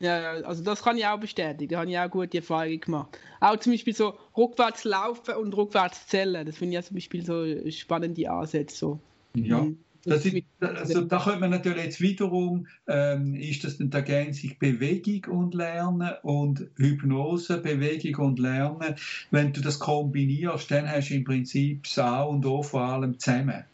Ja, 0.00 0.32
also 0.42 0.62
das 0.62 0.82
kann 0.82 0.98
ich 0.98 1.06
auch 1.06 1.18
bestätigen. 1.18 1.72
Da 1.72 1.80
habe 1.80 1.90
ich 1.90 1.98
auch 1.98 2.10
gute 2.10 2.38
Erfahrungen 2.38 2.80
gemacht. 2.80 3.18
Auch 3.40 3.56
zum 3.56 3.72
Beispiel 3.72 3.94
so 3.94 4.18
rückwärts 4.36 4.84
laufen 4.84 5.34
und 5.36 5.56
rückwärts 5.56 6.06
zählen. 6.06 6.44
Das 6.46 6.56
finde 6.56 6.72
ich 6.72 6.74
ja 6.74 6.82
zum 6.82 6.94
Beispiel 6.94 7.24
so 7.24 7.70
spannende 7.70 8.30
Ansätze. 8.30 8.76
So. 8.76 9.00
Ja. 9.34 9.66
Das 10.06 10.24
ist, 10.26 10.44
also 10.60 11.02
da 11.02 11.18
könnte 11.18 11.40
man 11.40 11.50
natürlich 11.50 11.84
jetzt 11.84 12.00
wiederum, 12.00 12.66
ähm, 12.86 13.34
ist 13.34 13.64
das 13.64 13.78
dann 13.78 13.90
die 13.90 13.96
Ergänzung 13.96 14.52
Bewegung 14.58 15.24
und 15.34 15.54
Lernen 15.54 16.12
und 16.22 16.66
Hypnose, 16.76 17.58
Bewegung 17.58 18.26
und 18.26 18.38
Lernen. 18.38 18.96
Wenn 19.30 19.52
du 19.52 19.60
das 19.60 19.78
kombinierst, 19.78 20.70
dann 20.70 20.90
hast 20.90 21.08
du 21.08 21.14
im 21.14 21.24
Prinzip 21.24 21.84
das 21.84 21.98
A 21.98 22.22
und 22.22 22.44
O 22.44 22.62
vor 22.62 22.82
allem 22.82 23.18
zusammen. 23.18 23.64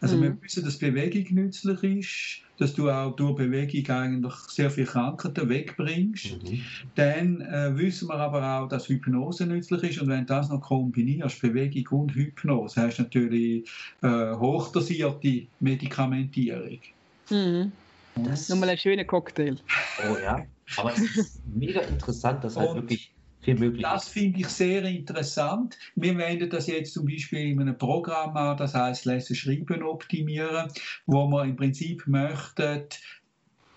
Also 0.00 0.16
mhm. 0.16 0.22
wir 0.22 0.42
wissen, 0.42 0.64
dass 0.64 0.78
Bewegung 0.78 1.34
nützlich 1.34 1.82
ist, 1.82 2.43
dass 2.58 2.74
du 2.74 2.90
auch 2.90 3.16
durch 3.16 3.36
Bewegung 3.36 3.96
eigentlich 3.96 4.34
sehr 4.48 4.70
viele 4.70 4.86
Krankheiten 4.86 5.48
wegbringst. 5.48 6.42
Mhm. 6.42 6.62
Dann 6.94 7.40
äh, 7.40 7.76
wissen 7.76 8.08
wir 8.08 8.14
aber 8.14 8.60
auch, 8.60 8.68
dass 8.68 8.88
Hypnose 8.88 9.46
nützlich 9.46 9.82
ist 9.82 10.00
und 10.00 10.08
wenn 10.08 10.20
du 10.20 10.26
das 10.26 10.48
noch 10.48 10.60
kombinierst, 10.60 11.40
Bewegung 11.40 12.00
und 12.00 12.14
Hypnose, 12.14 12.82
hast 12.82 12.98
du 12.98 13.02
natürlich 13.02 13.68
äh, 14.02 14.34
hochdosierte 14.34 15.46
Medikamentierung. 15.60 16.80
Mhm. 17.30 17.72
Das 18.16 18.42
ist 18.42 18.50
nochmal 18.50 18.70
ein 18.70 18.78
schöner 18.78 19.04
Cocktail. 19.04 19.56
Oh 20.08 20.16
ja, 20.22 20.46
aber 20.76 20.92
es 20.92 21.16
ist 21.16 21.42
mega 21.46 21.80
interessant, 21.80 22.44
dass 22.44 22.56
halt 22.56 22.74
wirklich 22.74 23.13
viel 23.44 23.58
möglich 23.58 23.82
Das 23.82 24.08
finde 24.08 24.40
ich 24.40 24.48
sehr 24.48 24.82
interessant. 24.84 25.78
Wir 25.94 26.16
wenden 26.16 26.50
das 26.50 26.66
jetzt 26.66 26.94
zum 26.94 27.06
Beispiel 27.06 27.50
in 27.50 27.60
einem 27.60 27.78
Programm 27.78 28.36
an, 28.36 28.56
das 28.56 28.74
heißt 28.74 29.04
Lesen, 29.04 29.36
Schreiben 29.36 29.82
optimieren, 29.82 30.70
wo 31.06 31.26
wir 31.26 31.44
im 31.44 31.56
Prinzip 31.56 32.06
möchten, 32.06 32.84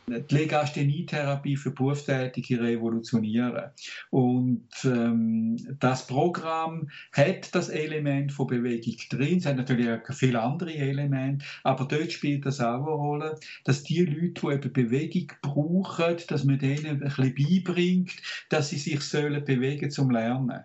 die 0.07 0.35
Legasthenie-Therapie 0.35 1.57
für 1.57 1.71
Berufstätige 1.71 2.61
revolutionieren. 2.61 3.71
Und 4.09 4.69
ähm, 4.85 5.57
das 5.79 6.07
Programm 6.07 6.89
hat 7.11 7.53
das 7.53 7.69
Element 7.69 8.31
von 8.31 8.47
Bewegung 8.47 8.95
drin. 9.09 9.39
Es 9.39 9.45
hat 9.45 9.57
natürlich 9.57 9.89
auch 9.89 10.13
viele 10.13 10.41
andere 10.41 10.73
Elemente, 10.73 11.45
aber 11.63 11.85
dort 11.85 12.11
spielt 12.11 12.45
das 12.45 12.61
auch 12.61 12.85
eine 12.85 12.91
Rolle, 12.91 13.39
dass 13.65 13.83
die 13.83 14.05
Leute, 14.05 14.41
die 14.41 14.53
eben 14.53 14.73
Bewegung 14.73 15.31
brauchen, 15.41 16.17
dass 16.27 16.43
man 16.45 16.59
denen 16.59 16.85
ein 16.85 16.99
bisschen 16.99 17.35
beibringt, 17.35 18.15
dass 18.49 18.69
sie 18.69 18.77
sich 18.77 19.01
sollen 19.01 19.43
bewegen 19.43 19.91
zum 19.91 20.09
Lernen. 20.09 20.63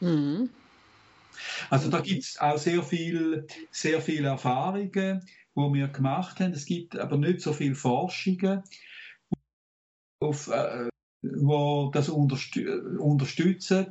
Mhm. 0.00 0.48
Also 1.68 1.90
da 1.90 2.00
gibt 2.00 2.22
es 2.22 2.40
auch 2.40 2.58
sehr 2.58 2.82
viel, 2.82 3.46
sehr 3.70 4.00
viele 4.00 4.28
Erfahrungen 4.28 5.22
wo 5.54 5.72
wir 5.72 5.88
gemacht 5.88 6.40
haben. 6.40 6.52
Es 6.52 6.66
gibt 6.66 6.98
aber 6.98 7.16
nicht 7.16 7.40
so 7.40 7.52
viele 7.52 7.74
Forschungen, 7.74 8.62
auf, 10.20 10.48
äh, 10.48 10.88
wo 11.22 11.90
das 11.92 12.08
unterstü 12.08 12.98
unterstützen. 12.98 13.86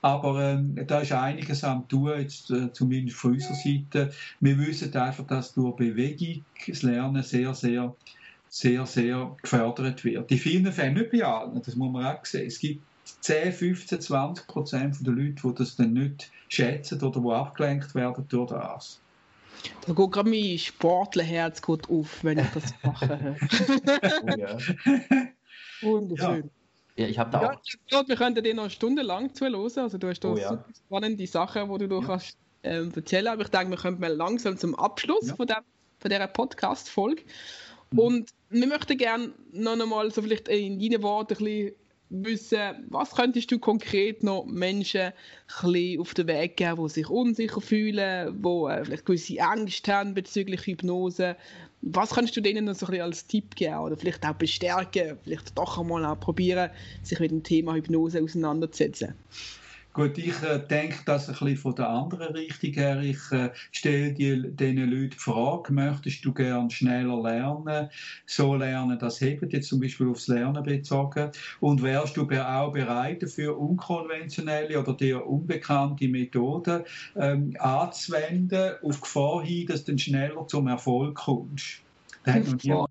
Aber 0.00 0.62
äh, 0.76 0.84
da 0.84 1.00
ist 1.00 1.12
einiges 1.12 1.64
am 1.64 1.88
tun, 1.88 2.18
jetzt, 2.18 2.50
äh, 2.50 2.72
zumindest 2.72 3.18
von 3.18 3.34
unserer 3.34 3.54
Seite. 3.54 4.12
Wir 4.40 4.58
wissen 4.58 4.94
einfach, 4.96 5.26
dass 5.26 5.54
durch 5.54 5.76
Bewegung 5.76 6.44
das 6.66 6.82
Lernen 6.82 7.22
sehr, 7.22 7.54
sehr, 7.54 7.94
sehr, 8.48 8.86
sehr 8.86 9.36
gefördert 9.40 10.04
wird. 10.04 10.30
In 10.30 10.38
vielen 10.38 10.72
Fällen, 10.72 10.94
nicht 10.94 11.10
bei 11.10 11.24
allen, 11.24 11.62
das 11.62 11.76
muss 11.76 11.92
man 11.92 12.06
auch 12.06 12.24
sehen. 12.24 12.46
Es 12.46 12.58
gibt 12.58 12.82
10, 13.20 13.52
15, 13.52 14.00
20 14.00 14.46
Prozent 14.46 15.06
der 15.06 15.12
Leute, 15.12 15.42
die 15.42 15.54
das 15.54 15.76
dann 15.76 15.92
nicht 15.92 16.30
schätzen 16.48 17.02
oder 17.02 17.20
die 17.20 17.28
abgelenkt 17.28 17.94
werden 17.94 18.24
durch 18.28 18.50
das. 18.50 19.01
Da 19.86 19.92
geht 19.92 20.12
gerade 20.12 20.28
mein 20.28 20.58
Sportlerherz 20.58 21.62
gut 21.62 21.88
auf, 21.88 22.22
wenn 22.22 22.38
ich 22.38 22.46
das 22.54 22.74
mache. 22.82 23.36
oh, 24.22 24.38
ja. 24.38 24.56
Wunderschön. 25.82 26.50
Ja. 26.96 27.04
ja 27.04 27.10
ich 27.10 27.18
habe 27.18 27.30
da 27.30 27.50
auch. 27.50 27.60
ich 27.64 27.78
glaube, 27.86 28.08
wir 28.08 28.16
könnten 28.16 28.44
dir 28.44 28.54
noch 28.54 28.70
stundenlang 28.70 29.34
zuhören. 29.34 29.70
Also, 29.76 29.98
du 29.98 30.08
hast 30.08 30.20
da 30.20 30.28
oh, 30.28 30.36
ja. 30.36 30.48
super 30.48 30.64
spannende 30.86 31.26
Sachen, 31.26 31.72
die 31.72 31.88
du 31.88 32.00
da 32.00 32.06
kannst, 32.06 32.36
ähm, 32.62 32.92
erzählen 32.94 33.28
Aber 33.28 33.42
ich 33.42 33.48
denke, 33.48 33.70
wir 33.70 33.76
kommen 33.76 34.00
mal 34.00 34.12
langsam 34.12 34.56
zum 34.56 34.74
Abschluss 34.74 35.32
von, 35.32 35.46
der, 35.46 35.62
von 35.98 36.10
dieser 36.10 36.28
Podcast-Folge. 36.28 37.22
Mhm. 37.90 37.98
Und 37.98 38.30
wir 38.50 38.66
möchten 38.66 38.96
gerne 38.96 39.32
noch 39.52 39.72
einmal 39.72 40.10
so 40.10 40.22
vielleicht 40.22 40.48
in 40.48 40.78
deinen 40.78 41.02
Worten 41.02 41.34
ein 41.34 41.38
bisschen 41.38 41.74
wissen, 42.12 42.86
was 42.90 43.12
könntest 43.12 43.50
du 43.50 43.58
konkret 43.58 44.22
noch 44.22 44.44
Menschen 44.44 45.12
auf 45.62 46.14
den 46.14 46.26
Weg 46.26 46.56
geben, 46.56 46.82
die 46.84 46.88
sich 46.90 47.08
unsicher 47.08 47.60
fühlen, 47.60 48.42
die 48.42 48.48
äh, 48.48 48.84
vielleicht 48.84 49.06
gewisse 49.06 49.38
Ängste 49.38 49.94
haben 49.94 50.14
bezüglich 50.14 50.66
Hypnose. 50.66 51.36
Was 51.80 52.10
kannst 52.10 52.36
du 52.36 52.40
denen 52.40 52.66
noch 52.66 52.74
so 52.74 52.86
ein 52.86 53.00
als 53.00 53.26
Tipp 53.26 53.56
geben 53.56 53.78
oder 53.78 53.96
vielleicht 53.96 54.24
auch 54.24 54.34
bestärken, 54.34 55.18
vielleicht 55.24 55.56
doch 55.56 55.78
einmal 55.78 56.14
probieren, 56.16 56.70
sich 57.02 57.18
mit 57.18 57.30
dem 57.30 57.42
Thema 57.42 57.74
Hypnose 57.74 58.22
auseinanderzusetzen? 58.22 59.14
Gut, 59.94 60.16
ich 60.16 60.42
äh, 60.42 60.58
denke 60.58 61.00
das 61.04 61.28
ein 61.28 61.34
bisschen 61.34 61.56
von 61.58 61.74
der 61.74 61.90
anderen 61.90 62.34
Richtung 62.34 62.72
her. 62.72 63.00
Ich 63.02 63.30
äh, 63.30 63.50
stelle 63.72 64.12
diesen 64.14 64.56
Leuten 64.56 65.10
die 65.10 65.16
Frage, 65.18 65.70
möchtest 65.70 66.24
du 66.24 66.32
gern 66.32 66.70
schneller 66.70 67.22
lernen, 67.22 67.90
so 68.24 68.54
lernen, 68.54 68.98
das 68.98 69.20
hebt 69.20 69.52
jetzt 69.52 69.68
zum 69.68 69.80
Beispiel 69.80 70.08
aufs 70.08 70.28
Lernen 70.28 70.62
bezogen 70.62 71.30
und 71.60 71.82
wärst 71.82 72.16
du 72.16 72.22
auch 72.22 72.72
bereit 72.72 73.22
dafür, 73.22 73.58
unkonventionelle 73.58 74.80
oder 74.80 74.94
dir 74.94 75.26
unbekannte 75.26 76.08
Methoden 76.08 76.84
ähm, 77.16 77.54
anzuwenden, 77.58 78.76
auf 78.82 78.98
Gefahr 78.98 79.44
hin, 79.44 79.66
dass 79.66 79.84
du 79.84 79.92
dann 79.92 79.98
schneller 79.98 80.46
zum 80.46 80.68
Erfolg 80.68 81.16
kommst? 81.16 81.82
Das 82.24 82.34
hat 82.34 82.46
noch 82.46 82.62
niemand. 82.62 82.90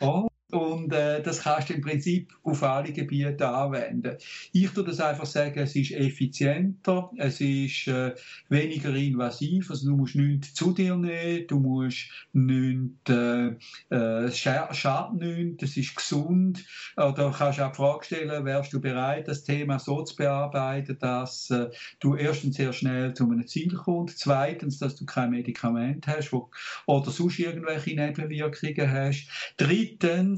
Oh, 0.00 0.28
und 0.52 0.92
äh, 0.92 1.20
das 1.22 1.40
kannst 1.40 1.70
du 1.70 1.74
im 1.74 1.80
Prinzip 1.80 2.32
auf 2.44 2.62
alle 2.62 2.92
Gebiete 2.92 3.48
anwenden. 3.48 4.16
Ich 4.52 4.74
würde 4.76 4.90
das 4.90 5.00
einfach 5.00 5.26
sagen, 5.26 5.58
es 5.58 5.74
ist 5.74 5.90
effizienter, 5.90 7.10
es 7.16 7.40
ist 7.40 7.88
äh, 7.88 8.14
weniger 8.48 8.94
invasiv, 8.94 9.70
also 9.70 9.90
du 9.90 9.96
musst 9.96 10.14
nichts 10.14 10.54
zu 10.54 10.72
dir 10.72 10.96
nehmen, 10.96 11.46
du 11.48 11.58
musst 11.58 12.08
nichts, 12.32 13.10
äh, 13.10 13.56
äh, 13.90 14.30
schadet 14.30 15.20
nichts, 15.20 15.64
es 15.64 15.76
ist 15.76 15.96
gesund. 15.96 16.64
Oder 16.96 17.34
kannst 17.36 17.60
auch 17.60 17.72
die 17.72 17.76
Frage 17.76 18.04
stellen, 18.04 18.44
wärst 18.44 18.72
du 18.72 18.80
bereit, 18.80 19.26
das 19.26 19.42
Thema 19.42 19.80
so 19.80 20.02
zu 20.02 20.14
bearbeiten, 20.14 20.96
dass 21.00 21.50
äh, 21.50 21.70
du 21.98 22.14
erstens 22.14 22.56
sehr 22.56 22.72
schnell 22.72 23.14
zu 23.14 23.24
einem 23.24 23.46
Ziel 23.48 23.74
kommst, 23.74 24.20
zweitens, 24.20 24.78
dass 24.78 24.94
du 24.94 25.06
kein 25.06 25.30
Medikament 25.30 26.06
hast 26.06 26.32
wo, 26.32 26.50
oder 26.86 27.10
sonst 27.10 27.40
irgendwelche 27.40 27.96
Nebenwirkungen 27.96 28.90
hast, 28.92 29.28
drittens, 29.56 30.35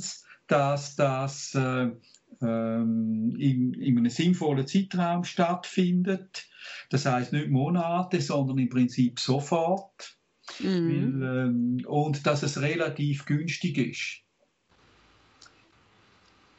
dass 0.49 0.97
das 0.97 1.55
äh, 1.55 1.91
ähm, 2.41 3.37
in, 3.39 3.75
in 3.75 3.99
einem 3.99 4.11
sinnvollen 4.11 4.67
Zeitraum 4.67 5.25
stattfindet. 5.25 6.49
Das 6.91 7.07
heißt 7.07 7.33
nicht 7.33 7.49
Monate, 7.49 8.21
sondern 8.21 8.59
im 8.59 8.69
Prinzip 8.69 9.21
sofort. 9.21 10.17
Mhm. 10.61 11.21
Weil, 11.21 11.47
ähm, 11.47 11.87
und 11.87 12.27
dass 12.27 12.43
es 12.43 12.61
relativ 12.61 13.27
günstig 13.27 13.79
ist. 13.79 14.23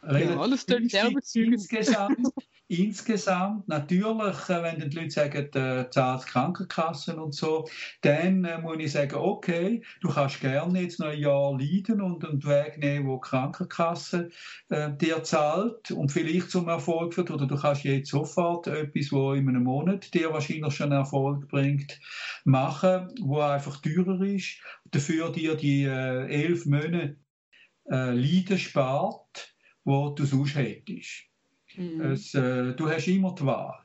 Relativ 0.03 0.29
ja, 0.29 0.39
alles 0.39 0.65
günstig 0.65 1.35
insgesamt. 1.35 2.19
insgesamt, 2.69 3.67
natürlich, 3.67 4.47
äh, 4.47 4.63
wenn 4.63 4.89
die 4.89 4.95
Leute 4.95 5.09
sagen, 5.09 5.51
äh, 5.53 5.89
zahlt 5.89 6.27
Krankenkassen 6.27 7.17
und 7.17 7.33
so, 7.33 7.67
dann 8.01 8.45
äh, 8.45 8.59
muss 8.61 8.77
ich 8.77 8.91
sagen, 8.91 9.15
okay, 9.15 9.83
du 10.01 10.09
kannst 10.09 10.39
gerne 10.39 10.79
jetzt 10.79 10.99
noch 10.99 11.07
ein 11.07 11.19
Jahr 11.19 11.57
leiden 11.59 12.01
und 12.01 12.23
einen 12.23 12.43
Weg 12.43 12.77
nehmen, 12.77 13.07
wo 13.07 13.15
die 13.15 13.27
Krankenkasse 13.27 14.29
äh, 14.69 14.91
dir 14.95 15.23
zahlt 15.23 15.89
und 15.91 16.11
vielleicht 16.11 16.51
zum 16.51 16.67
Erfolg 16.67 17.15
führt, 17.15 17.31
oder 17.31 17.47
du 17.47 17.55
kannst 17.57 17.83
jetzt 17.83 18.11
sofort 18.11 18.67
etwas, 18.67 19.11
wo 19.11 19.33
in 19.33 19.49
einem 19.49 19.63
Monat 19.63 20.13
dir 20.13 20.31
wahrscheinlich 20.31 20.75
schon 20.75 20.91
Erfolg 20.91 21.47
bringt, 21.47 21.99
machen, 22.45 23.09
wo 23.19 23.39
einfach 23.39 23.81
teurer 23.81 24.21
ist, 24.21 24.61
dafür 24.91 25.31
dir 25.31 25.55
die 25.55 25.85
äh, 25.85 26.27
elf 26.27 26.67
Monate 26.67 27.17
äh, 27.89 28.11
Leiden 28.13 28.59
spart, 28.59 29.55
wo 29.83 30.09
du 30.09 30.23
sonst 30.25 30.55
hättest. 30.55 31.28
Mhm. 31.75 32.01
Es, 32.01 32.33
äh, 32.33 32.73
du 32.73 32.89
hast 32.89 33.07
immer 33.07 33.35
die 33.35 33.45
Wahl. 33.45 33.79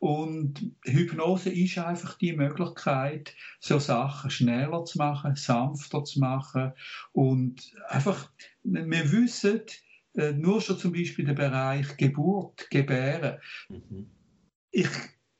Und 0.00 0.72
Hypnose 0.84 1.50
ist 1.50 1.78
einfach 1.78 2.18
die 2.18 2.32
Möglichkeit, 2.32 3.34
so 3.60 3.78
Sachen 3.78 4.30
schneller 4.30 4.84
zu 4.84 4.98
machen, 4.98 5.34
sanfter 5.34 6.04
zu 6.04 6.20
machen. 6.20 6.72
Und 7.12 7.72
einfach, 7.88 8.30
wir 8.62 9.12
wissen, 9.12 9.62
äh, 10.14 10.32
nur 10.32 10.60
schon 10.60 10.78
zum 10.78 10.92
Beispiel 10.92 11.24
der 11.24 11.34
Bereich 11.34 11.96
Geburt, 11.96 12.68
Gebären. 12.70 13.38
Mhm. 13.68 14.10
Ich 14.70 14.88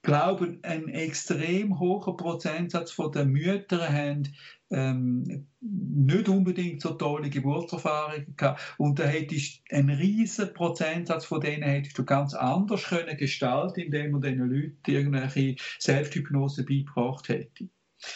glaube, 0.09 0.59
ein 0.63 0.89
extrem 0.89 1.79
hoher 1.79 2.17
Prozentsatz 2.17 2.91
von 2.91 3.13
den 3.13 3.29
Müttern 3.29 3.93
haben 3.93 4.35
ähm, 4.71 5.47
nicht 5.61 6.29
unbedingt 6.31 6.81
so 6.81 6.95
tolle 6.95 7.29
Geburtserfahrungen 7.29 8.35
gehabt. 8.35 8.61
Und 8.79 8.99
da 8.99 9.05
hättest 9.05 9.61
einen 9.71 9.91
riesen 9.91 10.55
Prozentsatz 10.55 11.27
von 11.27 11.43
denen 11.43 11.63
hättest 11.63 11.99
du 11.99 12.05
ganz 12.05 12.33
anders 12.33 12.85
können 12.85 13.19
gestalten, 13.19 13.81
indem 13.81 14.13
man 14.13 14.23
diesen 14.23 14.51
Leuten 14.51 14.79
irgendwelche 14.87 15.57
Selbsthypnose 15.79 16.65
beigebracht 16.65 17.29
hätte. 17.29 17.69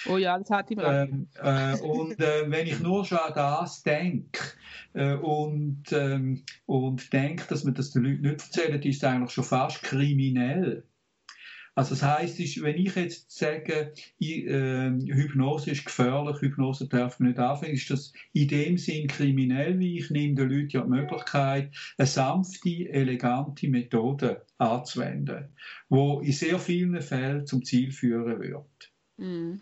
Oh 0.08 0.16
ja, 0.16 0.38
das 0.38 0.48
hat 0.48 0.70
ihm 0.70 0.80
ähm, 0.82 1.28
äh, 1.42 1.76
Und 1.78 2.18
äh, 2.20 2.50
wenn 2.50 2.68
ich 2.68 2.80
nur 2.80 3.04
schon 3.04 3.18
an 3.18 3.34
das 3.34 3.82
denke 3.82 4.40
äh, 4.94 5.14
und, 5.14 5.92
ähm, 5.92 6.44
und 6.64 7.12
denke, 7.12 7.44
dass 7.48 7.64
man 7.64 7.74
das 7.74 7.90
den 7.90 8.04
Leuten 8.04 8.22
nicht 8.22 8.44
erzählt, 8.44 8.84
ist 8.86 8.96
es 8.96 9.04
eigentlich 9.04 9.32
schon 9.32 9.44
fast 9.44 9.82
kriminell. 9.82 10.86
Also 11.74 11.94
das 11.94 12.02
heißt, 12.02 12.62
wenn 12.62 12.76
ich 12.76 12.94
jetzt 12.96 13.30
sage, 13.30 13.94
ich, 14.18 14.44
äh, 14.44 14.90
Hypnose 14.90 15.70
ist 15.70 15.86
gefährlich, 15.86 16.40
Hypnose 16.40 16.86
darf 16.86 17.18
man 17.18 17.30
nicht 17.30 17.38
anfangen, 17.38 17.72
ist 17.72 17.88
das 17.88 18.12
in 18.34 18.48
dem 18.48 18.76
Sinn 18.76 19.06
kriminell, 19.06 19.78
wie 19.78 19.98
ich 19.98 20.10
nehme 20.10 20.34
den 20.34 20.50
Leuten 20.50 20.68
ja 20.68 20.82
die 20.82 20.90
Möglichkeit, 20.90 21.74
eine 21.96 22.06
sanfte, 22.06 22.90
elegante 22.90 23.68
Methode 23.68 24.44
anzuwenden, 24.58 25.48
wo 25.88 26.20
in 26.20 26.32
sehr 26.32 26.58
vielen 26.58 27.00
Fällen 27.00 27.46
zum 27.46 27.64
Ziel 27.64 27.90
führen 27.90 28.38
wird. 28.40 28.92
Mhm. 29.16 29.60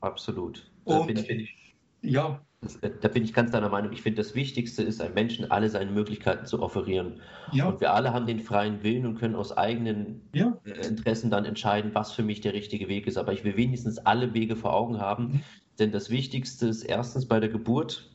Absolut. 0.00 0.68
Und, 0.84 1.06
bin, 1.06 1.24
bin 1.26 1.40
ich, 1.40 1.74
ja. 2.02 2.44
Äh, 2.82 2.90
da 3.00 3.08
bin 3.08 3.24
ich 3.24 3.32
ganz 3.32 3.50
deiner 3.50 3.68
Meinung. 3.68 3.92
Ich 3.92 4.02
finde, 4.02 4.22
das 4.22 4.34
Wichtigste 4.34 4.82
ist, 4.82 5.00
einem 5.00 5.14
Menschen 5.14 5.50
alle 5.50 5.68
seine 5.68 5.90
Möglichkeiten 5.90 6.46
zu 6.46 6.62
offerieren. 6.62 7.20
Ja. 7.52 7.66
Und 7.66 7.80
wir 7.80 7.92
alle 7.92 8.12
haben 8.12 8.26
den 8.26 8.40
freien 8.40 8.82
Willen 8.82 9.06
und 9.06 9.18
können 9.18 9.34
aus 9.34 9.56
eigenen 9.56 10.22
ja. 10.34 10.58
Äh, 10.64 10.86
Interessen 10.86 11.30
dann 11.30 11.44
entscheiden, 11.44 11.94
was 11.94 12.12
für 12.12 12.22
mich 12.22 12.40
der 12.40 12.52
richtige 12.52 12.88
Weg 12.88 13.06
ist. 13.06 13.16
Aber 13.16 13.32
ich 13.32 13.44
will 13.44 13.56
wenigstens 13.56 13.98
alle 13.98 14.34
Wege 14.34 14.56
vor 14.56 14.74
Augen 14.74 15.00
haben. 15.00 15.24
Mhm. 15.24 15.40
Denn 15.78 15.92
das 15.92 16.10
Wichtigste 16.10 16.66
ist 16.68 16.82
erstens 16.82 17.26
bei 17.26 17.40
der 17.40 17.48
Geburt, 17.48 18.10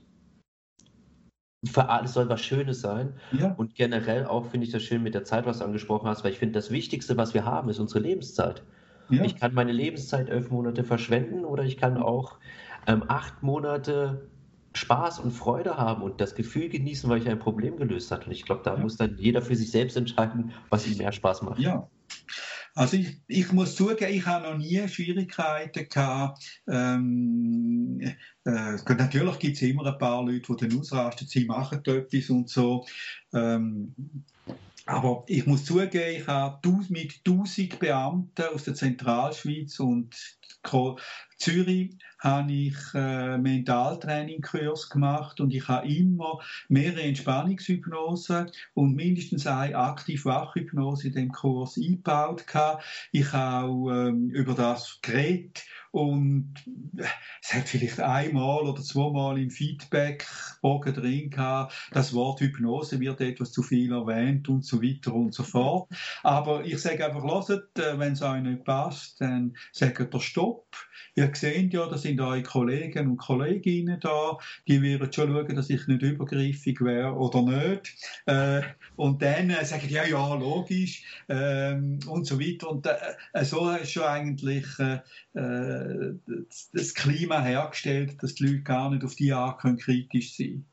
für 1.66 1.90
alles 1.90 2.14
soll 2.14 2.30
was 2.30 2.42
Schönes 2.42 2.82
sein. 2.82 3.14
Ja. 3.32 3.56
Und 3.58 3.74
generell 3.74 4.26
auch 4.26 4.46
finde 4.46 4.68
ich 4.68 4.72
das 4.72 4.84
schön 4.84 5.02
mit 5.02 5.16
der 5.16 5.24
Zeit, 5.24 5.48
was 5.48 5.60
du 5.60 5.66
angesprochen 5.66 6.08
hast, 6.08 6.24
weil 6.24 6.32
ich 6.32 6.38
finde, 6.38 6.54
das 6.54 6.70
Wichtigste, 6.70 7.18
was 7.18 7.34
wir 7.34 7.44
haben, 7.44 7.70
ist 7.70 7.80
unsere 7.80 8.02
Lebenszeit. 8.02 8.62
Ich 9.10 9.36
kann 9.36 9.54
meine 9.54 9.72
Lebenszeit 9.72 10.30
elf 10.30 10.50
Monate 10.50 10.84
verschwenden 10.84 11.46
oder 11.46 11.64
ich 11.64 11.78
kann 11.78 11.98
auch 11.98 12.40
ähm, 12.88 13.04
acht 13.08 13.44
Monate 13.44 14.30
Spaß 14.76 15.20
und 15.20 15.32
Freude 15.32 15.78
haben 15.78 16.02
und 16.04 16.22
das 16.22 16.36
Gefühl 16.36 16.70
genießen, 16.70 17.10
weil 17.10 17.22
ich 17.22 17.30
ein 17.30 17.40
Problem 17.40 17.78
gelöst 17.78 18.12
habe. 18.12 18.26
Und 18.26 18.32
ich 18.32 18.46
glaube, 18.46 18.62
da 18.64 18.76
ja. 18.76 18.80
muss 18.80 18.98
dann 18.98 19.18
jeder 19.18 19.42
für 19.42 19.56
sich 19.56 19.72
selbst 19.72 19.98
entscheiden, 19.98 20.52
was 20.70 20.88
ihm 20.88 20.98
mehr 20.98 21.12
Spaß 21.12 21.42
macht. 21.44 21.60
Ja. 21.60 21.90
Also 22.78 22.98
ich, 22.98 23.22
ich 23.28 23.54
muss 23.54 23.76
zugeben, 23.76 24.14
ich 24.14 24.26
habe 24.26 24.50
noch 24.50 24.58
nie 24.58 24.86
Schwierigkeiten 24.90 25.88
gehabt. 25.88 26.62
Ähm, 26.68 28.02
äh, 28.44 28.78
natürlich 28.86 29.40
gibt 29.40 29.56
es 29.56 29.62
immer 29.62 29.86
ein 29.86 29.98
paar 29.98 30.26
Leute, 30.26 30.54
die 30.56 30.68
dann 30.68 30.80
ausrasten, 30.80 31.26
sie 31.26 31.46
machen 31.46 31.82
etwas 31.86 32.30
und 32.30 32.50
so. 32.50 32.86
Ähm, 33.34 33.96
aber 34.86 35.24
ich 35.28 35.46
muss 35.46 35.66
zugeben, 35.66 36.22
ich 36.22 36.28
habe 36.28 36.70
mit 36.90 37.22
1000 37.26 37.80
Beamten 37.80 38.44
aus 38.54 38.66
der 38.66 38.76
Zentralschweiz 38.76 39.80
und 39.80 40.16
Zürich 41.38 41.96
habe 42.20 42.52
ich 42.52 42.76
äh, 42.94 43.38
Mentaltraining-Kurs 43.38 44.90
gemacht 44.90 45.40
und 45.40 45.54
ich 45.54 45.68
habe 45.68 45.88
immer 45.88 46.40
mehrere 46.70 47.04
Entspannungshypnosen 47.04 48.50
und 48.74 48.96
mindestens 48.96 49.46
eine 49.46 49.76
aktiv-wach-Hypnose 49.76 51.08
in 51.08 51.14
dem 51.14 51.32
Kurs 51.32 51.78
eingebaut. 51.78 52.46
Ich 53.12 53.32
habe 53.32 53.68
auch 53.68 53.90
ähm, 53.92 54.30
über 54.30 54.54
das 54.54 55.00
geredet 55.02 55.64
und 55.96 56.54
es 57.42 57.54
hat 57.54 57.70
vielleicht 57.70 58.02
einmal 58.02 58.64
oder 58.64 58.82
zweimal 58.82 59.40
im 59.40 59.50
Feedback-Bogen 59.50 60.94
drin 60.94 61.30
gehabt, 61.30 61.74
das 61.92 62.14
Wort 62.14 62.42
Hypnose 62.42 63.00
wird 63.00 63.22
etwas 63.22 63.54
zu 63.54 63.64
viel 63.64 63.94
erwähnt 63.94 64.50
und 64.50 64.66
so 64.66 64.84
weiter 64.84 65.14
und 65.14 65.34
so 65.34 65.44
fort. 65.44 65.88
Aber 66.22 66.66
ich 66.66 66.80
sage 66.82 67.06
einfach, 67.06 67.24
hört, 67.24 67.80
äh, 67.80 67.98
wenn 67.98 68.12
es 68.12 68.22
euch 68.22 68.42
nicht 68.42 68.66
passt, 68.66 69.22
dann 69.22 69.56
sagt 69.72 70.14
ihr 70.14 70.20
Stopp. 70.20 70.66
Ihr 71.18 71.32
seht 71.34 71.74
ja, 71.74 71.88
da 71.88 71.98
sind 71.98 72.20
eure 72.20 72.44
Kollegen 72.44 73.12
und 73.12 73.18
Kolleginnen 73.18 73.98
da, 74.02 74.38
die 74.68 74.82
werden 74.82 75.14
schon 75.14 75.32
schauen, 75.32 75.56
dass 75.56 75.70
ich 75.70 75.88
nicht 75.88 76.02
übergriffig 76.02 76.82
wäre 76.82 77.14
oder 77.14 77.42
nicht. 77.42 77.96
Äh, 78.26 78.62
und 78.98 79.22
dann 79.22 79.50
äh, 79.50 79.64
sagen 79.64 79.88
ja, 79.88 80.06
ja, 80.06 80.36
logisch, 80.36 81.04
ähm, 81.30 82.00
und 82.08 82.28
so 82.28 82.38
weiter. 82.38 82.70
Und 82.70 82.86
äh, 82.86 83.46
so 83.46 83.70
ist 83.70 83.92
schon 83.92 84.04
eigentlich 84.04 84.66
äh, 84.80 85.00
äh, 85.86 86.44
das 86.74 86.94
Klima 86.94 87.42
hergestellt, 87.42 88.22
dass 88.22 88.36
die 88.36 88.46
Leute 88.46 88.64
gar 88.64 88.90
nicht 88.92 89.04
auf 89.04 89.16
die 89.16 89.34
Art 89.34 89.62
können 89.62 89.78
kritisch 89.78 90.36
sein 90.36 90.48
können. 90.48 90.66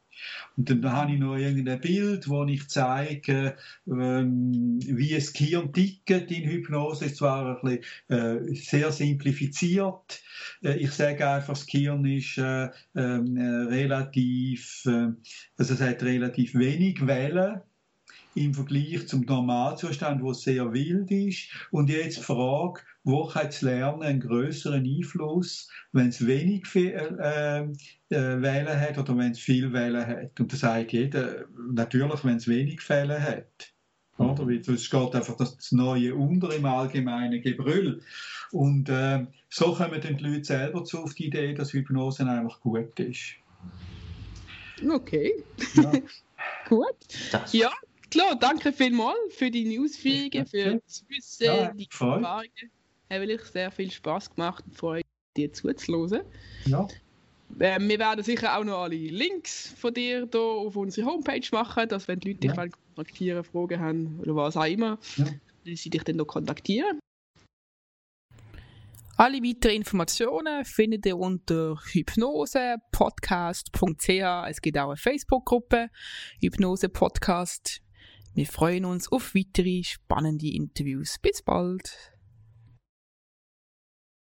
Und 0.56 0.70
dann 0.70 0.92
habe 0.92 1.12
ich 1.12 1.18
noch 1.18 1.36
irgendein 1.36 1.80
Bild, 1.80 2.28
wo 2.28 2.44
ich 2.44 2.68
zeige, 2.68 3.56
ähm, 3.86 4.78
wie 4.80 5.14
es 5.14 5.32
Gehirn 5.32 5.72
tickt 5.72 6.30
in 6.30 6.44
Hypnose. 6.44 7.06
Ist 7.06 7.16
zwar 7.16 7.62
ein 7.62 7.78
bisschen, 8.08 8.50
äh, 8.50 8.54
sehr 8.54 8.92
simplifiziert. 8.92 10.22
Äh, 10.62 10.76
ich 10.76 10.92
sage 10.92 11.28
einfach, 11.28 11.54
das 11.54 11.66
Gehirn 11.66 12.04
ist 12.04 12.38
äh, 12.38 12.68
ähm, 12.94 13.36
relativ, 13.68 14.84
äh, 14.86 15.08
also 15.56 15.74
es 15.74 15.80
hat 15.80 16.02
relativ 16.02 16.54
wenig 16.54 17.06
Wellen 17.06 17.60
im 18.34 18.54
Vergleich 18.54 19.06
zum 19.06 19.22
Normalzustand, 19.22 20.22
wo 20.22 20.30
es 20.30 20.42
sehr 20.42 20.72
wild 20.72 21.10
ist. 21.10 21.48
Und 21.70 21.90
jetzt 21.90 22.18
die 22.18 22.22
Frage, 22.22 22.80
wo 23.04 23.26
kann 23.26 23.46
das 23.46 23.62
Lernen 23.62 24.02
einen 24.02 24.20
größeren 24.20 24.84
Einfluss, 24.84 25.68
wenn 25.92 26.08
es 26.08 26.26
wenig 26.26 26.66
viel, 26.66 26.92
äh, 26.92 27.62
äh, 27.62 28.42
Wählen 28.42 28.80
hat 28.80 28.98
oder 28.98 29.16
wenn 29.16 29.32
es 29.32 29.38
viel 29.38 29.72
Wählen 29.72 30.06
hat? 30.06 30.38
Und 30.38 30.52
das 30.52 30.60
sagt 30.60 30.92
jeder, 30.92 31.44
natürlich, 31.70 32.24
wenn 32.24 32.36
es 32.36 32.48
wenig 32.48 32.80
Fälle 32.80 33.20
hat. 33.20 33.72
Oder? 34.18 34.46
Weil 34.46 34.58
es 34.60 34.90
geht 34.90 35.14
einfach 35.14 35.36
das 35.36 35.72
Neue 35.72 36.14
unter 36.14 36.54
im 36.54 36.64
allgemeinen 36.64 37.42
Gebrüll. 37.42 38.02
Und 38.50 38.88
äh, 38.88 39.26
so 39.48 39.74
kommen 39.74 40.00
dann 40.00 40.16
die 40.16 40.24
Leute 40.24 40.44
selber 40.44 40.84
zu 40.84 41.02
auf 41.02 41.14
die 41.14 41.26
Idee, 41.26 41.54
dass 41.54 41.72
Hypnose 41.72 42.24
eigentlich 42.24 42.60
gut 42.60 43.00
ist. 43.00 43.34
Okay. 44.88 45.32
Ja. 45.74 45.92
gut. 46.68 46.96
Das. 47.30 47.52
Ja, 47.52 47.72
Klar, 48.12 48.36
danke 48.38 48.72
vielmals 48.74 49.16
für 49.30 49.50
die 49.50 49.64
Newsfeige, 49.64 50.44
für 50.44 50.82
das 50.84 51.02
Wissen, 51.08 51.46
ja, 51.46 51.72
die 51.72 51.88
Erfahrungen. 51.90 52.50
Hat 53.08 53.20
wirklich 53.20 53.42
sehr 53.44 53.70
viel 53.70 53.90
Spaß 53.90 54.34
gemacht 54.34 54.62
und 54.66 54.76
freue 54.76 55.00
dir 55.34 55.50
zuzuhören. 55.50 56.20
Ja. 56.66 56.86
Äh, 57.58 57.80
wir 57.80 57.98
werden 57.98 58.22
sicher 58.22 58.58
auch 58.58 58.64
noch 58.64 58.82
alle 58.82 58.96
Links 58.96 59.72
von 59.78 59.94
dir 59.94 60.28
hier 60.30 60.40
auf 60.40 60.76
unsere 60.76 61.06
Homepage 61.06 61.40
machen, 61.52 61.88
dass 61.88 62.06
wenn 62.06 62.20
die 62.20 62.34
Leute 62.34 62.48
ja. 62.48 62.66
dich 62.66 62.74
kontaktieren, 62.94 63.44
Fragen 63.44 63.80
haben 63.80 64.20
oder 64.20 64.36
was 64.36 64.58
auch 64.58 64.66
immer, 64.66 64.98
ja. 65.16 65.24
sie 65.64 65.88
dich 65.88 66.04
dann 66.04 66.16
noch 66.16 66.26
kontaktieren. 66.26 66.98
Alle 69.16 69.38
weiteren 69.38 69.76
Informationen 69.76 70.66
findet 70.66 71.06
ihr 71.06 71.16
unter 71.16 71.78
hypnosepodcast.ch. 71.82 74.50
Es 74.50 74.60
gibt 74.60 74.76
auch 74.76 74.88
eine 74.88 74.98
Facebook-Gruppe, 74.98 75.88
Hypnose 76.40 76.90
Podcast. 76.90 77.81
Wir 78.34 78.46
freuen 78.46 78.86
uns 78.86 79.12
auf 79.12 79.34
weitere 79.34 79.82
spannende 79.84 80.48
Interviews. 80.48 81.18
Bis 81.20 81.42
bald! 81.42 82.11